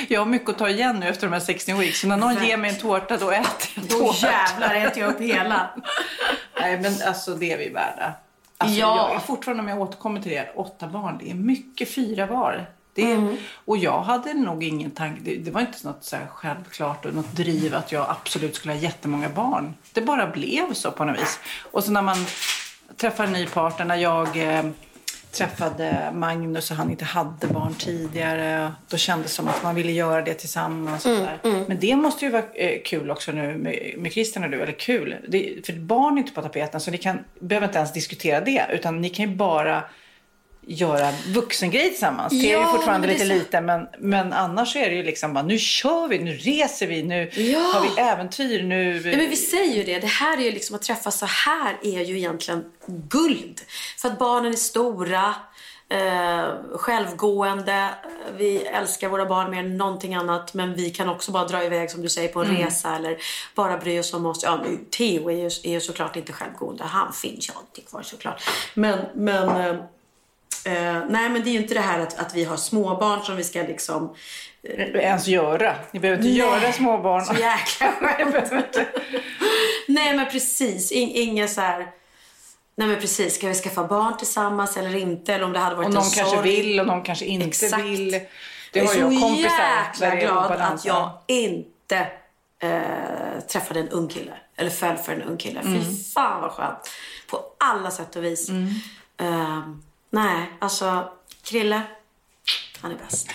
jag 0.08 0.20
har 0.20 0.26
mycket 0.26 0.50
att 0.50 0.58
ta 0.58 0.68
igen 0.68 1.00
nu 1.00 1.08
efter 1.08 1.26
de 1.26 1.32
här 1.32 1.40
16 1.40 1.78
weeks. 1.78 2.00
Så 2.00 2.06
när 2.06 2.16
någon 2.16 2.28
Verkligen. 2.28 2.50
ger 2.50 2.56
mig 2.56 2.70
en 2.70 2.76
tårta 2.76 3.16
då 3.16 3.30
äter 3.30 3.70
jag 3.74 3.88
tårta. 3.88 4.04
Då 4.04 4.28
jävlar 4.28 4.74
äter 4.74 5.02
jag 5.02 5.14
upp 5.14 5.20
hela. 5.20 5.70
Nej 6.60 6.80
men 6.80 6.92
alltså 7.06 7.34
det 7.34 7.52
är 7.52 7.58
vi 7.58 7.68
värda. 7.68 8.12
Alltså, 8.58 8.76
ja. 8.76 9.08
jag 9.08 9.16
är 9.16 9.20
fortfarande, 9.20 9.62
om 9.62 9.68
jag 9.68 9.80
återkommer 9.80 10.20
till 10.20 10.30
det, 10.32 10.52
åtta 10.54 10.86
barn. 10.86 11.18
Det 11.22 11.30
är 11.30 11.34
mycket 11.34 11.94
fyra 11.94 12.26
var. 12.26 12.66
Det, 12.96 13.12
mm. 13.12 13.36
Och 13.64 13.76
jag 13.76 14.02
hade 14.02 14.34
nog 14.34 14.64
ingen 14.64 14.90
tanke, 14.90 15.20
det, 15.24 15.36
det 15.36 15.50
var 15.50 15.60
inte 15.60 15.86
något 15.86 16.04
så 16.04 16.16
självklart 16.30 17.04
och 17.04 17.14
något 17.14 17.32
driv 17.32 17.74
att 17.74 17.92
jag 17.92 18.06
absolut 18.08 18.54
skulle 18.54 18.74
ha 18.74 18.80
jättemånga 18.80 19.28
barn. 19.28 19.74
Det 19.92 20.00
bara 20.00 20.26
blev 20.26 20.72
så 20.72 20.90
på 20.90 21.04
något 21.04 21.18
vis. 21.18 21.38
Och 21.72 21.84
så 21.84 21.92
när 21.92 22.02
man 22.02 22.16
träffar 22.96 23.24
en 23.24 23.32
ny 23.32 23.46
partner, 23.46 23.86
när 23.86 23.96
jag 23.96 24.56
eh, 24.58 24.64
träffade 25.36 26.10
Magnus 26.14 26.70
och 26.70 26.76
han 26.76 26.90
inte 26.90 27.04
hade 27.04 27.46
barn 27.46 27.74
tidigare. 27.74 28.72
Då 28.88 28.96
kändes 28.96 29.30
det 29.30 29.34
som 29.34 29.48
att 29.48 29.62
man 29.62 29.74
ville 29.74 29.92
göra 29.92 30.22
det 30.22 30.34
tillsammans. 30.34 31.06
Och 31.06 31.12
mm, 31.12 31.28
mm. 31.44 31.64
Men 31.68 31.80
det 31.80 31.96
måste 31.96 32.24
ju 32.24 32.30
vara 32.30 32.44
eh, 32.54 32.82
kul 32.84 33.10
också 33.10 33.32
nu 33.32 33.56
med, 33.56 33.94
med 33.98 34.12
Christian 34.12 34.44
och 34.44 34.50
du. 34.50 34.62
Eller 34.62 34.72
kul. 34.72 35.16
Det, 35.28 35.66
för 35.66 35.72
barn 35.72 36.14
är 36.14 36.18
inte 36.18 36.32
på 36.32 36.42
tapeten 36.42 36.80
så 36.80 36.90
ni 36.90 36.98
kan, 36.98 37.18
behöver 37.40 37.66
inte 37.66 37.78
ens 37.78 37.92
diskutera 37.92 38.40
det. 38.40 38.66
Utan 38.72 39.00
ni 39.00 39.08
kan 39.08 39.30
ju 39.30 39.36
bara 39.36 39.84
göra 40.68 41.12
vuxengrejer 41.26 41.88
tillsammans. 41.90 42.32
Ja, 42.32 42.60
är 42.68 42.72
fortfarande 42.76 43.08
men 43.08 43.18
det 43.18 43.24
lite 43.24 43.34
så- 43.38 43.44
liten 43.44 43.64
men, 43.66 43.86
men 43.98 44.32
annars 44.32 44.76
är 44.76 44.90
det 44.90 44.96
ju 44.96 45.02
liksom 45.02 45.34
bara 45.34 45.44
nu 45.44 45.58
kör 45.58 46.08
vi, 46.08 46.18
nu 46.18 46.32
reser 46.32 46.86
vi, 46.86 47.02
nu 47.02 47.30
Ja. 47.34 47.58
har 47.74 47.80
vi 47.80 48.00
äventyr, 48.00 48.62
nu... 48.62 48.96
Ja, 49.10 49.16
men 49.16 49.30
vi 49.30 49.36
säger 49.36 49.74
ju 49.74 49.82
det. 49.82 49.98
Det 49.98 50.06
här 50.06 50.38
är 50.38 50.42
ju 50.42 50.50
liksom 50.52 50.76
att 50.76 50.82
träffas 50.82 51.18
så 51.18 51.26
här 51.26 51.76
är 51.82 52.00
ju 52.04 52.18
egentligen 52.18 52.64
guld. 52.86 53.60
För 53.98 54.08
att 54.08 54.18
barnen 54.18 54.52
är 54.52 54.56
stora, 54.56 55.34
eh, 55.88 56.48
självgående. 56.74 57.88
Vi 58.36 58.56
älskar 58.66 59.08
våra 59.08 59.26
barn 59.26 59.50
mer 59.50 59.58
än 59.60 59.76
någonting 59.76 60.14
annat. 60.14 60.54
Men 60.54 60.74
vi 60.74 60.90
kan 60.90 61.08
också 61.08 61.32
bara 61.32 61.44
dra 61.44 61.64
iväg 61.64 61.90
som 61.90 62.02
du 62.02 62.08
säger 62.08 62.28
på 62.28 62.40
en 62.42 62.50
Mm. 62.50 62.62
resa 62.64 62.96
eller 62.96 63.16
bara 63.54 63.76
bry 63.78 64.00
oss 64.00 64.14
om 64.14 64.26
oss. 64.26 64.40
Ja, 64.42 64.56
nu, 64.64 64.78
Theo 64.90 65.30
är 65.30 65.34
ju, 65.36 65.46
är 65.46 65.70
ju 65.70 65.80
såklart 65.80 66.16
inte 66.16 66.32
självgående. 66.32 66.84
Han 66.84 67.12
finns 67.12 67.48
ju 67.48 67.52
alltid 67.56 67.88
kvar 67.88 68.02
såklart. 68.02 68.42
Men, 68.74 68.98
men 69.14 69.48
eh, 69.48 69.76
eh, 70.66 71.04
nej 71.08 71.28
men 71.28 71.42
det 71.44 71.50
är 71.50 71.52
ju 71.52 71.58
inte 71.58 71.74
det 71.74 71.80
här 71.80 72.00
att, 72.00 72.18
att 72.18 72.34
vi 72.34 72.44
har 72.44 72.56
småbarn 72.56 73.22
som 73.22 73.36
vi 73.36 73.44
ska 73.44 73.62
liksom 73.62 74.14
ens 74.94 75.26
göra. 75.26 75.74
Ni 75.90 76.00
behöver 76.00 76.18
inte 76.22 76.28
Nej, 76.28 76.38
göra 76.38 76.72
småbarn. 76.72 77.24
Så 77.24 77.34
jäkla 77.34 77.92
skönt. 78.00 78.78
Nej 79.88 80.16
men 80.16 80.30
precis. 80.30 80.92
In, 80.92 81.08
inga 81.08 81.48
så 81.48 81.60
här... 81.60 81.86
Nej 82.76 82.88
men 82.88 83.00
precis. 83.00 83.34
Ska 83.34 83.48
vi 83.48 83.54
skaffa 83.54 83.84
barn 83.84 84.16
tillsammans 84.16 84.76
eller 84.76 84.96
inte? 84.96 85.34
Eller 85.34 85.44
om 85.44 85.52
det 85.52 85.58
hade 85.58 85.76
varit 85.76 85.86
Och 85.86 85.94
någon 85.94 86.04
en 86.04 86.10
kanske 86.10 86.36
sorg. 86.36 86.56
vill 86.56 86.80
och 86.80 86.86
någon 86.86 87.02
kanske 87.02 87.24
inte 87.24 87.46
Exakt. 87.46 87.84
vill. 87.84 88.10
Det 88.10 88.20
jag 88.72 88.84
är 88.84 88.88
så 88.88 88.98
jag 88.98 89.36
jäkla 89.38 90.14
glad 90.16 90.52
att 90.52 90.84
jag 90.84 91.10
inte 91.26 92.06
eh, 92.62 93.40
träffade 93.48 93.80
en 93.80 93.88
ung 93.88 94.08
kille. 94.08 94.32
Eller 94.56 94.70
föll 94.70 94.96
för 94.96 95.12
en 95.12 95.22
ung 95.22 95.36
kille. 95.36 95.60
Mm. 95.60 95.84
Fy 95.84 95.96
fan 96.14 96.40
vad 96.42 96.50
skönt. 96.50 96.90
På 97.30 97.40
alla 97.58 97.90
sätt 97.90 98.16
och 98.16 98.24
vis. 98.24 98.48
Eh, 99.20 99.60
nej, 100.16 100.50
alltså 100.58 101.10
Krille. 101.42 101.82
Han 102.80 102.92
är 102.92 102.96
bäst. 102.96 103.28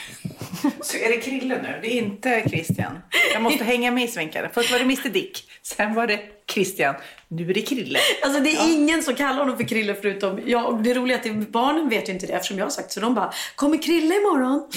Så 0.81 0.97
är 0.97 1.09
det 1.09 1.17
Krille 1.17 1.61
nu? 1.61 1.79
Det 1.81 1.93
är 1.93 1.97
inte 1.97 2.43
Christian. 2.49 2.99
Jag 3.33 3.41
måste 3.41 3.63
hänga 3.63 3.91
med 3.91 4.03
i 4.03 4.07
svängarna. 4.07 4.49
Först 4.53 4.71
var 4.71 4.79
det 4.79 4.83
Mr 4.83 5.09
Dick, 5.09 5.49
sen 5.61 5.93
var 5.93 6.07
det 6.07 6.19
Christian. 6.47 6.95
Nu 7.27 7.49
är 7.49 7.53
det 7.53 7.61
Krille. 7.61 7.99
Alltså 8.23 8.39
det 8.39 8.49
är 8.49 8.73
ingen 8.73 9.03
som 9.03 9.15
kallar 9.15 9.39
honom 9.39 9.57
för 9.57 9.63
Krille 9.63 9.95
förutom 9.95 10.39
jag. 10.45 10.65
Och 10.65 10.81
det 10.81 10.93
roliga 10.93 11.19
är 11.19 11.39
att 11.39 11.49
barnen 11.49 11.89
vet 11.89 12.09
ju 12.09 12.13
inte 12.13 12.27
det 12.27 12.33
eftersom 12.33 12.57
jag 12.57 12.65
har 12.65 12.71
sagt 12.71 12.91
så. 12.91 12.99
De 12.99 13.15
bara, 13.15 13.33
kommer 13.55 13.77
Krille 13.77 14.15
imorgon? 14.15 14.69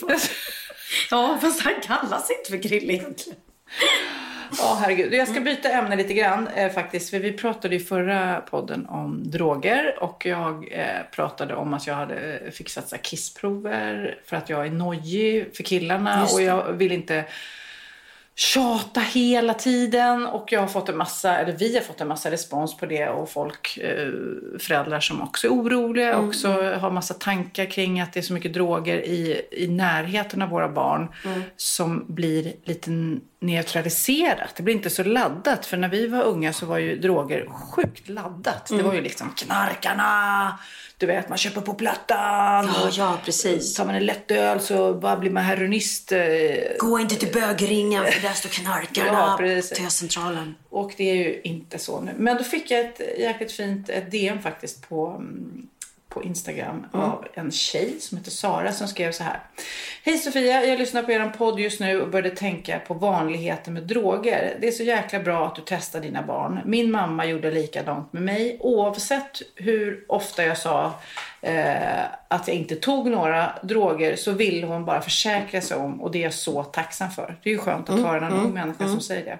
ja, 1.10 1.38
fast 1.40 1.60
han 1.60 1.74
kallas 1.82 2.30
inte 2.30 2.50
för 2.50 2.68
Krille 2.68 2.92
egentligen. 2.92 3.38
Ja, 4.58 4.78
herregud. 4.80 5.14
Jag 5.14 5.28
ska 5.28 5.40
byta 5.40 5.68
ämne 5.68 5.96
lite 5.96 6.14
grann 6.14 6.48
eh, 6.48 6.72
faktiskt. 6.72 7.10
För 7.10 7.18
vi 7.18 7.32
pratade 7.32 7.76
i 7.76 7.80
förra 7.80 8.40
podden 8.40 8.86
om 8.86 9.30
droger 9.30 10.02
och 10.02 10.26
jag 10.26 10.68
eh, 10.72 10.84
pratade 11.12 11.54
om 11.54 11.74
att 11.74 11.86
jag 11.86 11.94
hade 11.94 12.38
eh, 12.38 12.50
fixat 12.50 12.88
så 12.88 12.96
här 12.96 13.02
kissprover 13.02 14.18
för 14.26 14.36
att 14.36 14.48
jag 14.48 14.66
är 14.66 14.70
nojig 14.70 15.56
för 15.56 15.62
killarna 15.62 16.24
och 16.32 16.42
jag 16.42 16.72
vill 16.72 16.92
inte 16.92 17.24
tjata 18.34 19.00
hela 19.00 19.54
tiden 19.54 20.26
och 20.26 20.52
jag 20.52 20.60
har 20.60 20.66
fått 20.66 20.88
en 20.88 20.96
massa, 20.96 21.38
eller 21.38 21.52
vi 21.52 21.74
har 21.74 21.82
fått 21.82 22.00
en 22.00 22.08
massa 22.08 22.30
respons 22.30 22.76
på 22.76 22.86
det 22.86 23.08
och 23.08 23.30
folk, 23.30 23.76
eh, 23.78 24.08
föräldrar 24.58 25.00
som 25.00 25.22
också 25.22 25.46
är 25.46 25.50
oroliga 25.50 26.14
Mm, 26.14 26.28
också 26.28 26.48
har 26.78 26.90
massa 26.90 27.14
tankar 27.14 27.64
kring 27.64 28.00
att 28.00 28.12
det 28.12 28.20
är 28.20 28.22
så 28.22 28.32
mycket 28.32 28.54
droger 28.54 28.96
i, 28.96 29.42
i 29.50 29.68
närheten 29.68 30.42
av 30.42 30.48
våra 30.48 30.68
barn 30.68 31.08
Mm. 31.24 31.42
som 31.56 32.04
blir 32.08 32.52
lite 32.64 32.90
neutraliserat. 33.40 34.56
Det 34.56 34.62
blir 34.62 34.74
inte 34.74 34.90
så 34.90 35.04
laddat 35.04 35.66
för 35.66 35.76
när 35.76 35.88
vi 35.88 36.06
var 36.06 36.22
unga 36.22 36.52
så 36.52 36.66
var 36.66 36.78
ju 36.78 36.96
droger 36.98 37.46
sjukt 37.70 38.08
laddat. 38.08 38.70
Mm. 38.70 38.82
Det 38.82 38.88
var 38.88 38.94
ju 38.94 39.00
liksom 39.00 39.34
knarkarna, 39.36 40.58
du 40.96 41.06
vet 41.06 41.28
man 41.28 41.38
köper 41.38 41.60
på 41.60 41.74
plattan. 41.74 42.66
Ja, 42.74 42.88
ja, 42.92 43.18
precis. 43.24 43.74
Tar 43.74 43.84
man 43.84 43.94
en 43.94 44.06
lättöl 44.06 44.60
så 44.60 44.94
bara 44.94 45.16
blir 45.16 45.30
man 45.30 45.42
heroinist. 45.44 46.12
eh, 46.12 46.18
Gå 46.78 46.98
inte 46.98 47.14
till 47.16 47.32
bögringen 47.32 48.04
för 48.04 48.22
där 48.22 48.32
står 48.32 48.48
knarkarna. 48.48 49.08
Ja, 49.18 49.34
precis. 49.38 49.78
Töcentralen. 49.78 50.54
Och 50.70 50.92
det 50.96 51.10
är 51.10 51.14
ju 51.14 51.40
inte 51.44 51.78
så 51.78 52.00
nu. 52.00 52.12
Men 52.16 52.36
då 52.36 52.44
fick 52.44 52.70
jag 52.70 52.80
ett 52.80 53.00
jäkligt 53.18 53.52
fint 53.52 53.88
ett 53.88 54.10
DM 54.10 54.42
faktiskt 54.42 54.88
på, 54.88 55.06
mm, 55.08 55.66
på 56.08 56.24
Instagram 56.24 56.86
av 56.92 57.26
en 57.34 57.50
tjej 57.52 58.00
som 58.00 58.18
heter 58.18 58.30
Sara 58.30 58.72
som 58.72 58.88
skrev 58.88 59.12
så 59.12 59.22
här. 59.22 59.40
Hej 60.02 60.18
Sofia, 60.18 60.64
jag 60.64 60.78
lyssnar 60.78 61.02
på 61.02 61.12
er 61.12 61.28
podd 61.38 61.60
just 61.60 61.80
nu 61.80 62.00
och 62.00 62.08
började 62.08 62.36
tänka 62.36 62.78
på 62.78 62.94
vanligheten 62.94 63.74
med 63.74 63.82
droger. 63.82 64.56
Det 64.60 64.68
är 64.68 64.72
så 64.72 64.82
jäkla 64.82 65.20
bra 65.20 65.46
att 65.46 65.54
du 65.54 65.62
testar 65.66 66.00
dina 66.00 66.22
barn. 66.22 66.60
Min 66.64 66.90
mamma 66.90 67.26
gjorde 67.26 67.50
likadant 67.50 68.12
med 68.12 68.22
mig. 68.22 68.56
Oavsett 68.60 69.42
hur 69.54 70.04
ofta 70.08 70.44
jag 70.44 70.58
sa 70.58 70.94
eh, 71.40 72.04
att 72.28 72.48
jag 72.48 72.56
inte 72.56 72.76
tog 72.76 73.10
några 73.10 73.52
droger 73.62 74.16
så 74.16 74.32
ville 74.32 74.66
hon 74.66 74.84
bara 74.84 75.00
försäkra 75.00 75.60
sig 75.60 75.76
om 75.76 76.00
och 76.00 76.10
det 76.10 76.18
är 76.18 76.22
jag 76.22 76.34
så 76.34 76.64
tacksam 76.64 77.10
för. 77.10 77.36
Det 77.42 77.50
är 77.50 77.52
ju 77.52 77.58
skönt 77.58 77.90
att 77.90 78.00
höra 78.00 78.26
en 78.26 78.32
ung 78.32 78.54
människa 78.54 78.88
som 78.88 79.00
säger 79.00 79.24
det. 79.24 79.38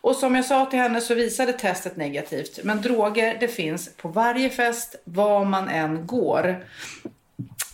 Och 0.00 0.16
som 0.16 0.34
jag 0.34 0.44
sa 0.44 0.66
till 0.66 0.78
henne 0.78 1.00
så 1.00 1.14
visade 1.14 1.52
testet 1.52 1.96
negativt. 1.96 2.60
Men 2.64 2.82
droger 2.82 3.36
det 3.40 3.48
finns 3.48 3.96
på 3.96 4.08
varje 4.08 4.50
fest, 4.50 4.94
var 5.04 5.44
man 5.44 5.68
än 5.68 6.06
går. 6.06 6.64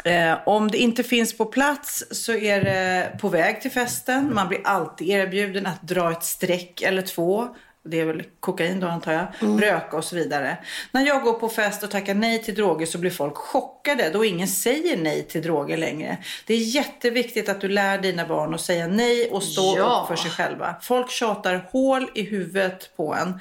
Eh, 0.04 0.38
om 0.46 0.70
det 0.70 0.78
inte 0.78 1.02
finns 1.02 1.38
på 1.38 1.44
plats 1.44 2.04
så 2.10 2.32
är 2.32 2.64
det 2.64 3.18
på 3.20 3.28
väg 3.28 3.60
till 3.60 3.70
festen. 3.70 4.34
Man 4.34 4.48
blir 4.48 4.60
alltid 4.64 5.08
erbjuden 5.08 5.66
att 5.66 5.82
dra 5.82 6.12
ett 6.12 6.24
streck 6.24 6.82
eller 6.82 7.02
två. 7.02 7.48
Det 7.90 8.00
är 8.00 8.04
väl 8.04 8.22
kokain 8.40 8.80
då 8.80 8.86
antar 8.86 9.12
jag. 9.12 9.26
Röka 9.62 9.96
och 9.96 10.04
så 10.04 10.16
vidare. 10.16 10.56
När 10.92 11.06
jag 11.06 11.22
går 11.22 11.32
på 11.32 11.48
fest 11.48 11.82
och 11.82 11.90
tackar 11.90 12.14
nej 12.14 12.42
till 12.42 12.54
droger 12.54 12.86
så 12.86 12.98
blir 12.98 13.10
folk 13.10 13.36
chockade 13.36 14.10
då 14.10 14.24
ingen 14.24 14.48
säger 14.48 14.96
nej 14.96 15.22
till 15.22 15.42
droger 15.42 15.76
längre. 15.76 16.16
Det 16.46 16.54
är 16.54 16.58
jätteviktigt 16.58 17.48
att 17.48 17.60
du 17.60 17.68
lär 17.68 17.98
dina 17.98 18.26
barn 18.26 18.54
att 18.54 18.60
säga 18.60 18.86
nej 18.86 19.30
och 19.30 19.42
stå 19.42 19.74
Ja. 19.78 20.00
upp 20.02 20.08
för 20.08 20.22
sig 20.22 20.30
själva. 20.30 20.74
Folk 20.82 21.10
tjatar 21.10 21.68
hål 21.72 22.10
i 22.14 22.22
huvudet 22.22 22.96
på 22.96 23.14
en. 23.14 23.40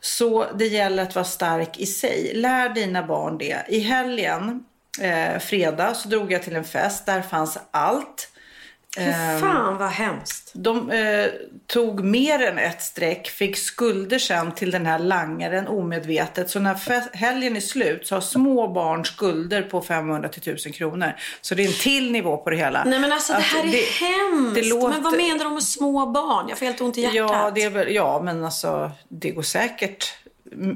Så 0.00 0.46
det 0.54 0.66
gäller 0.66 1.02
att 1.02 1.14
vara 1.14 1.24
stark 1.24 1.78
i 1.78 1.86
sig. 1.86 2.32
Lär 2.34 2.68
dina 2.68 3.02
barn 3.02 3.38
det. 3.38 3.56
I 3.68 3.78
helgen, 3.80 4.64
eh, 5.00 5.38
fredag, 5.38 5.94
så 5.94 6.08
drog 6.08 6.32
jag 6.32 6.42
till 6.42 6.56
en 6.56 6.64
fest. 6.64 7.06
Där 7.06 7.22
fanns 7.22 7.58
allt. 7.70 8.28
Ehm, 8.98 9.40
Fan 9.40 9.78
vad 9.78 9.88
hemskt. 9.90 10.50
De 10.54 10.90
eh, 10.90 11.26
tog 11.66 12.04
mer 12.04 12.42
än 12.42 12.58
ett 12.58 12.82
streck, 12.82 13.28
fick 13.28 13.56
skulder 13.58 14.18
sen 14.18 14.52
till 14.52 14.70
den 14.70 14.86
här 14.86 14.98
langaren 14.98 15.66
omedvetet. 15.68 16.50
Så 16.50 16.60
när 16.60 17.16
helgen 17.16 17.56
är 17.56 17.60
slut 17.60 18.06
så 18.06 18.14
har 18.16 18.20
små 18.20 18.68
barn 18.68 19.04
skulder 19.04 19.62
på 19.62 19.80
500 19.82 20.28
till 20.28 20.42
1000 20.42 20.72
kronor. 20.72 21.12
Så 21.40 21.54
det 21.54 21.62
är 21.64 21.66
en 21.66 21.72
till 21.72 22.12
nivå 22.12 22.36
på 22.36 22.50
det 22.50 22.56
hela. 22.56 22.84
Nej 22.84 22.98
men 22.98 23.12
alltså 23.12 23.32
det 23.32 23.38
här 23.38 23.64
är 23.64 24.00
hemskt. 24.00 24.54
det 24.54 24.68
låter- 24.68 24.88
Men 24.88 25.02
vad 25.02 25.16
menar 25.16 25.44
de 25.44 25.54
med 25.54 25.62
små 25.62 26.06
barn? 26.06 26.46
Jag 26.48 26.58
får 26.58 26.66
helt 26.66 26.80
ont 26.80 26.98
i 26.98 27.00
hjärtat. 27.00 27.14
Ja, 27.16 27.50
det 27.54 27.62
är 27.62 27.70
väl, 27.70 27.94
ja, 27.94 28.20
men 28.24 28.44
alltså 28.44 28.90
det 29.08 29.30
går 29.30 29.42
säkert 29.42 30.12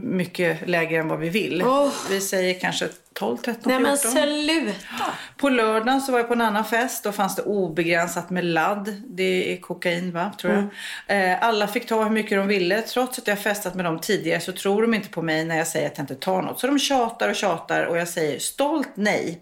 mycket 0.03 0.69
lägre 0.69 0.99
än 0.99 1.09
vad 1.09 1.19
vi 1.19 1.29
vill. 1.29 1.63
Oh. 1.63 1.93
Vi 2.11 2.21
säger 2.21 2.61
kanske 2.61 2.89
12, 3.13 3.37
13, 3.37 3.63
Nej 3.65 3.97
14. 3.97 4.15
men 4.15 4.45
sluta. 4.45 5.05
På 5.37 5.49
lördagen 5.49 6.01
så 6.01 6.13
var 6.13 6.19
jag 6.19 6.29
på 6.29 6.35
en 6.35 6.41
annan 6.41 6.65
fest. 6.65 7.05
Då 7.05 7.13
fanns 7.13 7.37
det 7.37 7.43
obegränsat 7.43 8.31
med 8.31 8.45
ladd. 8.45 9.03
Det 9.07 9.53
är 9.53 9.61
kokain 9.61 10.13
va, 10.13 10.33
tror 10.41 10.53
jag. 10.53 10.65
Mm. 11.09 11.33
Eh, 11.33 11.45
alla 11.45 11.69
fick 11.69 11.87
ta 11.87 12.03
hur 12.03 12.11
mycket 12.11 12.39
de 12.39 12.49
ville. 12.49 12.83
Trots 12.83 13.19
att 13.19 13.27
jag 13.27 13.39
festat 13.39 13.75
med 13.75 13.85
dem 13.85 13.99
tidigare 13.99 14.41
så 14.41 14.53
tror 14.53 14.83
de 14.83 14.95
inte 14.95 15.09
på 15.09 15.23
mig 15.23 15.45
när 15.45 15.59
jag 15.59 15.67
säger 15.67 15.87
att 15.87 15.99
jag 15.99 16.03
inte 16.03 16.15
tar 16.15 16.43
något. 16.43 16.61
Så 16.61 16.67
de 16.67 16.79
tjatar 16.79 17.29
och 17.29 17.37
tjatar 17.37 17.85
och 17.85 17.99
jag 17.99 18.09
säger 18.09 18.39
stolt 18.39 18.91
nej. 18.95 19.41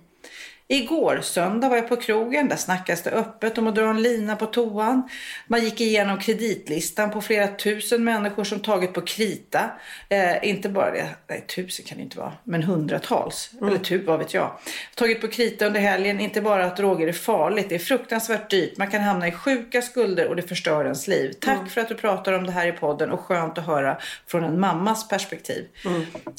Igår 0.68 1.20
söndag 1.22 1.68
var 1.68 1.76
jag 1.76 1.88
på 1.88 1.96
krogen. 1.96 2.48
Där 2.48 2.56
snackas 2.56 3.02
det 3.02 3.10
öppet 3.10 3.58
om 3.58 3.66
att 3.66 3.74
dra 3.74 3.90
en 3.90 4.02
lina 4.02 4.36
på 4.36 4.46
toan. 4.46 5.08
Man 5.46 5.64
gick 5.64 5.80
igenom 5.80 6.18
kreditlistan 6.18 7.10
på 7.10 7.20
flera 7.20 7.48
tusen 7.48 8.04
människor 8.04 8.44
som 8.44 8.60
tagit 8.60 8.92
på 8.92 9.00
krita. 9.00 9.70
Eh, 10.08 10.48
inte 10.48 10.68
bara 10.68 10.90
det, 10.90 11.08
nej 11.28 11.44
tusen 11.56 11.86
kan 11.86 11.98
det 11.98 12.04
inte 12.04 12.18
vara, 12.18 12.32
men 12.44 12.62
hundratals. 12.62 13.50
Eller 13.62 13.78
tu, 13.78 13.98
vad 13.98 14.18
vet 14.18 14.34
jag. 14.34 14.58
Tagit 14.94 15.20
på 15.20 15.28
krita 15.28 15.66
under 15.66 15.80
helgen. 15.80 16.20
Inte 16.20 16.40
bara 16.40 16.66
att 16.66 16.76
droger 16.76 17.08
är 17.08 17.12
farligt, 17.12 17.68
det 17.68 17.74
är 17.74 17.78
fruktansvärt 17.78 18.50
dyrt. 18.50 18.76
Man 18.78 18.90
kan 18.90 19.00
hamna 19.00 19.28
i 19.28 19.32
sjuka 19.32 19.82
skulder 19.82 20.28
och 20.28 20.36
det 20.36 20.42
förstör 20.42 20.84
ens 20.84 21.08
liv. 21.08 21.32
Tack 21.40 21.70
för 21.70 21.80
att 21.80 21.88
du 21.88 21.94
pratar 21.94 22.32
om 22.32 22.46
det 22.46 22.52
här 22.52 22.66
i 22.66 22.72
podden 22.72 23.10
och 23.10 23.20
skönt 23.20 23.58
att 23.58 23.66
höra 23.66 23.98
från 24.26 24.44
en 24.44 24.60
mammas 24.60 25.08
perspektiv. 25.08 25.64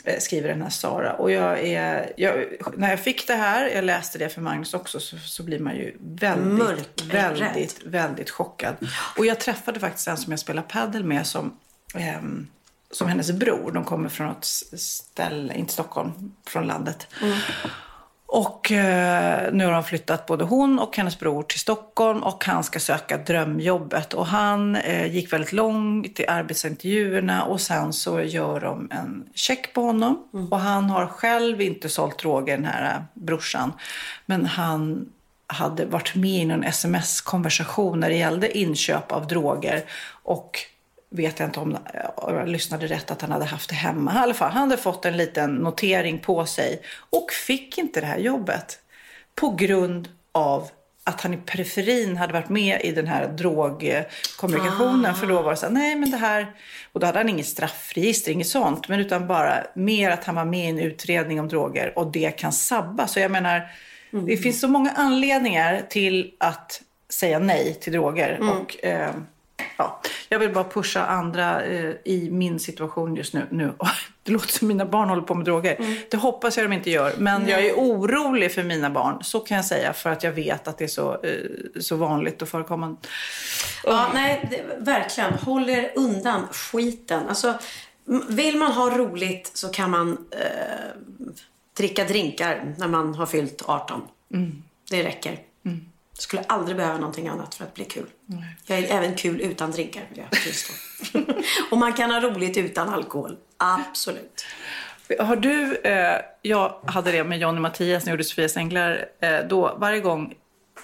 Eh, 0.03 0.19
skriver 0.19 0.49
den 0.49 0.61
här 0.61 0.69
Sara. 0.69 1.13
Och 1.13 1.31
jag 1.31 1.63
är, 1.63 2.13
jag, 2.17 2.45
när 2.77 2.89
jag 2.89 2.99
fick 2.99 3.27
det 3.27 3.35
här, 3.35 3.69
jag 3.75 3.83
läste 3.83 4.16
det 4.17 4.29
för 4.29 4.41
Magnus 4.41 4.73
också, 4.73 4.99
så, 4.99 5.17
så 5.17 5.43
blir 5.43 5.59
man 5.59 5.75
ju 5.75 5.97
väldigt, 5.99 7.03
väldigt, 7.03 7.83
väldigt 7.85 8.29
chockad. 8.29 8.75
Och 9.17 9.25
jag 9.25 9.39
träffade 9.39 9.79
faktiskt 9.79 10.07
en 10.07 10.17
som 10.17 10.31
jag 10.31 10.39
spelar 10.39 10.61
paddel 10.61 11.03
med 11.03 11.27
som, 11.27 11.57
ehm, 11.93 12.47
som 12.91 13.07
hennes 13.07 13.31
bror. 13.31 13.71
De 13.71 13.83
kommer 13.83 14.09
från 14.09 14.31
ett 14.31 14.45
ställe, 14.79 15.53
inte 15.53 15.73
Stockholm, 15.73 16.31
från 16.47 16.67
landet. 16.67 17.07
Och 17.21 17.27
Och 18.29 18.71
eh, 18.71 19.53
nu 19.53 19.65
har 19.65 19.71
de 19.71 19.83
flyttat 19.83 20.25
både 20.25 20.43
hon 20.43 20.79
och 20.79 20.97
hennes 20.97 21.19
bror 21.19 21.43
till 21.43 21.59
Stockholm 21.59 22.23
och 22.23 22.45
han 22.45 22.63
ska 22.63 22.79
söka 22.79 23.17
drömjobbet. 23.17 24.13
Och 24.13 24.25
han 24.25 24.75
eh, 24.75 25.15
gick 25.15 25.33
väldigt 25.33 25.53
långt 25.53 26.19
i 26.19 26.27
arbetsintervjuerna 26.27 27.43
och 27.43 27.61
sen 27.61 27.93
så 27.93 28.21
gör 28.21 28.59
de 28.59 28.87
en 28.91 29.29
check 29.33 29.73
på 29.73 29.81
honom. 29.81 30.27
Och 30.51 30.59
han 30.59 30.89
har 30.89 31.05
själv 31.05 31.61
inte 31.61 31.89
sålt 31.89 32.19
droger, 32.19 32.55
den 32.55 32.65
här 32.65 32.95
eh, 32.95 33.01
brorsan. 33.13 33.73
Men 34.25 34.45
han 34.45 35.09
hade 35.47 35.85
varit 35.85 36.15
med 36.15 36.41
i 36.41 36.45
någon 36.45 36.63
sms-konversation 36.63 37.99
när 37.99 38.09
det 38.09 38.15
gällde 38.15 38.57
inköp 38.57 39.11
av 39.11 39.27
droger. 39.27 39.83
Och 40.23 40.59
vet 41.09 41.39
jag 41.39 41.47
inte 41.47 41.59
om 41.59 41.77
jag 42.15 42.47
lyssnade 42.47 42.87
rätt 42.87 43.11
att 43.11 43.21
han 43.21 43.31
hade 43.31 43.45
haft 43.45 43.69
det 43.69 43.75
hemma. 43.75 44.13
I 44.13 44.17
alla 44.17 44.33
fall, 44.33 44.51
han 44.51 44.69
hade 44.69 44.81
fått 44.81 45.05
en 45.05 45.17
liten 45.17 45.55
notering 45.55 46.19
på 46.19 46.45
sig 46.45 46.81
och 47.09 47.31
fick 47.31 47.77
inte 47.77 48.01
det 48.01 48.07
här 48.07 48.17
jobbet. 48.17 48.79
På 49.35 49.49
grund 49.49 50.09
av 50.31 50.69
att 51.03 51.21
han 51.21 51.33
i 51.33 51.37
periferin 51.37 52.17
hade 52.17 52.33
varit 52.33 52.49
med 52.49 52.81
i 52.83 52.91
den 52.91 53.07
här 53.07 53.27
drogkommunikationen. 53.27 55.15
För 55.15 55.27
då 55.27 55.41
var 55.41 55.51
det 55.51 55.57
så 55.57 55.65
här, 55.65 55.73
nej 55.73 55.95
men 55.95 56.11
det 56.11 56.17
här... 56.17 56.53
Och 56.91 56.99
då 56.99 57.05
hade 57.05 57.19
han 57.19 57.29
inget 57.29 57.45
straffregister, 57.45 58.31
inget 58.31 58.47
sånt. 58.47 58.87
Men 58.87 58.99
utan 58.99 59.27
bara 59.27 59.63
mer 59.75 60.09
att 60.09 60.23
han 60.23 60.35
var 60.35 60.45
med 60.45 60.65
i 60.65 60.69
en 60.69 60.79
utredning 60.79 61.39
om 61.39 61.47
droger 61.47 61.99
och 61.99 62.11
det 62.11 62.31
kan 62.31 62.53
sabba. 62.53 63.07
Så 63.07 63.19
jag 63.19 63.31
menar, 63.31 63.71
det 64.11 64.37
finns 64.37 64.59
så 64.61 64.67
många 64.67 64.91
anledningar 64.91 65.81
till 65.89 66.31
att 66.37 66.81
säga 67.09 67.39
nej 67.39 67.77
till 67.81 67.93
droger. 67.93 68.39
Och... 68.39 68.85
Eh, 68.85 69.11
Ja, 69.77 70.01
jag 70.29 70.39
vill 70.39 70.53
bara 70.53 70.63
pusha 70.63 71.05
andra 71.05 71.63
eh, 71.63 71.93
i 72.05 72.29
min 72.31 72.59
situation 72.59 73.15
just 73.15 73.33
nu. 73.33 73.47
nu. 73.51 73.73
Det 74.23 74.33
låter 74.33 74.47
som 74.47 74.67
mina 74.67 74.85
barn 74.85 75.09
håller 75.09 75.21
på 75.21 75.35
med 75.35 75.45
droger. 75.45 75.77
Det 76.11 76.17
hoppas 76.17 76.57
jag 76.57 76.65
de 76.65 76.73
inte 76.73 76.89
gör. 76.89 77.13
Men 77.17 77.47
jag 77.47 77.65
är 77.65 77.73
orolig 77.73 78.53
för 78.53 78.63
mina 78.63 78.89
barn. 78.89 79.23
Så 79.23 79.39
kan 79.39 79.57
jag 79.57 79.65
säga. 79.65 79.93
För 79.93 80.09
att 80.09 80.23
jag 80.23 80.31
vet 80.31 80.67
att 80.67 80.77
det 80.77 80.83
är 80.83 80.87
så, 80.87 81.21
eh, 81.23 81.79
så 81.79 81.95
vanligt 81.95 82.41
och 82.41 82.49
förekommande. 82.49 82.97
Ja, 83.83 84.09
nej, 84.13 84.47
det, 84.51 84.85
verkligen. 84.85 85.33
Håll 85.33 85.69
er 85.69 85.91
undan 85.95 86.47
skiten. 86.51 87.27
Alltså, 87.29 87.53
vill 88.29 88.57
man 88.57 88.71
ha 88.71 88.97
roligt 88.97 89.51
så 89.53 89.69
kan 89.69 89.91
man 89.91 90.17
eh, 90.31 91.27
dricka 91.77 92.03
drinkar 92.03 92.75
när 92.77 92.87
man 92.87 93.15
har 93.15 93.25
fyllt 93.25 93.63
18. 93.65 94.01
Det 94.89 95.03
räcker. 95.03 95.39
Skulle 96.17 96.43
aldrig 96.43 96.77
behöva 96.77 96.97
någonting 96.97 97.27
annat 97.27 97.55
för 97.55 97.63
att 97.63 97.73
bli 97.73 97.85
kul. 97.85 98.05
Jag 98.65 98.79
är 98.79 98.97
även 98.97 99.15
kul 99.15 99.41
utan 99.41 99.71
drinkar, 99.71 100.03
vill 100.09 100.17
jag 100.17 100.41
tillstå. 100.41 100.73
Och 101.71 101.77
man 101.77 101.93
kan 101.93 102.11
ha 102.11 102.21
roligt 102.21 102.57
utan 102.57 102.89
alkohol. 102.89 103.37
Absolut. 103.57 104.45
Har 105.19 105.35
du, 105.35 105.75
eh, 105.75 106.19
jag 106.41 106.79
hade 106.85 107.11
det 107.11 107.23
med 107.23 107.39
Johnny 107.39 107.59
Mattias 107.59 108.05
när 108.05 108.11
jag 108.11 108.13
gjorde 108.13 108.23
Sofias 108.23 108.57
Änglar. 108.57 109.05
Eh, 109.19 109.39
då 109.49 109.77
varje 109.77 109.99
gång, 109.99 110.33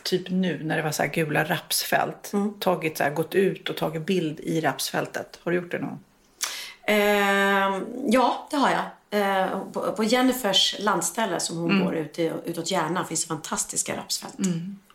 typ 0.03 0.29
nu 0.29 0.63
när 0.63 0.77
det 0.77 0.83
var 0.83 0.91
så 0.91 1.03
här 1.03 1.09
gula 1.09 1.43
rapsfält. 1.43 2.31
Tagit 2.59 2.97
så 2.97 3.03
här, 3.03 3.11
gått 3.11 3.35
ut 3.35 3.69
och 3.69 3.77
tagit 3.77 4.05
bild 4.05 4.39
i 4.39 4.61
rapsfältet. 4.61 5.39
Har 5.43 5.51
du 5.51 5.57
gjort 5.57 5.71
det 5.71 5.79
någon 5.79 5.99
Ehm, 6.87 7.85
ja, 8.07 8.47
det 8.51 8.55
har 8.57 8.69
jag. 8.69 8.83
Eh, 9.21 9.47
på, 9.73 9.91
på 9.91 10.03
Jennifers 10.03 10.75
landställe 10.79 11.39
som 11.39 11.57
hon 11.57 11.71
Mm. 11.71 11.85
bor 11.85 11.95
ut 11.95 12.19
i, 12.19 12.31
utåt 12.45 12.71
Järna 12.71 13.05
finns 13.05 13.27
fantastiska 13.27 13.97
rapsfält. 13.97 14.33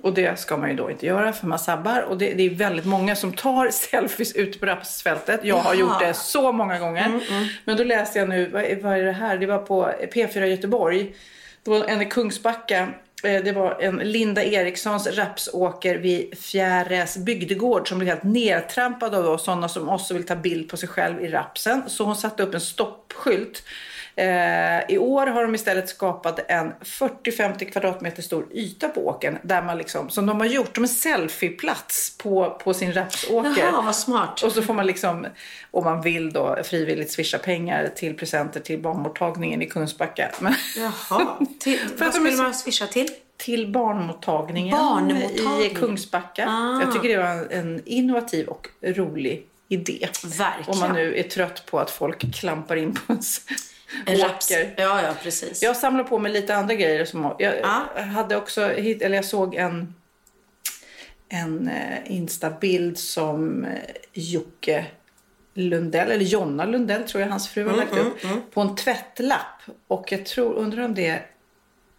Och 0.02 0.12
det 0.14 0.38
ska 0.40 0.56
man 0.56 0.70
ju 0.70 0.76
då 0.76 0.90
inte 0.90 1.06
göra 1.06 1.32
för 1.32 1.46
man 1.46 1.58
sabbar. 1.58 2.00
Och 2.02 2.18
det, 2.18 2.34
det 2.34 2.42
är 2.42 2.50
väldigt 2.50 2.84
många 2.86 3.16
som 3.16 3.32
tar 3.32 3.68
selfies 3.72 4.32
ute 4.34 4.58
på 4.58 4.66
rapsfältet. 4.66 5.40
Jag 5.44 5.56
har 5.56 5.74
Jaha. 5.74 5.80
gjort 5.80 6.00
det 6.00 6.14
så 6.14 6.52
många 6.52 6.78
gånger. 6.78 7.20
Men 7.64 7.76
då 7.76 7.84
läste 7.84 8.18
jag 8.18 8.28
nu, 8.28 8.48
vad, 8.50 8.62
vad 8.82 8.98
är 8.98 9.02
det 9.04 9.12
här? 9.12 9.38
Det 9.38 9.46
var 9.46 9.58
på 9.58 9.90
P4 10.14 10.44
Göteborg. 10.44 11.14
Det 11.62 11.70
var 11.70 11.84
en 11.84 12.02
i 12.02 12.06
Kungsbacka. 12.06 12.88
Eh, 13.24 13.44
det 13.44 13.52
var 13.52 13.76
en 13.80 13.96
Linda 13.96 14.44
Erikssons 14.44 15.06
rapsåker 15.06 15.98
vid 15.98 16.38
Fjäres 16.38 17.16
bygdegård 17.16 17.88
som 17.88 17.98
blev 17.98 18.08
helt 18.08 18.22
nedtrampad 18.22 19.14
av 19.14 19.26
oss, 19.26 19.44
sådana 19.44 19.68
som 19.68 19.88
oss 19.88 20.10
vill 20.10 20.26
ta 20.26 20.36
bild 20.36 20.68
på 20.68 20.76
sig 20.76 20.88
själv 20.88 21.24
i 21.24 21.28
rapsen. 21.28 21.82
Så 21.86 22.04
hon 22.04 22.16
satte 22.16 22.42
upp 22.42 22.54
en 22.54 22.60
stoppskylt. 22.60 23.62
Eh, 24.18 24.80
I 24.88 24.98
år 24.98 25.26
har 25.26 25.42
de 25.42 25.54
istället 25.54 25.88
skapat 25.88 26.50
en 26.50 26.72
40-50 26.80 27.70
kvadratmeter 27.70 28.22
stor 28.22 28.46
yta 28.52 28.88
på 28.88 29.06
åkern 29.06 29.38
där 29.42 29.62
man 29.62 29.78
liksom, 29.78 30.10
som 30.10 30.26
de 30.26 30.40
har 30.40 30.46
gjort 30.46 30.74
som 30.74 30.84
en 30.84 30.88
selfieplats 30.88 32.18
på, 32.18 32.58
på 32.64 32.74
sin 32.74 32.92
rapsåker. 32.92 33.60
Jaha, 33.60 33.82
vad 33.82 33.96
smart. 33.96 34.42
Och 34.42 34.52
så 34.52 34.62
får 34.62 34.74
man 34.74 34.86
liksom, 34.86 35.26
om 35.70 35.84
man 35.84 36.02
vill 36.02 36.32
då, 36.32 36.58
frivilligt 36.64 37.12
swisha 37.12 37.38
pengar 37.38 37.90
till 37.96 38.16
presenter 38.16 38.60
till 38.60 38.82
barnmottagningen 38.82 39.62
i 39.62 39.66
Kungsbacka. 39.66 40.30
Men, 40.38 40.54
Jaha. 40.76 41.36
Till, 41.60 41.78
För 41.78 42.04
vad 42.04 42.14
skulle 42.14 42.36
man 42.36 42.54
swisha 42.54 42.86
till? 42.86 43.08
till 43.36 43.72
barnmottagningen, 43.72 44.68
i 44.68 44.80
Barnmottagningen. 44.80 45.74
Kungsbacka. 45.74 46.48
Ah. 46.48 46.80
Jag 46.80 46.92
tycker 46.92 47.08
det 47.08 47.16
var 47.16 47.24
en, 47.26 47.50
en 47.50 47.82
innovativ 47.84 48.48
och 48.48 48.68
rolig 48.82 49.46
idé. 49.68 50.08
Verkligen. 50.24 50.70
Om 50.70 50.78
man 50.78 50.92
nu 50.92 51.16
är 51.16 51.22
trött 51.22 51.66
på 51.66 51.78
att 51.78 51.90
folk 51.90 52.34
klampar 52.34 52.76
in 52.76 52.94
på 52.94 53.12
ens 53.12 53.40
En 54.12 54.20
åker. 54.20 54.74
Ja, 54.76 55.02
ja, 55.02 55.14
precis. 55.22 55.62
Jag 55.62 55.76
samlar 55.76 56.04
på 56.04 56.18
mig 56.18 56.32
lite 56.32 56.54
andra 56.56 56.74
grejer. 56.74 57.04
Som, 57.04 57.34
jag 57.38 57.54
Ja. 57.60 58.00
hade 58.02 58.36
också, 58.36 58.68
hit- 58.68 59.02
eller 59.02 59.16
jag 59.16 59.24
såg 59.24 59.54
en, 59.54 59.94
en 61.28 61.68
eh, 61.68 61.98
instabild 62.12 62.98
som 62.98 63.64
eh, 63.64 63.70
Jocke 64.12 64.86
Lundell, 65.54 66.10
eller 66.10 66.24
Jonna 66.24 66.64
Lundell 66.64 67.02
tror 67.08 67.22
jag 67.22 67.30
hans 67.30 67.48
fru 67.48 67.68
har 67.68 67.76
lagt 67.76 67.96
upp, 67.96 68.16
på 68.54 68.60
en 68.60 68.76
tvättlapp. 68.76 69.62
Och 69.88 70.12
jag 70.12 70.26
tror, 70.26 70.54
undrar 70.54 70.82
om 70.84 70.94
det 70.94 71.22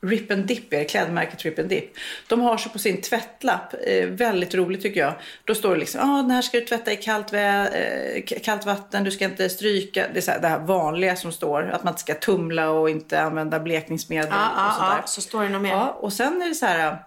Rip 0.01 0.31
and 0.31 0.45
Dip, 0.45 0.73
är 0.73 0.83
klädmärket 0.83 1.45
Rip 1.45 1.59
and 1.59 1.69
Dip. 1.69 1.93
De 2.27 2.41
har 2.41 2.57
så 2.57 2.69
på 2.69 2.79
sin 2.79 3.01
tvättlapp, 3.01 3.73
eh, 3.87 4.05
väldigt 4.05 4.55
roligt 4.55 4.81
tycker 4.81 4.99
jag. 4.99 5.13
Då 5.45 5.55
står 5.55 5.73
det 5.73 5.79
liksom, 5.79 6.09
ah, 6.09 6.21
den 6.21 6.31
här 6.31 6.41
ska 6.41 6.59
du 6.59 6.65
tvätta 6.65 6.91
i 6.91 6.95
kallt, 6.95 7.33
eh, 7.33 8.23
kallt 8.43 8.65
vatten, 8.65 9.03
du 9.03 9.11
ska 9.11 9.25
inte 9.25 9.49
stryka. 9.49 10.05
Det 10.13 10.19
är 10.19 10.21
så 10.21 10.31
här, 10.31 10.39
det 10.39 10.47
här 10.47 10.59
vanliga 10.59 11.15
som 11.15 11.31
står, 11.31 11.69
att 11.69 11.83
man 11.83 11.91
inte 11.93 12.01
ska 12.01 12.13
tumla 12.13 12.69
och 12.69 12.89
inte 12.89 13.21
använda 13.21 13.59
blekningsmedel 13.59 14.29
Ja, 14.31 14.49
och 14.49 14.57
ja, 14.57 14.73
sådär. 14.77 14.97
ja. 15.01 15.07
Så 15.07 15.21
står 15.21 15.43
det 15.43 15.49
nog 15.49 15.61
mer. 15.61 15.69
Ja, 15.71 15.97
och 15.99 16.13
sen 16.13 16.41
är 16.41 16.49
det 16.49 16.55
så 16.55 16.65
här, 16.65 16.97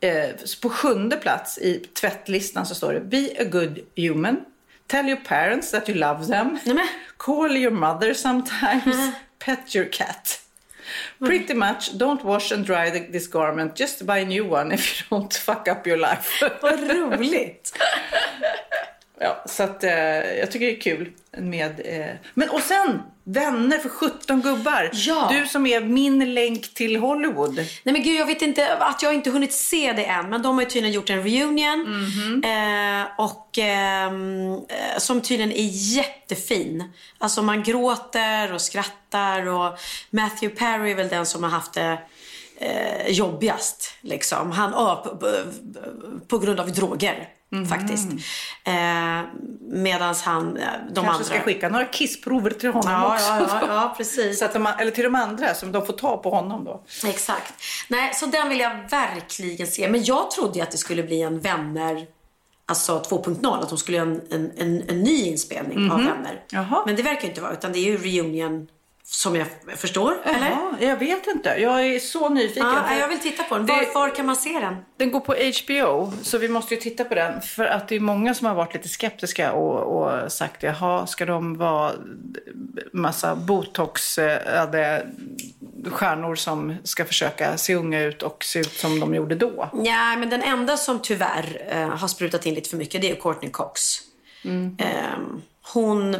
eh, 0.00 0.30
på 0.62 0.70
sjunde 0.70 1.16
plats 1.16 1.58
i 1.58 1.78
tvättlistan 2.00 2.66
så 2.66 2.74
står 2.74 2.92
det 2.92 3.00
Be 3.00 3.28
a 3.40 3.44
good 3.44 3.78
human. 3.96 4.36
Tell 4.86 5.06
your 5.08 5.20
parents 5.28 5.70
that 5.70 5.88
you 5.88 5.98
love 5.98 6.26
them. 6.26 6.58
Men. 6.64 6.78
Call 7.16 7.56
your 7.56 7.70
mother 7.70 8.14
sometimes. 8.14 8.96
Pet 9.44 9.76
your 9.76 9.88
cat. 9.92 10.40
Pretty 11.24 11.54
much, 11.54 11.98
don't 11.98 12.24
wash 12.24 12.50
and 12.52 12.64
dry 12.64 12.90
the, 12.90 13.00
this 13.00 13.26
garment. 13.26 13.74
Just 13.74 14.06
buy 14.06 14.18
a 14.18 14.24
new 14.24 14.44
one 14.44 14.72
if 14.72 15.00
you 15.00 15.06
don't 15.10 15.34
fuck 15.46 15.68
up 15.68 15.86
your 15.86 15.98
life. 15.98 16.42
Vad 16.60 16.80
roligt. 16.88 17.72
ja, 19.24 19.44
så 19.46 19.62
att, 19.62 19.84
eh, 19.84 19.92
jag 20.38 20.50
tycker 20.50 20.66
det 20.66 20.76
är 20.76 20.80
kul 20.80 21.10
med... 21.38 21.80
Eh, 21.84 22.16
men 22.34 22.48
och 22.48 22.60
sen, 22.60 23.02
vänner 23.24 23.78
för 23.78 23.88
17 23.88 24.40
gubbar. 24.40 24.90
Ja. 24.92 25.28
Du 25.32 25.46
som 25.46 25.66
är 25.66 25.80
min 25.80 26.34
länk 26.34 26.74
till 26.74 26.96
Hollywood. 26.96 27.54
Nej 27.54 27.92
men 27.92 28.02
gud, 28.02 28.20
jag 28.20 28.26
vet 28.26 28.42
inte 28.42 28.76
att 28.76 29.02
jag 29.02 29.14
inte 29.14 29.30
hunnit 29.30 29.52
se 29.52 29.92
det 29.92 30.04
än. 30.04 30.30
Men 30.30 30.42
de 30.42 30.54
har 30.54 30.62
ju 30.62 30.68
tydligen 30.68 30.94
gjort 30.94 31.10
en 31.10 31.22
reunion. 31.22 31.80
Eh, 32.44 33.06
och 33.18 33.58
ehm, 33.58 34.52
eh, 34.52 34.98
som 34.98 35.20
tydligen 35.20 35.52
är 35.52 35.68
jättefin. 35.96 36.92
Alltså 37.18 37.42
man 37.42 37.62
gråter 37.62 38.52
och 38.52 38.60
skrattar. 38.60 39.46
Och 39.46 39.78
Matthew 40.10 40.58
Perry 40.58 40.90
är 40.90 40.94
väl 40.94 41.08
den 41.08 41.26
som 41.26 41.42
har 41.42 41.50
haft 41.50 41.72
det 41.74 41.98
eh, 42.58 43.08
jobbigast. 43.08 43.94
Liksom. 44.00 44.50
Han, 44.50 44.70
ja, 44.70 45.02
på, 45.04 45.16
på, 45.16 45.28
på 46.28 46.38
grund 46.38 46.60
av 46.60 46.72
droger. 46.72 47.28
Faktiskt. 47.68 48.08
Eh, 48.64 49.22
Medans 49.60 50.22
han, 50.22 50.56
eh, 50.56 50.64
de 50.88 50.94
Kanske 50.94 51.10
andra... 51.12 51.24
ska 51.24 51.40
skicka 51.40 51.68
några 51.68 51.84
kissprover 51.84 52.50
till 52.50 52.70
honom 52.70 52.92
Ja, 52.92 53.14
också. 53.14 53.26
ja, 53.26 53.46
ja, 53.50 53.66
ja, 53.68 53.94
precis. 53.96 54.38
Så 54.38 54.44
att 54.44 54.52
de, 54.52 54.66
eller 54.66 54.90
till 54.90 55.04
de 55.04 55.14
andra 55.14 55.54
som 55.54 55.72
de 55.72 55.86
får 55.86 55.92
ta 55.92 56.16
på 56.16 56.30
honom 56.30 56.64
då. 56.64 56.84
Exakt. 57.06 57.54
Nej, 57.88 58.14
så 58.14 58.26
den 58.26 58.48
vill 58.48 58.60
jag 58.60 58.76
verkligen 58.90 59.66
se. 59.66 59.88
Men 59.88 60.04
jag 60.04 60.30
trodde 60.30 60.62
att 60.62 60.70
det 60.70 60.78
skulle 60.78 61.02
bli 61.02 61.22
en 61.22 61.40
Vänner 61.40 62.06
Alltså 62.66 62.98
2.0, 62.98 63.62
att 63.62 63.68
de 63.68 63.78
skulle 63.78 63.96
göra 63.96 64.08
en, 64.08 64.20
en, 64.30 64.52
en, 64.56 64.82
en 64.88 65.02
ny 65.02 65.22
inspelning 65.22 65.90
av 65.90 65.98
Vänner. 65.98 66.32
Mhm. 66.32 66.38
Jaha. 66.50 66.82
Men 66.86 66.96
det 66.96 67.02
verkar 67.02 67.28
inte 67.28 67.40
vara, 67.40 67.52
utan 67.52 67.72
det 67.72 67.78
är 67.78 67.84
ju 67.84 67.96
reunion 67.96 68.66
som 69.06 69.36
jag 69.36 69.46
förstår, 69.76 70.16
eller? 70.24 70.50
Jaha, 70.50 70.76
jag 70.80 70.96
vet 70.96 71.26
inte. 71.26 71.48
Jag 71.48 71.86
är 71.86 71.98
så 71.98 72.28
nyfiken. 72.28 72.66
Ja, 72.66 72.96
jag 72.96 73.08
vill 73.08 73.18
titta 73.18 73.42
på 73.42 73.58
den. 73.58 73.66
Var, 73.66 73.94
var 73.94 74.14
kan 74.14 74.26
man 74.26 74.36
se 74.36 74.60
den? 74.60 74.76
Den 74.96 75.12
går 75.12 75.20
på 75.20 75.34
HBO, 75.34 76.12
så 76.22 76.38
vi 76.38 76.48
måste 76.48 76.74
ju 76.74 76.80
titta 76.80 77.04
på 77.04 77.14
den. 77.14 77.42
För 77.42 77.64
att 77.64 77.88
det 77.88 77.96
är 77.96 78.00
många 78.00 78.34
som 78.34 78.46
har 78.46 78.54
varit 78.54 78.74
lite 78.74 78.88
skeptiska 78.88 79.52
och, 79.52 80.02
och 80.02 80.32
sagt 80.32 80.62
jaha, 80.62 81.06
ska 81.06 81.26
de 81.26 81.56
vara 81.56 81.92
massa 82.92 83.36
botoxade 83.36 85.06
stjärnor 85.90 86.34
som 86.34 86.76
ska 86.84 87.04
försöka 87.04 87.56
se 87.56 87.74
unga 87.74 88.00
ut 88.00 88.22
och 88.22 88.44
se 88.44 88.58
ut 88.58 88.72
som 88.72 89.00
de 89.00 89.14
gjorde 89.14 89.34
då? 89.34 89.70
Ja, 89.72 90.16
men 90.16 90.30
den 90.30 90.42
enda 90.42 90.76
som 90.76 91.00
tyvärr 91.02 91.66
eh, 91.68 91.88
har 91.88 92.08
sprutat 92.08 92.46
in 92.46 92.54
lite 92.54 92.70
för 92.70 92.76
mycket, 92.76 93.00
det 93.00 93.10
är 93.10 93.14
Courtney 93.16 93.50
Cox. 93.50 94.00
Mm. 94.44 94.76
Ehm, 94.78 95.42
hon... 95.72 96.16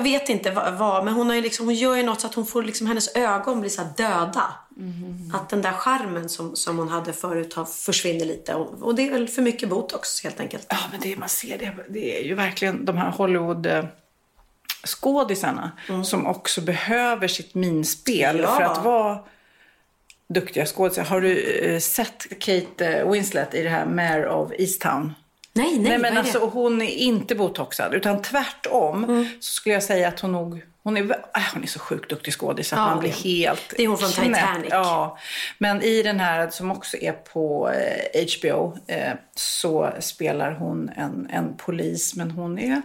Jag 0.00 0.04
vet 0.04 0.28
inte 0.28 0.50
vad, 0.50 0.74
vad, 0.74 1.04
men 1.04 1.14
hon, 1.14 1.30
har 1.30 1.36
liksom, 1.36 1.66
hon 1.66 1.74
gör 1.74 1.96
ju 1.96 2.02
något 2.02 2.20
så 2.20 2.26
att 2.26 2.34
hon 2.34 2.46
får 2.46 2.62
liksom, 2.62 2.86
hennes 2.86 3.16
ögon 3.16 3.60
blir 3.60 3.70
så 3.70 3.82
döda. 3.96 4.42
Att 5.34 5.48
den 5.48 5.62
där 5.62 5.72
charmen 5.72 6.28
som, 6.28 6.56
som 6.56 6.78
hon 6.78 6.88
hade 6.88 7.12
förut 7.12 7.54
har, 7.54 7.64
försvinner 7.64 8.24
lite. 8.24 8.54
Och, 8.54 8.82
och 8.82 8.94
det 8.94 9.06
är 9.06 9.10
väl 9.10 9.28
för 9.28 9.42
mycket 9.42 9.68
botox 9.68 10.24
helt 10.24 10.40
enkelt. 10.40 10.66
Ja, 10.68 10.76
men 10.90 11.00
det 11.00 11.16
man 11.16 11.28
ser 11.28 11.58
det, 11.58 11.72
det 11.88 12.20
är 12.20 12.24
ju 12.24 12.34
verkligen 12.34 12.84
de 12.84 12.96
här 12.96 13.10
Hollywood 13.10 13.66
eh, 13.66 13.84
skådisarna 14.86 15.72
som 16.04 16.26
också 16.26 16.60
behöver 16.60 17.28
sitt 17.28 17.54
minspel 17.54 18.38
Ja. 18.38 18.56
för 18.56 18.62
att 18.62 18.84
vara 18.84 19.18
duktiga 20.28 20.66
skådisar. 20.66 21.04
Har 21.04 21.20
du 21.20 21.42
eh, 21.42 21.78
sett 21.78 22.26
Kate 22.40 22.86
eh, 22.86 23.10
Winslet 23.10 23.54
i 23.54 23.62
det 23.62 23.70
här 23.70 23.86
Mare 23.86 24.30
of 24.30 24.52
Easttown? 24.58 25.14
Nej, 25.52 25.70
nej, 25.78 25.78
Nej 25.90 25.98
men 25.98 26.18
alltså 26.18 26.38
hon 26.38 26.82
är 26.82 26.86
inte 26.90 27.34
botoxad 27.34 27.94
utan 27.94 28.22
tvärtom 28.22 29.04
Mm. 29.04 29.24
så 29.40 29.52
skulle 29.52 29.72
jag 29.74 29.82
säga 29.82 30.08
att 30.08 30.20
hon 30.20 30.32
nog 30.32 30.62
hon 30.82 30.96
är, 30.96 31.02
äh, 31.10 31.42
hon 31.54 31.62
är 31.62 31.66
så 31.66 31.78
sjukt 31.78 32.10
duktig 32.10 32.34
skådis 32.34 32.72
att 32.72 32.78
Ja, 32.78 32.86
man 32.86 32.98
blir 33.00 33.10
helt 33.24 33.74
det 33.76 33.82
är 33.84 33.88
hon 33.88 33.98
från 33.98 34.10
knäpp. 34.10 34.34
Titanic. 34.34 34.68
Ja, 34.70 35.18
men 35.58 35.82
i 35.82 36.02
den 36.02 36.20
här 36.20 36.50
som 36.50 36.70
också 36.70 36.96
är 36.96 37.12
på 37.12 37.70
eh, 37.70 38.24
HBO 38.38 38.76
eh, 38.86 39.12
så 39.34 39.90
spelar 40.00 40.52
hon 40.52 40.88
en, 40.96 41.28
en 41.30 41.56
polis 41.56 42.14
men 42.16 42.30
hon 42.30 42.58
är 42.58 42.82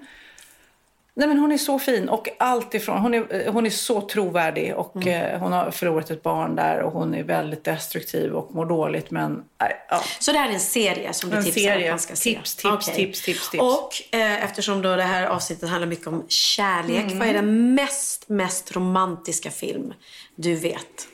Nej, 1.18 1.28
men 1.28 1.40
hon 1.40 1.52
är 1.52 1.58
så 1.58 1.80
fin 1.80 2.10
och 2.10 2.28
allt 2.40 2.74
ifrån, 2.74 2.98
hon 2.98 3.14
är, 3.14 3.48
hon 3.52 3.66
är 3.66 3.70
så 3.70 4.02
trovärdig 4.02 4.76
och 4.76 4.96
Mm. 4.96 5.08
eh, 5.34 5.40
hon 5.40 5.52
har 5.52 5.72
förlorat 5.72 6.12
ett 6.12 6.24
barn 6.24 6.56
där 6.56 6.80
och 6.82 6.92
hon 6.92 7.16
är 7.16 7.24
väldigt 7.24 7.64
destruktiv 7.64 8.32
och 8.34 8.56
mår 8.56 8.66
dåligt 8.66 9.12
men 9.12 9.32
äh, 9.62 9.68
ja. 9.90 10.02
Så 10.20 10.32
det 10.32 10.38
här 10.38 10.50
är 10.50 10.54
en 10.54 10.60
serie 10.60 11.14
som 11.14 11.30
du 11.30 11.38
En 11.38 11.44
tipsar 11.44 11.62
serie. 11.62 11.86
att 11.86 11.92
man 11.92 12.00
ska 12.00 12.16
se? 12.16 12.34
Tips, 12.36 12.56
tips, 12.56 12.74
Okej. 12.88 12.96
tips, 12.96 13.22
tips, 13.22 13.50
tips. 13.50 13.64
Och 13.64 14.16
eh, 14.20 14.44
eftersom 14.44 14.82
då 14.82 14.96
det 14.96 15.04
här 15.04 15.28
avsnittet 15.28 15.70
handlar 15.70 15.88
mycket 15.88 16.08
om 16.08 16.26
kärlek. 16.28 17.04
Mm. 17.06 17.20
Vad 17.20 17.28
är 17.28 17.34
den 17.34 17.76
mest, 17.76 18.30
mest 18.30 18.76
romantiska 18.76 19.52
film 19.52 19.94
du 20.36 20.56
vet? 20.56 21.08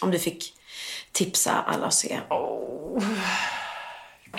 Om 0.00 0.10
du 0.10 0.18
fick 0.18 0.52
tipsa 1.12 1.52
alla 1.66 1.86
att 1.86 1.94
se. 1.94 2.18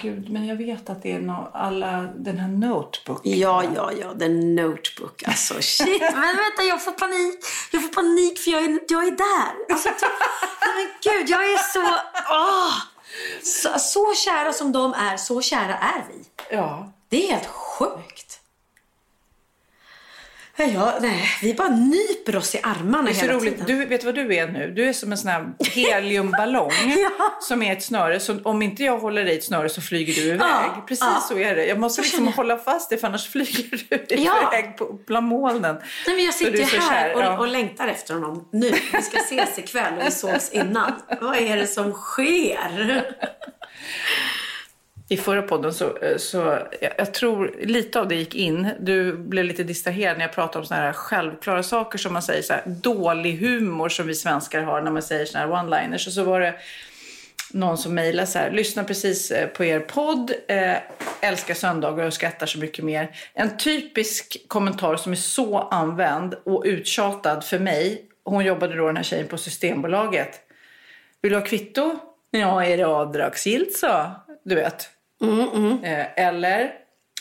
Gud, 0.02 0.30
men 0.30 0.48
jag 0.48 0.56
vet 0.56 0.90
att 0.90 1.04
det 1.04 1.12
är 1.12 1.20
no, 1.20 1.52
alla, 1.54 2.02
den 2.02 2.38
här 2.38 2.48
Notebook. 2.48 3.22
Ja, 3.24 3.64
ja, 3.76 3.92
ja. 4.00 4.14
The 4.20 4.28
Notebook. 4.30 5.24
Alltså 5.28 5.54
shit. 5.62 6.02
Men 6.02 6.36
vänta, 6.36 6.64
jag 6.64 6.84
får 6.84 6.92
panik. 6.92 7.40
Jag 7.72 7.82
får 7.82 7.90
panik 7.90 8.40
för 8.40 8.52
jag 8.52 8.64
är, 8.64 8.80
jag 8.88 9.08
är 9.08 9.12
där. 9.12 9.74
Alltså, 9.74 9.90
typ, 9.90 10.10
men 10.62 10.88
gud, 11.14 11.30
jag 11.30 11.44
är 11.44 11.58
så... 11.58 11.80
åh! 12.30 12.74
så... 13.44 13.80
Så 13.80 14.14
kära 14.14 14.54
som 14.54 14.72
de 14.72 14.94
är, 14.94 15.18
så 15.18 15.42
kära 15.42 15.78
är 15.78 16.04
vi. 16.10 16.26
Ja. 16.56 16.92
Det 17.10 17.28
är 17.28 17.32
helt 17.32 17.48
sjukt. 17.48 18.15
Ja, 20.58 20.98
nej, 21.02 21.30
vi 21.42 21.54
bara 21.54 21.68
nyper 21.70 22.36
oss 22.36 22.56
i 22.56 22.60
armarna 22.64 23.04
Det 23.04 23.10
är 23.10 23.14
så 23.14 23.22
hela 23.22 23.34
roligt. 23.34 23.54
tiden. 23.68 23.80
Du, 23.80 23.86
vet 23.86 24.02
du 24.02 24.06
vad 24.06 24.16
du 24.16 24.36
är 24.36 24.48
nu? 24.48 24.72
Du 24.72 24.90
är 24.90 24.94
som 24.94 25.12
en 25.12 25.18
sån 25.18 25.32
här 25.32 25.54
heliumballong 25.72 26.72
som 27.42 27.64
är 27.64 27.74
ett 27.74 27.84
snöre. 27.84 28.20
Så 28.20 28.40
om 28.44 28.62
inte 28.62 28.84
jag 28.84 28.98
håller 29.00 29.26
i 29.26 29.36
ett 29.38 29.44
snöre 29.44 29.70
så 29.70 29.82
flyger 29.82 30.14
du 30.14 30.22
iväg. 30.22 30.40
Ja, 30.42 30.84
Precis 30.88 31.06
ja. 31.16 31.26
så 31.28 31.38
är 31.38 31.56
det. 31.56 31.66
Jag 31.66 31.80
måste 31.80 32.02
liksom 32.02 32.28
hålla 32.28 32.58
fast 32.58 32.90
det 32.90 32.98
för 32.98 33.08
annars 33.08 33.30
flyger 33.30 33.84
du 33.90 34.16
Ja. 34.24 34.52
iväg 34.54 34.78
på, 34.78 35.00
bland 35.08 35.28
molnen. 35.28 35.76
Nej, 36.08 36.16
men 36.16 36.26
jag 36.26 36.34
sitter 36.34 36.58
ju 36.58 36.64
här 36.64 36.90
kär, 36.90 37.16
och, 37.16 37.22
ja. 37.22 37.38
och 37.40 37.48
längtar 37.48 37.88
efter 37.88 38.14
honom 38.14 38.48
nu. 38.52 38.72
Vi 38.94 39.02
ska 39.02 39.18
ses 39.18 39.60
ikväll 39.60 39.94
och 40.00 40.08
vi 40.08 40.12
sågs 40.12 40.50
innan. 40.52 40.92
Vad 41.22 41.38
är 41.38 41.58
det 41.58 41.68
som 41.68 41.92
sker? 41.94 43.04
I 45.10 45.18
förra 45.18 45.42
podden 45.42 45.74
så, 45.74 45.98
eh, 45.98 46.18
så 46.18 46.38
jag, 46.82 46.92
jag 46.98 47.14
tror 47.14 47.56
lite 47.60 48.00
av 48.00 48.08
det 48.08 48.16
gick 48.16 48.36
in. 48.36 48.70
Du 48.80 49.18
blev 49.18 49.46
lite 49.46 49.64
distraherad 49.64 50.18
när 50.18 50.26
jag 50.26 50.34
pratade 50.34 50.60
om 50.60 50.66
såna 50.66 50.80
här 50.80 50.94
självklara 50.94 51.64
saker 51.64 51.98
som 51.98 52.14
man 52.14 52.22
säger 52.22 52.42
så 52.42 52.54
här, 52.54 52.64
dålig 52.66 53.38
humor 53.38 53.90
som 53.90 54.08
vi 54.08 54.16
svenskar 54.16 54.62
har 54.62 54.82
när 54.82 54.92
man 54.92 55.02
säger 55.02 55.26
såna 55.26 55.46
här 55.46 55.52
one-liners. 55.52 56.08
Och 56.08 56.14
så 56.14 56.24
var 56.24 56.40
det 56.40 56.56
någon 57.52 57.78
som 57.78 57.96
mejlade 57.96 58.28
så 58.28 58.40
här, 58.40 58.52
lyssnar 58.52 58.84
precis 58.84 59.32
eh, 59.32 59.48
på 59.48 59.66
er 59.66 59.80
podd, 59.80 60.32
eh, 60.48 60.78
älskar 61.22 61.54
söndagar 61.54 62.06
och 62.06 62.14
skrattar 62.14 62.46
så 62.46 62.60
mycket 62.60 62.86
mer. 62.86 63.16
En 63.34 63.58
typisk 63.58 64.46
kommentar 64.48 64.96
som 64.96 65.12
är 65.12 65.16
så 65.16 65.58
använd 65.58 66.36
och 66.44 66.64
uttjatad 66.66 67.44
för 67.44 67.60
mig. 67.60 68.06
Hon 68.24 68.46
jobbade 68.46 68.76
då 68.76 68.88
den 68.88 68.98
här 68.98 69.04
tjejen 69.04 69.28
på 69.28 69.38
Systembolaget. 69.38 70.42
Vill 71.22 71.32
du 71.32 71.38
ha 71.38 71.46
kvitto? 71.46 72.00
Ja, 72.32 72.66
är 72.66 72.78
det 72.78 72.84
avdragsgillt 72.84 73.74
så? 73.74 74.12
Du 74.44 74.56
vet. 74.56 74.95
Eh, 75.84 76.26
eller, 76.28 76.72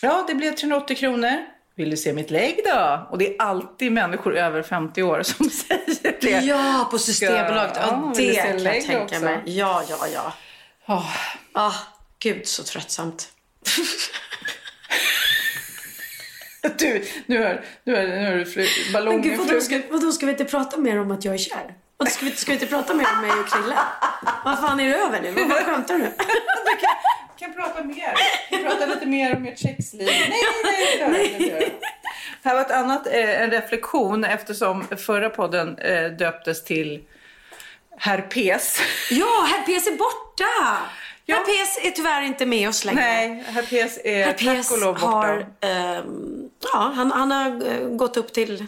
ja 0.00 0.24
det 0.28 0.34
blev 0.34 0.52
380 0.54 0.96
kronor. 0.96 1.44
Vill 1.76 1.90
du 1.90 1.96
se 1.96 2.12
mitt 2.12 2.30
lägg 2.30 2.60
då? 2.64 3.06
Och 3.10 3.18
det 3.18 3.34
är 3.34 3.42
alltid 3.42 3.92
människor 3.92 4.36
över 4.36 4.62
50 4.62 5.02
år 5.02 5.22
som 5.22 5.50
säger 5.50 6.16
det. 6.20 6.30
Ja, 6.30 6.88
på 6.90 6.98
Systembolaget. 6.98 7.78
Ja, 7.80 8.12
det 8.16 8.34
kan 8.34 8.58
jag 8.64 8.84
tänka 8.84 9.02
också? 9.02 9.20
mig. 9.20 9.42
Ja, 9.44 9.82
ja, 9.88 10.06
ja. 10.14 10.32
Ja. 10.86 11.04
Ah, 11.52 11.74
gud 12.18 12.46
så 12.46 12.62
tröttsamt. 12.62 13.28
Du, 16.78 17.04
nu 17.26 17.42
har, 17.42 17.64
nu 17.84 17.94
har, 17.94 18.02
nu 18.02 18.24
har 18.24 18.32
du 18.32 18.92
ballongen 18.92 19.22
gud, 19.22 19.32
vadå, 19.38 19.48
flugit. 19.48 19.64
ska, 19.64 19.80
vadå, 19.90 20.12
ska 20.12 20.26
vi 20.26 20.32
inte 20.32 20.44
prata 20.44 20.76
mer 20.76 21.00
om 21.00 21.10
att 21.10 21.24
jag 21.24 21.34
är 21.34 21.38
kär? 21.38 21.74
Vadå, 21.96 22.10
Ska 22.10 22.24
vi, 22.24 22.30
ska 22.30 22.52
vi 22.52 22.54
inte 22.54 22.66
prata 22.66 22.94
mer 22.94 23.06
om 23.14 23.20
mig 23.20 23.30
och 23.30 23.48
Krille? 23.48 23.78
Vad 24.44 24.58
fan 24.58 24.80
är 24.80 24.88
det 24.88 24.96
över 24.96 25.20
nu? 25.20 25.32
Vad 25.48 25.64
skämtar 25.64 25.94
du? 25.94 26.04
kan 27.38 27.54
prata 27.54 27.84
mer. 27.84 28.14
Vi 28.50 28.56
kan 28.56 28.64
prata 28.66 28.86
lite 28.86 29.06
mer 29.06 29.36
om 29.36 29.46
ert 29.46 29.58
sexliv. 29.58 30.06
Nej, 30.06 30.30
nej, 30.64 30.94
det 30.94 30.98
gör 30.98 31.10
jag 31.10 31.24
inte. 31.26 31.38
det 31.38 31.44
gör 31.44 31.54
jag 31.54 31.62
inte. 31.64 31.86
Här 32.42 32.54
var 32.54 32.60
ett 32.60 32.70
annat, 32.70 33.06
eh, 33.06 33.42
en 33.42 33.50
reflektion 33.50 34.24
eftersom 34.24 34.84
förra 34.96 35.30
podden 35.30 35.78
eh, 35.78 36.10
döptes 36.10 36.64
till 36.64 37.02
Herpes. 37.96 38.80
Ja, 39.10 39.46
herpes 39.50 39.86
är 39.86 39.96
borta! 39.96 40.78
Ja. 41.26 41.36
Herpes 41.36 41.78
är 41.82 41.90
tyvärr 41.90 42.22
inte 42.22 42.46
med 42.46 42.68
oss 42.68 42.84
längre. 42.84 43.00
Nej, 43.00 43.44
herpes 43.46 43.98
är 44.04 44.24
Herpes 44.24 44.68
tack 44.68 44.76
och 44.78 44.84
lov 44.84 44.94
borta. 44.94 45.06
har, 45.06 45.46
ehm, 45.60 46.50
ja, 46.72 46.92
han, 46.96 47.12
han 47.12 47.30
har 47.30 47.72
eh, 47.72 47.88
gått 47.88 48.16
upp 48.16 48.32
till 48.32 48.66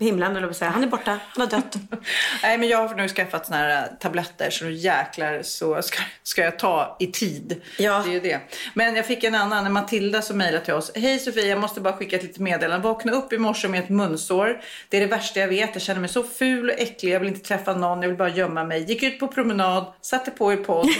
himlen, 0.00 0.36
eller 0.36 0.52
säga. 0.52 0.70
Han 0.70 0.82
är 0.82 0.86
borta, 0.86 1.18
han 1.34 1.40
har 1.40 1.46
dött. 1.46 1.76
Nej, 2.42 2.58
men 2.58 2.68
jag 2.68 2.88
har 2.88 2.94
nu 2.94 3.08
skaffat 3.08 3.46
såna 3.46 3.56
här 3.56 3.82
äh, 3.82 3.98
tabletter 3.98 4.50
så 4.50 4.64
nu 4.64 4.72
jäklar 4.72 5.42
så 5.42 5.82
ska, 5.82 6.02
ska 6.22 6.42
jag 6.42 6.58
ta 6.58 6.96
i 7.00 7.06
tid. 7.06 7.62
Ja. 7.78 8.02
Det 8.04 8.10
är 8.10 8.12
ju 8.12 8.20
det. 8.20 8.40
Men 8.74 8.96
jag 8.96 9.06
fick 9.06 9.24
en 9.24 9.34
annan, 9.34 9.66
en 9.66 9.72
Matilda 9.72 10.22
som 10.22 10.38
mejlade 10.38 10.64
till 10.64 10.74
oss. 10.74 10.92
Hej 10.94 11.18
Sofia, 11.18 11.46
jag 11.46 11.60
måste 11.60 11.80
bara 11.80 11.96
skicka 11.96 12.16
ett 12.16 12.22
litet 12.22 12.38
meddelande. 12.38 12.88
Vakna 12.88 13.12
upp 13.12 13.32
i 13.32 13.38
morse 13.38 13.68
med 13.68 13.84
ett 13.84 13.88
munsår. 13.88 14.60
Det 14.88 14.96
är 14.96 15.00
det 15.00 15.06
värsta 15.06 15.40
jag 15.40 15.48
vet. 15.48 15.70
Jag 15.72 15.82
känner 15.82 16.00
mig 16.00 16.10
så 16.10 16.22
ful 16.22 16.70
och 16.70 16.78
äcklig. 16.78 17.12
Jag 17.12 17.20
vill 17.20 17.28
inte 17.28 17.48
träffa 17.48 17.74
någon. 17.74 18.02
Jag 18.02 18.08
vill 18.08 18.18
bara 18.18 18.28
gömma 18.28 18.64
mig. 18.64 18.84
Gick 18.84 19.02
ut 19.02 19.20
på 19.20 19.28
promenad, 19.28 19.92
satte 20.00 20.30
på 20.30 20.52
er 20.52 20.56
podd. 20.56 20.88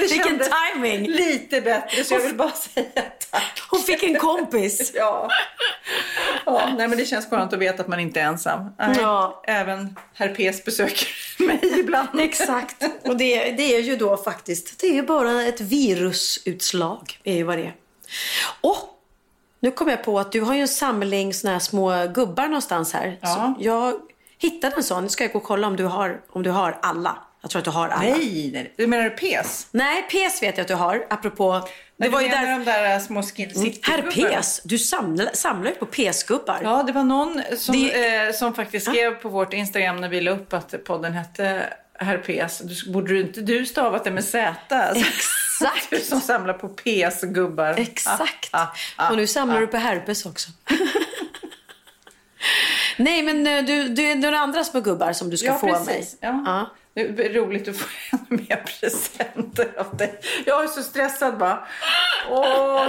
Vilken 0.00 0.40
timing! 0.74 1.06
Lite 1.10 1.60
bättre 1.60 2.04
så 2.04 2.14
jag 2.14 2.20
vill 2.20 2.36
bara 2.36 2.50
säga 2.50 3.02
tack. 3.30 3.62
Hon 3.70 3.80
fick 3.80 4.02
en 4.02 4.18
kompis. 4.18 4.92
Ja. 4.94 5.28
ja. 6.46 6.68
Nej 6.76 6.88
men 6.88 6.98
det 6.98 7.04
känns 7.06 7.26
skönt 7.30 7.52
att 7.52 7.58
veta 7.58 7.82
att 7.82 7.88
man 7.88 8.00
inte 8.00 8.20
är 8.20 8.24
ensam. 8.24 8.70
Ja. 8.78 9.42
Även 9.46 9.96
herpes 10.14 10.64
besöker 10.64 11.08
mig 11.46 11.80
ibland. 11.80 12.20
Exakt. 12.20 12.84
Och 13.04 13.16
det, 13.16 13.50
det 13.50 13.74
är 13.76 13.80
ju 13.80 13.96
då 13.96 14.16
faktiskt, 14.16 14.80
det 14.80 14.98
är 14.98 15.02
bara 15.02 15.42
ett 15.42 15.60
virusutslag. 15.60 17.20
är 17.24 17.34
ju 17.34 17.42
vad 17.42 17.58
det 17.58 17.64
är. 17.64 17.74
Och 18.60 18.76
nu 19.60 19.70
kom 19.70 19.88
jag 19.88 20.04
på 20.04 20.18
att 20.18 20.32
du 20.32 20.40
har 20.40 20.54
ju 20.54 20.60
en 20.60 20.68
samling 20.68 21.34
såna 21.34 21.52
här 21.52 21.60
små 21.60 22.06
gubbar 22.14 22.44
någonstans 22.46 22.92
här. 22.92 23.18
Ja. 23.22 23.54
Så 23.58 23.64
jag 23.64 23.94
hittade 24.38 24.76
en 24.76 24.82
sån. 24.82 25.02
Nu 25.02 25.08
ska 25.08 25.24
jag 25.24 25.32
gå 25.32 25.38
och 25.38 25.44
kolla 25.44 25.66
om 25.66 25.76
du 25.76 25.84
har, 25.84 26.20
om 26.32 26.42
du 26.42 26.50
har 26.50 26.78
alla. 26.82 27.18
Jag 27.42 27.50
tror 27.50 27.58
att 27.60 27.64
du 27.64 27.70
har 27.70 27.88
alla. 27.88 28.02
Nej, 28.16 28.50
nej. 28.52 28.72
Du 28.76 28.86
menar 28.86 29.10
pes? 29.10 29.66
Nej, 29.70 30.02
PES 30.02 30.42
vet 30.42 30.56
jag 30.56 30.62
att 30.62 30.68
du 30.68 30.74
har. 30.74 31.06
Apropå... 31.10 31.68
Det 31.96 32.08
var 32.08 32.20
ju 32.20 32.28
där... 32.28 32.58
de 32.58 32.64
där 32.64 32.98
små 33.00 33.22
skin 33.22 33.54
city 33.54 33.80
Herpes. 33.82 34.60
Du 34.64 34.78
samlar, 34.78 35.30
samlar 35.34 35.70
ju 35.70 35.76
på 35.76 35.86
PES-gubbar. 35.86 36.60
Ja, 36.62 36.82
det 36.82 36.92
var 36.92 37.04
någon 37.04 37.42
som, 37.56 37.74
Det- 37.82 38.16
eh, 38.26 38.32
som 38.32 38.54
faktiskt 38.54 38.86
skrev 38.86 39.10
på 39.14 39.28
vårt 39.28 39.52
Instagram 39.52 39.96
när 39.96 40.08
vi 40.08 40.20
la 40.20 40.30
upp 40.30 40.52
att 40.52 40.84
podden 40.84 41.12
hette 41.12 41.72
herpes. 41.98 42.58
Du, 42.58 42.92
borde 42.92 43.12
du 43.14 43.20
inte 43.20 43.40
du 43.40 43.66
stavat 43.66 44.04
det 44.04 44.10
med 44.10 44.24
Z? 44.24 44.54
Exakt. 44.94 45.10
Du 45.90 45.98
som 46.00 46.20
samlar 46.20 46.54
på 46.54 46.68
PS-gubbar. 46.68 47.74
Exakt. 47.78 48.48
Ah, 48.50 48.62
ah, 48.62 48.66
ah, 48.96 49.10
och 49.10 49.16
nu 49.16 49.26
samlar 49.26 49.60
du 49.60 49.66
på 49.66 49.76
herpes 49.76 50.26
också. 50.26 50.50
Nej, 52.96 53.22
men 53.22 53.46
eh, 53.46 53.64
du, 53.64 53.82
du, 53.82 53.88
det 53.88 54.10
är 54.10 54.16
några 54.16 54.38
andra 54.38 54.64
små 54.64 54.80
gubbar 54.80 55.12
som 55.12 55.30
du 55.30 55.36
ska 55.36 55.46
Ja, 55.46 55.58
få 55.58 55.74
av 55.74 55.84
mig. 55.86 55.96
precis. 55.96 56.16
Ja. 56.20 56.70
Det 56.94 57.26
är 57.26 57.32
roligt 57.32 57.68
att 57.68 57.76
få 57.76 57.88
ännu 58.12 58.42
mer 58.48 58.56
presenter 58.56 59.68
av 59.76 59.96
dig. 59.96 60.18
Jag 60.46 60.64
är 60.64 60.68
så 60.68 60.82
stressad 60.82 61.38
bara. 61.38 61.66
Åh, 62.30 62.88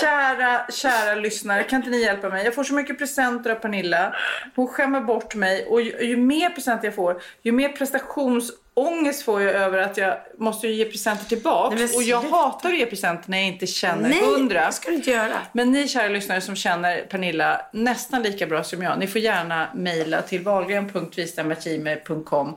kära, 0.00 0.66
kära 0.72 1.14
lyssnare, 1.14 1.64
kan 1.64 1.76
inte 1.76 1.90
ni 1.90 2.02
hjälpa 2.02 2.28
mig? 2.28 2.44
Jag 2.44 2.54
får 2.54 2.64
så 2.64 2.74
mycket 2.74 2.98
presenter 2.98 3.50
av 3.50 3.54
Pernilla. 3.54 4.14
Hon 4.54 4.68
skämmer 4.68 5.00
bort 5.00 5.34
mig 5.34 5.66
och 5.66 5.82
ju, 5.82 5.96
ju 6.00 6.16
mer 6.16 6.50
presenter 6.50 6.86
jag 6.86 6.94
får, 6.94 7.22
ju 7.42 7.52
mer 7.52 7.68
prestationsångest 7.68 9.22
får 9.22 9.42
jag 9.42 9.54
över 9.54 9.78
att 9.78 9.96
jag 9.96 10.16
måste 10.38 10.68
ge 10.68 10.84
presenter 10.84 11.24
tillbaka. 11.24 11.76
Nej, 11.76 11.88
och 11.96 12.02
jag 12.02 12.20
hatar 12.20 12.68
att 12.68 12.78
ge 12.78 12.86
presenter 12.86 13.30
när 13.30 13.38
jag 13.38 13.46
inte 13.46 13.66
känner 13.66 14.08
Nej, 14.08 14.24
hundra. 14.24 14.66
det 14.66 14.72
ska 14.72 14.90
du 14.90 14.96
inte 14.96 15.10
göra. 15.10 15.38
Men 15.52 15.72
ni 15.72 15.88
kära 15.88 16.08
lyssnare 16.08 16.40
som 16.40 16.56
känner 16.56 17.00
Pernilla 17.00 17.60
nästan 17.72 18.22
lika 18.22 18.46
bra 18.46 18.64
som 18.64 18.82
jag, 18.82 18.98
ni 18.98 19.06
får 19.06 19.20
gärna 19.20 19.68
mejla 19.74 20.22
till 20.22 20.42
wahlgren.vistamagime.com 20.42 22.56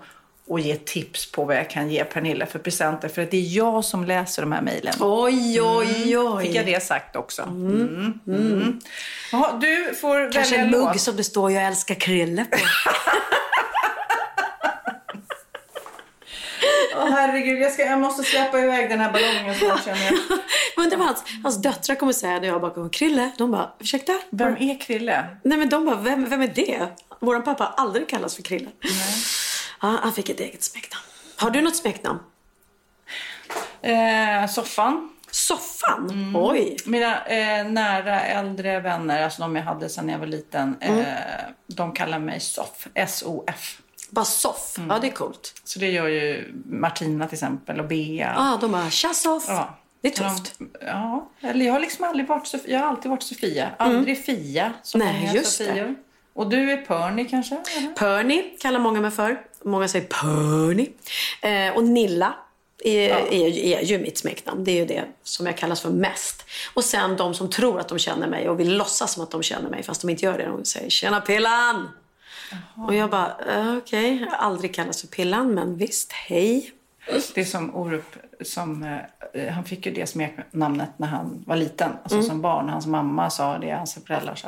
och 0.50 0.60
ge 0.60 0.76
tips 0.76 1.32
på 1.32 1.44
vad 1.46 1.56
jag 1.56 1.70
kan 1.70 1.90
ge 1.92 2.04
Pernilla 2.04 2.46
för 2.46 2.60
presenter. 2.60 3.08
För 3.08 3.22
att 3.22 3.32
det 3.32 3.38
är 3.38 3.58
jag 3.58 3.86
som 3.86 4.06
läser 4.06 4.42
de 4.42 4.52
här 4.52 4.62
mejlen. 4.62 4.94
Oj, 5.00 5.62
oj, 5.62 6.18
oj. 6.18 6.46
Fick 6.46 6.56
jag 6.56 6.66
det 6.66 6.84
sagt 6.84 7.16
också. 7.16 7.42
Mm. 7.42 8.20
Mm. 8.28 8.80
Jaha, 9.32 9.58
du 9.62 9.94
får 10.02 10.32
Kanske 10.32 10.56
välja 10.56 10.66
en 10.66 10.72
mugg 10.72 10.86
låt. 10.86 11.02
som 11.02 11.16
det 11.16 11.24
står 11.24 11.52
jag 11.52 11.64
älskar 11.64 11.96
Krille 11.96 12.46
på. 12.46 12.58
Åh, 16.96 17.10
herregud, 17.10 17.62
jag, 17.62 17.72
ska, 17.72 17.82
jag 17.86 18.00
måste 18.00 18.24
släppa 18.24 18.60
iväg 18.60 18.90
den 18.90 19.00
här 19.00 19.12
ballongen 19.12 19.56
snart 19.56 19.86
känner 19.86 20.06
jag. 20.06 20.14
Jag 20.76 20.84
undrar 20.84 20.98
vad 20.98 21.08
hans, 21.08 21.24
hans 21.44 21.62
döttrar 21.62 21.96
kommer 21.96 22.14
säga 22.14 22.40
när 22.40 22.48
jag 22.48 22.62
bara 22.62 22.72
kommer 22.74 22.90
Krille. 22.90 23.32
De 23.38 23.52
bara, 23.52 23.70
ursäkta? 23.80 24.14
Vem 24.30 24.56
är 24.60 24.80
Krille? 24.82 25.26
Nej 25.44 25.58
men 25.58 25.70
de 25.70 25.86
bara, 25.86 25.96
vem, 25.96 26.30
vem 26.30 26.42
är 26.42 26.48
det? 26.48 26.88
Vår 27.20 27.40
pappa 27.40 27.64
har 27.64 27.84
aldrig 27.84 28.10
kallats 28.10 28.36
för 28.36 28.42
Krille. 28.44 28.70
Ja, 29.82 30.00
han 30.04 30.14
fick 30.14 30.30
ett 30.30 30.40
eget 30.40 30.64
smeknamn. 30.64 31.04
Har 31.36 31.50
du 31.50 31.62
något 31.62 31.76
smeknamn? 31.76 32.20
Eh, 33.82 34.48
soffan. 34.50 35.10
Soffan? 35.32 36.34
Oj. 36.38 36.78
Mina 36.86 37.26
eh, 37.26 37.66
nära 37.68 38.22
äldre 38.22 38.80
vänner, 38.80 39.24
alltså 39.24 39.42
de 39.42 39.56
jag 39.56 39.64
hade 39.64 39.90
sedan 39.90 40.10
jag 40.10 40.20
var 40.20 40.28
liten, 40.28 40.78
eh, 40.82 41.06
de 41.68 41.92
kallar 41.92 42.20
mig 42.20 42.40
Soff. 42.40 42.88
S-O-F. 42.94 43.82
Bara 44.10 44.26
soff? 44.26 44.76
Ja, 44.90 45.00
det 45.00 45.08
är 45.08 45.12
coolt. 45.12 45.62
Så 45.64 45.80
det 45.80 45.92
gör 45.92 46.08
ju 46.08 46.54
Martina 46.66 47.28
till 47.28 47.36
exempel 47.36 47.80
och 47.80 47.88
Bea. 47.88 48.34
Ja, 48.36 48.58
de 48.62 48.72
bara, 48.72 48.90
tja 48.90 49.14
soff. 49.14 49.46
Ja. 49.48 49.78
Det 50.02 50.08
är 50.08 50.12
tufft. 50.12 50.60
De, 50.60 50.70
ja, 50.82 51.30
eller 51.42 51.66
jag 51.66 51.74
har 51.74 51.80
liksom 51.80 52.06
aldrig 52.06 52.28
varit 52.28 52.48
Sofia. 52.48 52.74
Jag 52.74 52.80
har 52.80 52.88
alltid 52.88 53.12
varit 53.12 53.24
Sofia. 53.24 53.70
Aldrig 53.78 54.26
Fia 54.26 54.74
som 54.84 55.00
Nej, 55.00 55.32
just 55.34 55.58
det. 55.58 55.66
Sofior. 55.66 55.96
Och 56.34 56.50
du 56.50 56.72
är 56.72 56.78
Perny 56.78 57.28
kanske? 57.28 57.56
eller? 57.78 57.94
Perny 57.94 58.58
kallar 58.60 58.80
många 58.80 59.02
mig 59.02 59.12
för. 59.12 59.42
Många 59.64 59.88
säger 59.88 60.08
Perny. 60.08 60.90
Eh, 61.42 61.76
och 61.76 61.84
Nilla 61.84 62.34
är, 62.84 63.10
är, 63.10 63.58
är 63.58 63.82
ju 63.82 64.00
mitt 64.00 64.18
smeknamn. 64.18 64.64
Det 64.64 64.72
är 64.72 64.76
ju 64.76 64.86
det 64.86 65.06
som 65.24 65.46
jag 65.46 65.58
kallas 65.58 65.82
för 65.82 65.90
mest. 65.90 66.46
Och 66.74 66.84
sen 66.84 67.18
de 67.18 67.34
som 67.34 67.50
tror 67.50 67.80
att 67.80 67.88
de 67.90 68.00
känner 68.00 68.28
mig 68.28 68.50
och 68.50 68.60
vill 68.60 68.78
låtsas 68.78 69.14
som 69.14 69.24
att 69.24 69.32
de 69.32 69.44
känner 69.44 69.70
mig 69.70 69.84
fast 69.84 70.02
de 70.02 70.10
inte 70.10 70.26
gör 70.26 70.38
det. 70.38 70.46
De 70.46 70.66
säger 70.66 70.90
“Tjena 70.90 71.22
Pillan!” 71.22 71.88
Och 72.88 72.96
jag 72.96 73.10
bara, 73.10 73.36
eh, 73.50 73.78
okej, 73.78 74.26
har 74.30 74.38
aldrig 74.38 74.76
kallats 74.76 75.02
för 75.02 75.08
Pillan, 75.08 75.54
men 75.54 75.78
visst, 75.78 76.12
hej. 76.12 76.72
Det 77.36 77.42
är 77.42 77.46
som 77.46 77.76
Orup, 77.76 78.16
som, 78.42 79.00
eh, 79.34 79.48
han 79.54 79.64
fick 79.64 79.86
ju 79.86 79.92
det 79.92 80.06
smeknamnet 80.10 80.90
när 80.98 81.08
han 81.08 81.44
var 81.48 81.56
liten. 81.56 81.92
Alltså 82.04 82.24
som 82.24 82.42
barn. 82.42 82.70
Hans 82.70 82.86
mamma 82.86 83.30
sa 83.30 83.58
det, 83.58 83.72
hans 83.72 83.98
föräldrar 84.08 84.36
sa. 84.36 84.48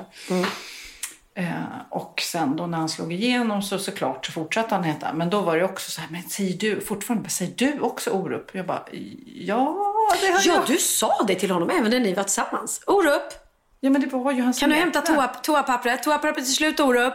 Eh, 1.35 1.51
och 1.89 2.21
sen 2.31 2.55
då 2.55 2.67
när 2.67 2.77
han 2.77 2.89
slog 2.89 3.13
igenom 3.13 3.61
så 3.61 3.79
såklart 3.79 4.25
så 4.25 4.31
fortsatte 4.31 4.75
han 4.75 4.83
heta. 4.83 5.13
Men 5.13 5.29
då 5.29 5.41
var 5.41 5.57
det 5.57 5.63
också 5.63 5.91
så 5.91 6.01
här, 6.01 6.07
men 6.11 6.23
säger 6.23 6.57
du 6.57 6.81
fortfarande, 6.81 7.29
säger 7.29 7.53
du 7.55 7.79
också 7.79 8.09
Orup? 8.11 8.55
Jag 8.55 8.65
bara, 8.65 8.83
ja 9.25 9.75
det 10.21 10.27
har 10.27 10.41
Ja, 10.45 10.53
jag. 10.55 10.67
du 10.67 10.77
sa 10.77 11.23
det 11.27 11.35
till 11.35 11.51
honom 11.51 11.69
även 11.69 11.91
när 11.91 11.99
ni 11.99 12.13
var 12.13 12.23
tillsammans. 12.23 12.81
Orup, 12.87 13.23
Ja 13.79 13.89
men 13.89 14.01
det 14.01 14.07
var 14.07 14.31
ju 14.31 14.41
hans 14.41 14.59
kan 14.59 14.69
du 14.69 14.75
hämta 14.75 15.01
toa, 15.01 15.27
toapappret? 15.27 16.03
Toapappret 16.03 16.37
är 16.37 16.51
slut, 16.51 16.79
Orup. 16.79 17.13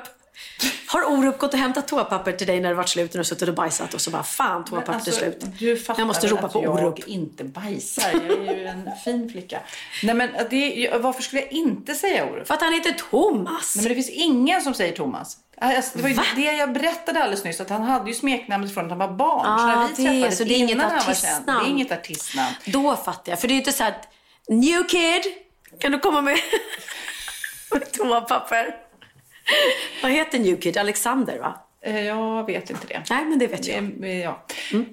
Har 0.87 1.05
Orup 1.05 1.39
gått 1.39 1.53
och 1.55 1.59
hämtat 1.61 1.89
toapapper 1.89 2.32
till 2.32 2.47
dig 2.47 2.61
när 2.61 2.68
det 2.68 2.74
varit 2.74 2.89
slut 2.89 3.12
du 3.12 3.24
suttit 3.24 3.49
och 3.49 3.55
bajsat 3.55 3.95
och 3.95 4.01
så 4.01 4.11
bara 4.11 4.22
fan 4.22 4.64
toapappret 4.64 5.09
är 5.09 5.12
slut. 5.12 5.34
Alltså, 5.34 5.51
Du 5.59 5.76
fattar 5.76 6.01
Jag 6.01 6.07
måste 6.07 6.26
ropa 6.26 6.47
att 6.47 6.53
på 6.53 6.62
jag 6.64 6.74
Orup. 6.74 7.09
inte 7.09 7.45
bajsar. 7.45 8.11
Jag 8.12 8.49
är 8.49 8.57
ju 8.57 8.66
en 8.66 8.91
fin 9.05 9.30
flicka. 9.30 9.61
Nej 10.03 10.14
men 10.14 10.30
det, 10.51 10.91
varför 11.01 11.22
skulle 11.22 11.43
jag 11.43 11.53
inte 11.53 11.95
säga 11.95 12.26
Orup? 12.26 12.47
För 12.47 12.55
att 12.55 12.61
han 12.61 12.72
heter 12.72 12.93
Thomas. 13.11 13.76
Nej, 13.76 13.82
men 13.82 13.89
det 13.89 13.95
finns 13.95 14.11
ingen 14.11 14.62
som 14.62 14.74
säger 14.74 14.93
Thomas. 14.97 15.37
Alltså, 15.61 15.91
det 15.97 16.03
var 16.03 16.09
ju 16.09 16.14
Va? 16.14 16.22
det 16.37 16.43
jag 16.53 16.72
berättade 16.72 17.22
alldeles 17.22 17.45
nyss. 17.45 17.61
Att 17.61 17.70
han 17.70 17.82
hade 17.82 18.11
ju 18.11 18.14
smeknamnet 18.16 18.74
från 18.74 18.84
att 18.84 18.91
han 18.91 18.99
var 18.99 19.09
barn. 19.12 19.47
Ah, 19.47 19.59
så 19.59 19.66
när 19.66 19.82
vi 19.82 19.89
det- 19.89 20.11
träffades 20.11 20.39
så 20.39 20.45
det 20.45 20.55
är 20.55 20.57
inget 20.59 20.70
innan 20.70 20.87
han 20.91 20.95
var 20.95 21.01
artistnamn. 21.12 21.45
känd. 21.47 21.61
Det 21.61 21.66
är 21.66 21.70
inget 21.70 21.93
artistnamn. 21.93 22.55
Då 22.64 22.97
fattar 22.97 23.32
jag. 23.32 23.41
För 23.41 23.49
det 23.49 23.53
är 23.53 23.57
ju 23.57 23.61
inte 23.61 23.72
så 23.72 23.84
att 23.84 24.09
New 24.49 24.89
kid, 24.89 25.22
kan 25.80 25.93
du 25.93 25.99
komma 25.99 26.20
med 26.20 26.39
med 27.72 27.93
toapapper? 27.93 28.76
Vad 30.03 30.12
heter 30.12 30.38
New 30.38 30.57
kid? 30.61 30.78
Alexander 30.78 31.38
va? 31.38 31.62
Eh, 31.82 32.01
Jag 32.07 32.47
vet 32.47 32.70
inte 32.70 32.86
det. 32.86 33.03
Nej 33.11 33.24
men 33.24 33.38
det 33.38 33.47
vet 33.47 33.66
jag. 33.66 33.84
Det- 33.84 34.14
Ja. 34.14 34.44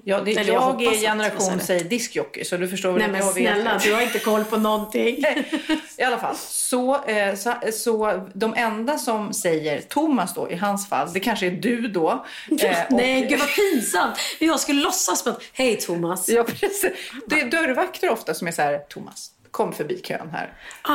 Ja, 0.04 0.20
det, 0.20 0.30
jag 0.32 0.82
är 0.82 0.90
generation 1.00 1.60
säger 1.60 1.84
diskjockey. 1.84 2.44
Så 2.44 2.56
du 2.56 2.68
förstår 2.68 2.92
väl 2.92 2.98
Nej 2.98 3.08
men 3.10 3.20
jag 3.20 3.32
snälla, 3.32 3.72
vet. 3.74 3.82
du 3.82 3.94
har 3.94 4.02
inte 4.02 4.18
koll 4.18 4.44
på 4.44 4.56
någonting. 4.56 5.16
I 5.98 6.02
alla 6.02 6.18
fall, 6.18 6.36
så, 6.36 7.04
eh, 7.04 7.34
så, 7.34 7.54
så 7.72 8.20
de 8.34 8.54
enda 8.54 8.98
som 8.98 9.32
säger 9.32 9.80
Thomas 9.80 10.34
då 10.34 10.50
i 10.50 10.56
hans 10.56 10.88
fall, 10.88 11.12
det 11.12 11.20
kanske 11.20 11.46
är 11.46 11.50
du 11.50 11.80
då. 11.88 12.24
Eh, 12.60 12.84
och- 12.86 12.92
Nej, 12.92 13.26
gud 13.30 13.38
vad 13.38 13.48
pinsamt. 13.54 14.16
Jag 14.38 14.60
skulle 14.60 14.82
låtsas 14.82 15.20
som 15.22 15.32
att, 15.32 15.42
hej 15.52 15.76
Thomas. 15.76 16.28
Ja, 16.28 16.42
precis. 16.44 16.86
Det 17.26 17.40
är 17.40 17.46
dörrvakter 17.50 18.10
ofta 18.10 18.34
som 18.34 18.48
är 18.48 18.52
så 18.52 18.62
här, 18.62 18.78
Thomas, 18.78 19.30
kom 19.54 19.72
förbi 19.72 19.98
kön 19.98 20.30
här. 20.32 20.52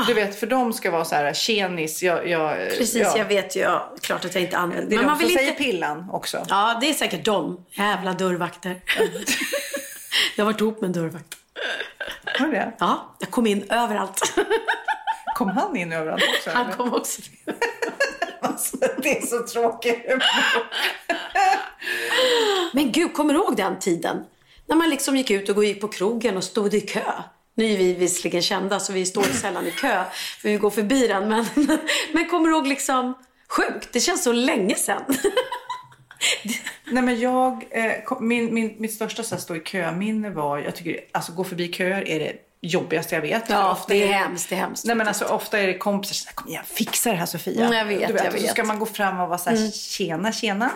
Du 0.08 0.14
vet, 0.14 0.40
för 0.40 0.48
de 0.48 0.74
ska 0.74 0.92
vara 0.92 1.06
så 1.06 1.16
här, 1.16 1.34
tjenis, 1.34 2.04
jag... 2.04 2.28
jag 2.28 2.52
Ah. 2.52 2.56
Precis, 2.56 2.96
ja. 2.96 3.18
jag 3.18 3.26
vet 3.26 3.56
ju. 3.56 3.60
Ja, 3.60 3.96
klart 4.02 4.26
att 4.26 4.36
jag 4.36 4.44
inte 4.44 4.58
använder 4.58 4.90
Det 4.90 4.96
är 4.96 4.98
Men 4.98 5.06
de 5.06 5.06
man 5.06 5.20
som 5.20 5.28
vill 5.28 5.38
säger 5.38 5.52
inte... 5.52 5.64
pillan 5.64 6.10
också. 6.12 6.46
Ja, 6.50 6.78
det 6.82 6.90
är 6.90 6.94
säkert 6.94 7.26
de. 7.26 7.66
Jävla 7.70 8.14
dörrvakter. 8.14 8.82
jag 10.36 10.46
har 10.46 10.52
varit 10.52 10.62
ihop 10.62 10.82
med 10.82 10.88
en 10.88 10.94
dörrvakt. 10.94 11.36
Var 12.40 12.48
det? 12.48 12.72
Ja, 12.80 13.16
jag 13.20 13.32
kom 13.32 13.48
in 13.48 13.64
överallt. 13.70 14.34
Kom 15.36 15.50
han 15.50 15.78
in 15.78 15.94
överallt 15.94 16.24
också? 16.38 16.50
Han 16.50 16.66
eller? 16.66 16.76
kom 16.76 16.94
också. 16.94 17.22
Alltså, 18.42 18.78
det 18.98 19.18
är 19.18 19.26
så 19.26 19.48
tråkigt. 19.48 20.06
Men 22.74 22.92
gud, 22.92 23.14
kommer 23.14 23.34
du 23.34 23.40
ihåg 23.40 23.56
den 23.56 23.80
tiden? 23.80 24.26
När 24.66 24.76
man 24.76 24.90
liksom 24.90 25.16
gick 25.16 25.32
ut 25.32 25.50
och 25.50 25.66
gick 25.66 25.82
på 25.82 25.88
krogen 25.88 26.38
och 26.38 26.44
stod 26.44 26.74
i 26.74 26.82
kö. 26.82 27.12
Nu 27.60 27.74
är 27.74 27.78
vi 27.78 27.94
visserligen 27.94 28.42
kända 28.42 28.80
så 28.80 28.94
vi 28.94 29.06
står 29.06 29.24
sällan 29.24 29.68
i 29.68 29.72
kö 29.72 30.04
för 30.42 30.50
vi 30.50 30.58
går 30.58 30.70
förbi 30.70 31.08
den. 31.08 31.30
Men, 31.30 31.46
men 32.14 32.30
kommer 32.30 32.48
du 32.48 32.56
ihåg 32.56 32.68
liksom 32.68 33.14
sjukt? 33.50 33.94
Det 33.94 34.00
känns 34.00 34.24
så 34.24 34.32
länge 34.32 34.76
sedan. 34.76 35.04
Nej, 36.92 37.04
men 37.04 37.20
jag, 37.20 37.66
eh, 37.72 38.20
min, 38.20 38.54
min, 38.54 38.76
mitt 38.80 38.94
största 38.94 39.24
så 39.24 39.36
här, 39.36 39.42
stå 39.42 39.56
i 39.56 39.60
kö-minne 39.60 40.30
var, 40.30 40.58
jag 40.58 40.76
tycker, 40.76 41.00
alltså 41.12 41.32
gå 41.32 41.44
förbi 41.44 41.74
köer 41.74 42.08
är 42.08 42.20
det 42.20 42.34
jobbigaste 42.62 43.16
jag 43.16 43.22
vet. 43.22 43.50
Ja, 43.50 43.72
ofta 43.72 43.94
det 43.94 44.04
är 44.04 44.14
hemskt, 44.14 44.50
det 44.50 44.56
är 44.56 44.60
hemskt 44.60 44.86
Nej, 44.86 44.96
men 44.96 45.08
alltså, 45.08 45.26
ofta 45.26 45.60
är 45.60 45.68
det 45.68 45.78
kompisar 45.78 46.14
som 46.14 46.24
säger, 46.24 46.36
kom 46.36 46.50
igen, 46.50 46.64
fixa 46.66 47.10
det 47.12 47.16
här 47.16 47.26
Sofia. 47.26 47.66
Mm, 47.66 47.78
jag 47.78 47.86
vet, 47.86 48.08
du 48.08 48.14
vet, 48.14 48.24
jag 48.24 48.34
Och 48.34 48.40
så 48.40 48.46
vet. 48.46 48.52
ska 48.52 48.64
man 48.64 48.80
gå 48.80 48.86
fram 48.86 49.20
och 49.20 49.28
vara 49.28 49.38
så 49.38 49.50
här, 49.50 49.72
tjena, 49.72 50.32
tjena. 50.32 50.72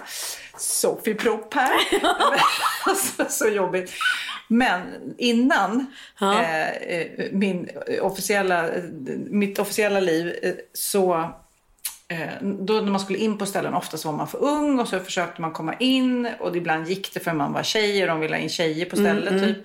Sofie 0.58 1.16
Propp 1.16 1.54
här. 1.54 1.72
alltså, 2.86 3.26
så 3.30 3.48
jobbigt. 3.48 3.92
Men 4.48 4.82
innan 5.18 5.86
eh, 6.22 6.70
eh, 6.70 7.08
min 7.32 7.70
officiella, 8.02 8.70
mitt 9.30 9.60
officiella 9.60 10.00
liv 10.00 10.40
eh, 10.44 10.54
så 10.74 11.34
Eh, 12.08 12.42
Då 12.42 12.74
när 12.74 12.92
man 12.92 13.00
skulle 13.00 13.20
in 13.20 13.38
på 13.38 13.46
ställen, 13.46 13.74
ofta 13.74 13.98
så 13.98 14.12
var 14.12 14.18
man 14.18 14.28
för 14.28 14.44
ung 14.44 14.80
och 14.80 14.88
så 14.88 15.00
försökte 15.00 15.42
man 15.42 15.52
komma 15.52 15.74
in 15.74 16.30
och 16.40 16.58
ibland 16.58 16.88
gick 16.88 17.14
det 17.14 17.20
för 17.20 17.34
man 17.34 17.54
var 17.54 17.64
tjej 17.64 18.02
och 18.02 18.08
de 18.08 18.20
ville 18.20 18.36
ha 18.36 18.42
in 18.42 18.50
tjejer 18.50 18.86
på 18.86 18.96
stället 18.96 19.44
typ. 19.44 19.58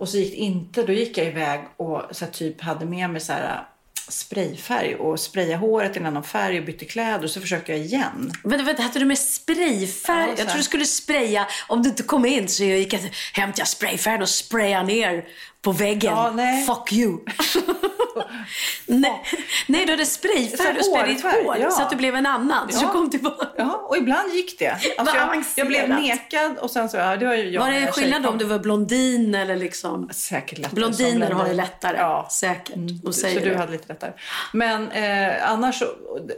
Och 0.00 0.08
så 0.08 0.16
gick 0.16 0.30
det 0.30 0.36
inte, 0.36 0.82
då 0.82 0.92
gick 0.92 1.18
jag 1.18 1.26
iväg 1.26 1.60
och 1.76 2.02
så 2.10 2.24
här, 2.24 2.32
typ 2.32 2.60
hade 2.60 2.84
med 2.86 3.10
mig 3.10 3.20
så 3.20 3.32
här 3.32 3.62
sprayfärg 4.08 4.94
och 4.94 5.20
sprayade 5.20 5.56
håret 5.56 5.96
i 5.96 5.98
en 5.98 6.06
annan 6.06 6.22
färg 6.22 6.58
och 6.58 6.64
bytte 6.64 6.84
kläder 6.84 7.24
och 7.24 7.30
så 7.30 7.40
försökte 7.40 7.72
jag 7.72 7.80
igen. 7.80 8.32
Vänta, 8.44 8.64
vänta, 8.64 8.82
hade 8.82 8.98
du 8.98 9.04
med 9.04 9.18
sprayfärg? 9.18 10.30
Ja, 10.30 10.34
jag 10.38 10.48
tror 10.48 10.56
du 10.56 10.62
skulle 10.62 10.84
spraya. 10.84 11.46
Om 11.68 11.82
du 11.82 11.88
inte 11.88 12.02
kom 12.02 12.26
in 12.26 12.48
så 12.48 12.64
jag 12.64 12.78
gick 12.78 12.92
jag 12.92 13.52
jag 13.56 13.68
sprayfärgen 13.68 14.22
och 14.22 14.28
sprayade 14.28 14.86
ner 14.86 15.24
på 15.62 15.72
väggen. 15.72 16.12
Ja, 16.12 16.32
nej. 16.34 16.66
Fuck 16.66 16.92
you. 16.92 17.18
nej, 18.86 19.22
nej, 19.66 19.84
du 19.86 19.92
hade 19.92 20.06
Så 20.06 20.10
sprayfärg 20.14 20.78
och 20.78 20.84
sprayade 20.84 21.12
ditt 21.12 21.22
hår 21.22 21.56
ja. 21.60 21.70
så 21.70 21.82
att 21.82 21.90
du 21.90 21.96
blev 21.96 22.14
en 22.14 22.26
annan. 22.26 22.72
Så 22.72 22.78
Ja. 22.84 22.86
du 22.86 22.92
kom 22.92 23.10
tillbaka. 23.10 23.46
Ja, 23.56 23.86
och 23.88 23.96
ibland 23.96 24.34
gick 24.34 24.58
det. 24.58 24.76
Alltså 24.98 25.16
jag, 25.16 25.44
jag 25.56 25.66
blev 25.66 25.88
nekad 25.88 26.58
och 26.58 26.70
sen 26.70 26.88
så, 26.88 26.96
ja, 26.96 27.16
det 27.16 27.26
var 27.26 27.34
ju 27.34 27.50
jag 27.50 27.60
Var 27.60 27.70
det 27.70 27.92
skillnad 27.92 28.26
om 28.26 28.38
du 28.38 28.44
var 28.44 28.58
blondin 28.58 29.34
eller 29.34 29.56
liksom? 29.56 30.08
Säkert 30.12 30.58
lättare. 30.58 30.74
Blondiner 30.74 31.30
har 31.30 31.44
det 31.44 31.52
lättare. 31.54 31.96
Ja. 31.96 32.28
Säkert. 32.30 32.74
De 32.76 33.12
Så 33.12 33.26
du 33.26 33.40
det. 33.40 33.56
hade 33.56 33.72
lite 33.72 33.88
lättare. 33.88 34.12
Men 34.52 34.90
eh, 34.90 35.50
annars 35.50 35.78
så, 35.78 35.86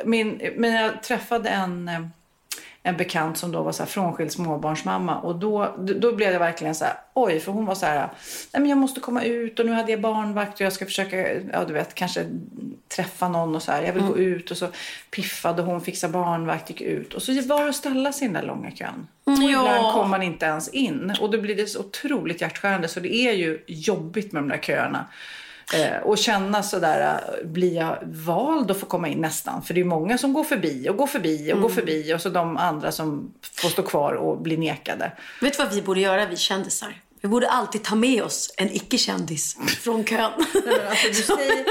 min, 0.05 0.41
men 0.57 0.73
jag 0.73 1.03
träffade 1.03 1.49
en, 1.49 1.89
eh, 1.89 2.01
en 2.85 2.97
bekant 2.97 3.39
som 3.39 3.53
då 3.53 3.62
var 3.62 3.72
så 3.72 3.83
här 3.83 3.91
frånskild 3.91 4.33
småbarnsmamma 4.33 5.18
och 5.18 5.37
då, 5.37 5.74
då 5.78 6.12
blev 6.12 6.33
det 6.33 6.39
verkligen 6.39 6.74
så 6.74 6.85
här, 6.85 6.95
oj, 7.14 7.41
för 7.41 7.53
hon 7.53 7.66
var 7.66 7.74
så 7.74 7.87
här, 7.87 7.98
nej 8.52 8.61
men 8.61 8.66
jag 8.66 8.78
måste 8.78 9.01
komma 9.01 9.23
ut 9.24 9.59
och 9.59 9.66
nu 9.66 9.73
hade 9.73 9.90
jag 9.93 10.01
barnvakt 10.01 10.55
och 10.55 10.61
jag 10.61 10.73
ska 10.73 10.85
försöka, 10.85 11.16
ja 11.52 11.65
du 11.65 11.73
vet, 11.73 11.94
kanske 11.94 12.27
träffa 12.97 13.28
någon 13.28 13.55
och 13.56 13.62
så 13.62 13.73
här, 13.73 13.82
jag 13.82 13.93
vill 13.93 14.02
gå 14.02 14.15
Mm. 14.15 14.24
ut 14.32 14.51
och 14.51 14.56
så 14.56 14.66
piffade 15.11 15.62
hon, 15.62 15.81
fixade 15.81 16.12
barnvakt, 16.12 16.70
gick 16.70 16.81
ut 16.81 17.15
och 17.15 17.23
så 17.23 17.32
var 17.43 17.62
det 17.62 17.69
att 17.69 17.77
ställa 17.77 18.12
sig 18.12 18.24
i 18.24 18.28
den 18.28 18.40
där 18.40 18.47
långa 18.48 18.70
kön. 18.70 19.06
Och 19.24 19.32
Ja. 19.32 19.48
ibland 19.48 19.93
kom 19.94 20.11
man 20.11 20.23
inte 20.23 20.47
ens 20.47 20.69
in 20.69 21.12
och 21.20 21.31
då 21.31 21.40
blir 21.40 21.55
det 21.56 21.66
så 21.66 21.81
otroligt 21.81 22.40
hjärtskärande 22.40 22.89
så 22.89 23.01
det 23.01 23.15
är 23.15 23.32
ju 23.32 23.62
jobbigt 23.66 24.32
med 24.32 24.43
de 24.43 24.48
där 24.48 24.59
köerna. 24.59 25.06
Eh, 25.74 25.97
och 25.97 26.19
känna 26.19 26.62
sådär, 26.62 27.20
eh, 27.40 27.47
blir 27.47 27.74
jag 27.77 27.99
vald 28.05 28.70
att 28.70 28.81
få 28.81 28.86
komma 28.86 29.09
in 29.09 29.20
nästan? 29.20 29.62
För 29.62 29.74
det 29.74 29.81
är 29.81 29.85
många 29.85 30.19
som 30.19 30.32
går 30.32 30.44
förbi 30.44 30.89
och 30.89 30.97
går 30.97 31.07
förbi 31.07 31.53
och 31.53 31.61
går 31.61 31.69
förbi 31.69 32.15
och 32.15 32.20
så 32.20 32.28
de 32.28 32.57
andra 32.57 32.93
som 32.93 33.35
får 33.53 33.69
stå 33.69 33.82
kvar 33.82 34.12
och 34.12 34.40
blir 34.43 34.59
nekade. 34.59 35.12
Vet 35.40 35.57
du 35.57 35.65
vad 35.65 35.74
vi 35.74 35.82
borde 35.82 36.01
göra, 36.01 36.27
vi 36.27 36.36
kändisar? 36.36 37.01
Vi 37.20 37.28
borde 37.28 37.49
alltid 37.49 37.82
ta 37.82 37.94
med 37.94 38.23
oss 38.23 38.55
en 38.57 38.70
icke-kändis 38.73 39.57
från 39.81 40.05
kön. 40.05 40.31
Nej, 40.39 40.62
men 40.65 40.86
alltså, 40.86 41.09
du 41.09 41.15
säger, 41.15 41.65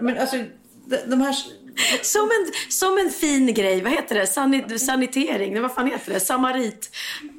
men 0.00 0.18
alltså, 0.18 0.36
de, 0.86 0.96
de 1.06 1.20
här... 1.20 1.36
Som 2.02 2.22
en, 2.22 2.72
som 2.72 2.98
en 2.98 3.10
fin 3.10 3.54
grej. 3.54 3.82
Vad 3.82 3.92
heter 3.92 4.14
det? 4.14 4.26
Sanit, 4.26 4.80
sanitering? 4.80 5.52
Nej, 5.52 5.62
vad 5.62 5.74
fan 5.74 5.86
heter 5.86 6.12
det? 6.12 6.20
Samarit. 6.20 6.90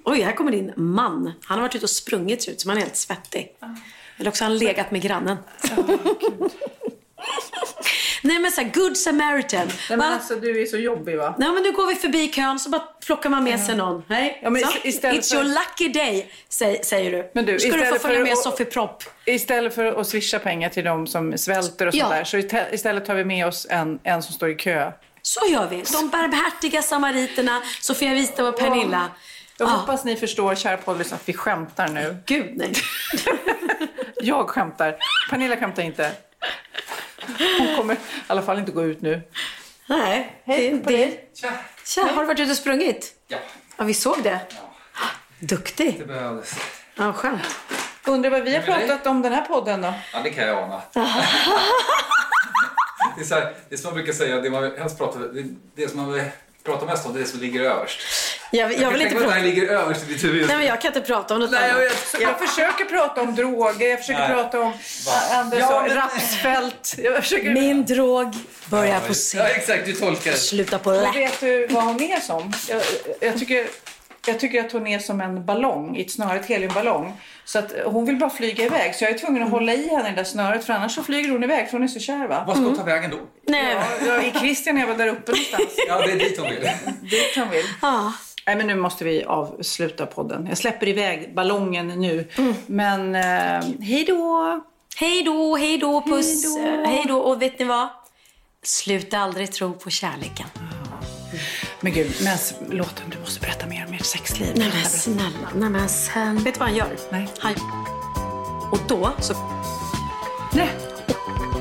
Oj, 0.05 0.21
här 0.21 0.31
kommer 0.33 0.51
din 0.51 0.73
man. 0.75 1.31
Han 1.43 1.57
har 1.57 1.61
varit 1.61 1.75
ute 1.75 1.85
och 1.85 1.89
sprungit 1.89 2.47
ut 2.47 2.61
som 2.61 2.69
han 2.69 2.77
är 2.77 2.81
helt 2.81 2.95
svettig. 2.95 3.47
Eller 4.19 4.29
också 4.29 4.43
har 4.43 4.49
han 4.49 4.57
legat 4.57 4.91
med 4.91 5.01
grannen. 5.01 5.37
Nej 8.21 8.39
men 8.39 8.51
såhär, 8.51 8.71
good 8.73 8.97
samaritan. 8.97 9.67
Nej, 9.89 9.97
men 9.97 10.01
alltså, 10.13 10.35
du 10.35 10.61
är 10.61 10.65
så 10.65 10.77
jobbig 10.77 11.17
va? 11.17 11.35
Nej 11.37 11.49
men 11.51 11.63
nu 11.63 11.71
går 11.71 11.87
vi 11.87 11.95
förbi 11.95 12.27
kön 12.27 12.59
så 12.59 12.69
bara 12.69 12.81
plockar 13.05 13.29
man 13.29 13.43
med 13.43 13.59
sig 13.59 13.75
någon. 13.75 14.03
Hej. 14.09 14.39
Ja, 14.43 14.49
men 14.49 14.61
istället 14.83 15.23
It's 15.23 15.29
för- 15.29 15.35
your 15.35 15.45
lucky 15.53 15.87
day, 15.99 16.31
säger, 16.49 16.83
säger 16.83 17.11
du. 17.11 17.31
Men 17.33 17.45
du, 17.45 17.59
Ska 17.59 17.71
du 17.77 17.85
få 17.85 17.99
följa 17.99 18.19
med 18.23 18.37
Sofie 18.37 18.65
Propp. 18.65 19.03
Istället 19.25 19.75
för 19.75 19.85
att 20.01 20.07
swisha 20.07 20.39
pengar 20.39 20.69
till 20.69 20.83
de 20.83 21.07
som 21.07 21.37
svälter 21.37 21.87
och 21.87 21.95
Ja. 21.95 22.25
så 22.25 22.37
istället 22.71 23.05
tar 23.05 23.15
vi 23.15 23.25
med 23.25 23.47
oss 23.47 23.67
en, 23.69 23.99
en 24.03 24.23
som 24.23 24.33
står 24.33 24.49
i 24.49 24.55
kö. 24.55 24.91
Så 25.21 25.45
gör 25.51 25.67
vi. 25.69 25.75
De 25.75 26.09
barmhärtiga 26.09 26.81
samariterna, 26.81 27.61
Sofia 27.81 28.13
Wistam 28.13 28.45
och 28.45 28.57
Pernilla. 28.59 29.11
Jag 29.57 29.67
Ah. 29.69 29.71
hoppas 29.71 30.05
ni 30.05 30.15
förstår, 30.15 30.55
kära 30.55 30.77
poddlyssnare, 30.77 31.19
att 31.23 31.29
vi 31.29 31.33
skämtar 31.33 31.87
nu. 31.87 32.17
Gud 32.25 32.51
nej. 32.55 32.73
Jag 34.19 34.49
skämtar. 34.49 34.97
Pernilla 35.29 35.57
skämtar 35.57 35.83
inte. 35.83 36.11
Hon 37.59 37.75
kommer 37.77 37.93
i 37.93 37.97
alla 38.27 38.41
fall 38.41 38.59
inte 38.59 38.71
gå 38.71 38.83
ut 38.83 39.01
nu. 39.01 39.21
Nej. 39.87 40.41
Hej 40.45 40.71
det, 40.71 40.77
på 40.77 40.89
det. 40.89 40.97
dig. 40.97 41.29
Tja, 41.85 42.01
har 42.01 42.21
du 42.21 42.27
varit 42.27 42.39
ute 42.39 42.51
och 42.51 42.57
sprungit? 42.57 43.13
Ja. 43.27 43.37
Ja, 43.77 43.83
vi 43.83 43.93
såg 43.93 44.23
det. 44.23 44.39
Duktig. 45.39 45.99
Det 45.99 46.05
behövdes. 46.05 46.55
Ja, 46.95 47.13
skönt. 47.13 47.41
Undrar 48.05 48.29
vad 48.29 48.41
vi 48.41 48.55
har 48.55 48.61
pratat 48.61 49.07
om 49.07 49.21
den 49.21 49.33
här 49.33 49.41
podden 49.45 49.81
då? 49.81 49.93
Ja, 50.13 50.19
det 50.23 50.29
kan 50.29 50.47
jag 50.47 50.57
ana. 50.57 50.81
det, 53.15 53.21
är 53.21 53.25
så 53.25 53.35
här, 53.35 53.53
det 53.69 53.75
är 53.75 53.77
som 53.77 53.87
man 53.87 53.93
brukar 53.93 54.13
säga, 54.13 54.41
det 54.41 54.49
man 54.49 54.77
helst 54.77 54.97
pratar, 54.97 55.19
det, 55.19 55.45
det 55.75 55.87
som 55.87 56.01
man 56.01 56.13
vill 56.13 56.23
prata 56.67 56.85
mest 56.85 57.05
om, 57.05 57.13
det 57.13 57.19
är 57.19 57.21
det 57.23 57.27
som 57.29 57.39
ligger 57.39 57.61
överst. 57.61 57.99
Jag, 58.51 58.73
jag 58.73 58.77
vill 58.77 58.99
Tänk 58.99 59.01
inte 59.01 59.15
det 59.15 59.19
prata. 59.21 59.33
här 59.35 59.41
ligger 59.43 59.67
överst 59.67 60.03
i 60.09 60.13
ditt 60.13 60.23
huvud. 60.23 60.47
Nej, 60.47 60.57
men 60.57 60.65
jag 60.65 60.81
kan 60.81 60.89
inte 60.95 61.01
prata 61.07 61.33
om 61.33 61.39
något 61.39 61.51
Nej, 61.51 61.69
annat. 61.71 61.83
jag, 62.13 62.21
jag, 62.21 62.29
jag 62.41 62.49
försöker 62.49 62.85
prata 62.85 63.21
om 63.21 63.35
droger, 63.35 63.89
jag 63.89 63.99
försöker 63.99 64.19
Nej. 64.19 64.29
prata 64.29 64.59
om? 64.59 64.73
Anders 65.31 65.59
Ja, 65.59 65.81
och 65.81 65.87
men- 65.87 65.95
rapsfält. 65.95 66.95
Jag 67.03 67.15
försöker... 67.23 67.49
Min 67.53 67.85
drog 67.85 68.35
börjar 68.65 68.99
på 68.99 69.05
Ja, 69.09 69.13
C. 69.13 69.39
exakt, 69.39 69.85
du 69.85 69.93
tolkar 69.93 70.31
det. 70.31 70.37
Sluta 70.37 70.79
på 70.79 70.89
Men 70.89 71.01
lä. 71.03 71.11
vet 71.11 71.39
du 71.39 71.67
vad 71.67 71.83
hon 71.83 72.01
är 72.01 72.19
som? 72.19 72.53
Jag, 72.69 72.81
jag, 73.19 73.39
tycker, 73.39 73.67
jag 74.27 74.39
tycker 74.39 74.65
att 74.65 74.71
hon 74.71 74.87
är 74.87 74.99
som 74.99 75.21
en 75.21 75.45
ballong 75.45 75.97
i 75.97 76.01
ett 76.01 76.45
heliumballong. 76.45 77.13
Så 77.45 77.59
att 77.59 77.73
hon 77.85 78.05
vill 78.05 78.17
bara 78.17 78.29
flyga 78.29 78.65
iväg. 78.65 78.95
Så 78.95 79.03
jag 79.03 79.11
är 79.11 79.17
tvungen 79.17 79.43
att 79.43 79.49
hålla 79.49 79.73
i 79.73 79.89
henne 79.89 80.07
i 80.07 80.11
det 80.11 80.15
där 80.15 80.23
snöret 80.23 80.65
för 80.65 80.73
annars 80.73 80.95
så 80.95 81.03
flyger 81.03 81.29
hon 81.29 81.43
iväg 81.43 81.65
för 81.65 81.73
hon 81.73 81.83
är 81.83 81.87
så 81.87 81.99
kär 81.99 82.27
va? 82.27 82.43
Vad 82.47 82.55
ska 82.55 82.65
hon 82.65 82.77
ta 82.77 82.83
vägen 82.83 83.11
då? 83.11 83.17
Nej. 83.47 83.75
Ja, 84.07 84.13
är 84.13 84.39
Christian 84.39 84.77
är 84.77 84.85
väl 84.87 84.97
där 84.97 85.07
uppe 85.07 85.31
någonstans. 85.31 85.75
Ja, 85.87 86.05
det 86.05 86.11
är 86.11 86.19
dit 86.19 86.39
hon 86.39 86.49
vill. 86.49 86.69
Dit 87.09 87.35
han 87.35 87.49
vill. 87.49 87.65
Ja. 87.81 88.13
Nej 88.47 88.55
men 88.55 88.67
nu 88.67 88.75
måste 88.75 89.03
vi 89.03 89.23
avsluta 89.23 90.05
podden. 90.05 90.45
Jag 90.49 90.57
släpper 90.57 90.87
iväg 90.87 91.35
ballongen 91.35 91.87
nu. 91.87 92.27
Men 92.67 93.15
eh, 93.15 93.81
hej 93.81 94.05
då! 94.07 94.61
Hej 94.99 95.23
då, 95.23 95.55
hej 95.55 95.77
då, 95.77 96.01
puss. 96.01 96.57
Hej 96.57 96.65
då. 96.65 96.81
Eh, 96.83 96.89
Hej 96.89 97.05
då. 97.07 97.17
Och 97.19 97.41
vet 97.41 97.59
ni 97.59 97.65
vad? 97.65 97.87
Sluta 98.63 99.17
aldrig 99.19 99.51
tro 99.51 99.73
på 99.73 99.89
kärleken. 99.89 100.47
Men 101.81 101.93
gud, 101.93 102.11
men 102.23 102.37
låt 102.69 103.03
du 103.11 103.19
måste 103.19 103.39
berätta 103.39 103.65
mer 103.65 103.85
om 103.87 103.93
ert 103.93 104.05
sexliv. 104.05 104.53
Nej 104.55 104.71
men 104.73 104.85
snälla. 104.85 105.49
Nej 105.55 105.69
men 105.69 105.89
sen. 105.89 106.43
Vet 106.43 106.53
du 106.53 106.59
vad 106.59 106.67
han 106.67 106.77
gör? 106.77 106.97
Nej. 107.11 107.27
Han... 107.39 107.53
Och 108.71 108.79
då 108.87 109.11
så... 109.19 109.33
Nej. 110.53 110.69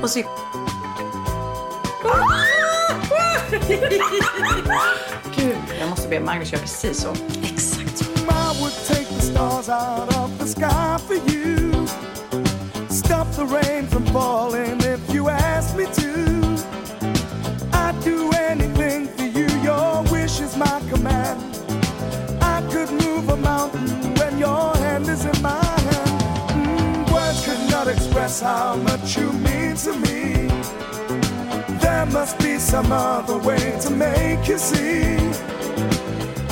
Och 0.01 0.09
så... 0.09 0.19
Gud, 5.37 5.55
jag 5.79 5.89
måste 5.89 6.07
be 6.07 6.19
Magnus 6.19 6.51
göra 6.51 6.61
precis 6.61 7.01
så. 7.01 7.11
Exakt. 7.43 8.01
I 8.01 8.59
would 8.59 8.73
take 8.87 9.05
the 9.05 9.21
stars 9.21 9.69
out 9.69 10.15
of 10.15 10.37
the 10.39 10.47
sky 10.47 10.97
for 11.07 11.15
you. 11.31 11.87
Stop 12.89 13.31
the 13.35 13.45
rain 13.45 13.87
from 13.87 14.05
falling 14.05 14.79
if 14.79 15.15
you 15.15 15.29
ask 15.29 15.77
me 15.77 15.85
to. 15.85 16.07
I'd 17.73 18.03
do 18.03 18.31
anything 18.31 19.16
is 20.47 20.57
my 20.57 20.79
command. 20.89 21.39
I 22.41 22.61
could 22.71 22.91
move 23.03 23.27
a 23.29 23.37
mountain 23.37 23.89
when 24.19 24.37
your 24.37 24.75
hand 24.77 25.07
is 25.09 25.25
in 25.25 25.41
my 25.41 25.65
hand. 25.87 26.11
Mm, 26.59 27.11
words 27.13 27.39
could 27.45 27.63
not 27.69 27.87
express 27.87 28.41
how 28.41 28.75
much 28.89 29.17
you 29.17 29.27
mean 29.47 29.75
to 29.85 29.91
me. 30.05 30.47
There 31.83 32.05
must 32.17 32.37
be 32.39 32.59
some 32.59 32.91
other 32.91 33.37
way 33.37 33.63
to 33.83 33.89
make 33.89 34.47
you 34.47 34.57
see. 34.57 35.17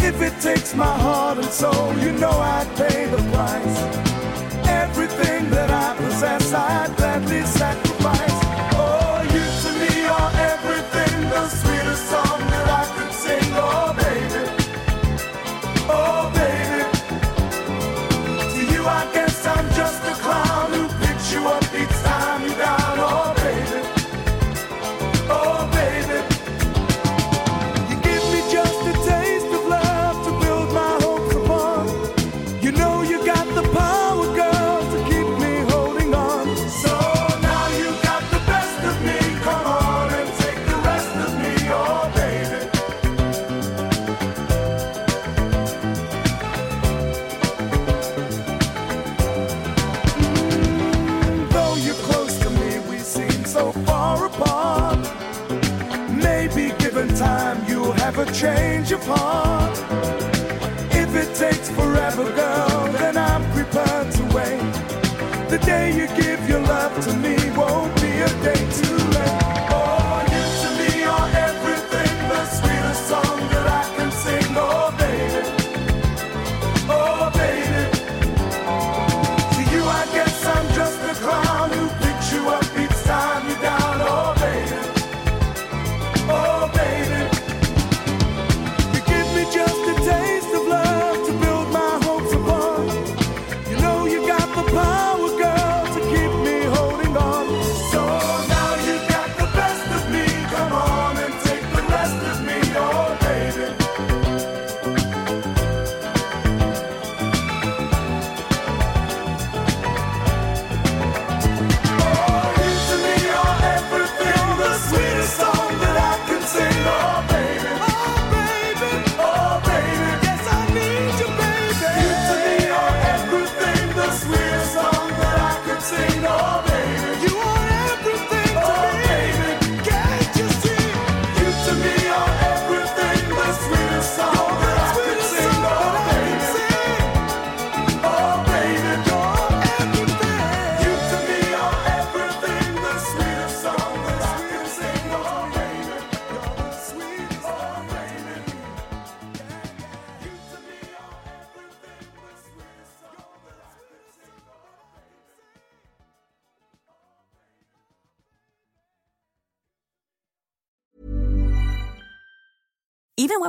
If 0.09 0.17
it 0.27 0.35
takes 0.41 0.75
my 0.75 0.95
heart 1.05 1.37
and 1.37 1.51
soul, 1.61 1.87
you 2.03 2.11
know 2.23 2.35
I'd 2.55 2.69
pay 2.75 3.05
the 3.15 3.21
price. 3.33 3.77
Everything 4.83 5.49
that 5.51 5.69
I 5.85 5.95
possess, 6.03 6.53
I'd 6.53 6.84
fall. 59.05 59.44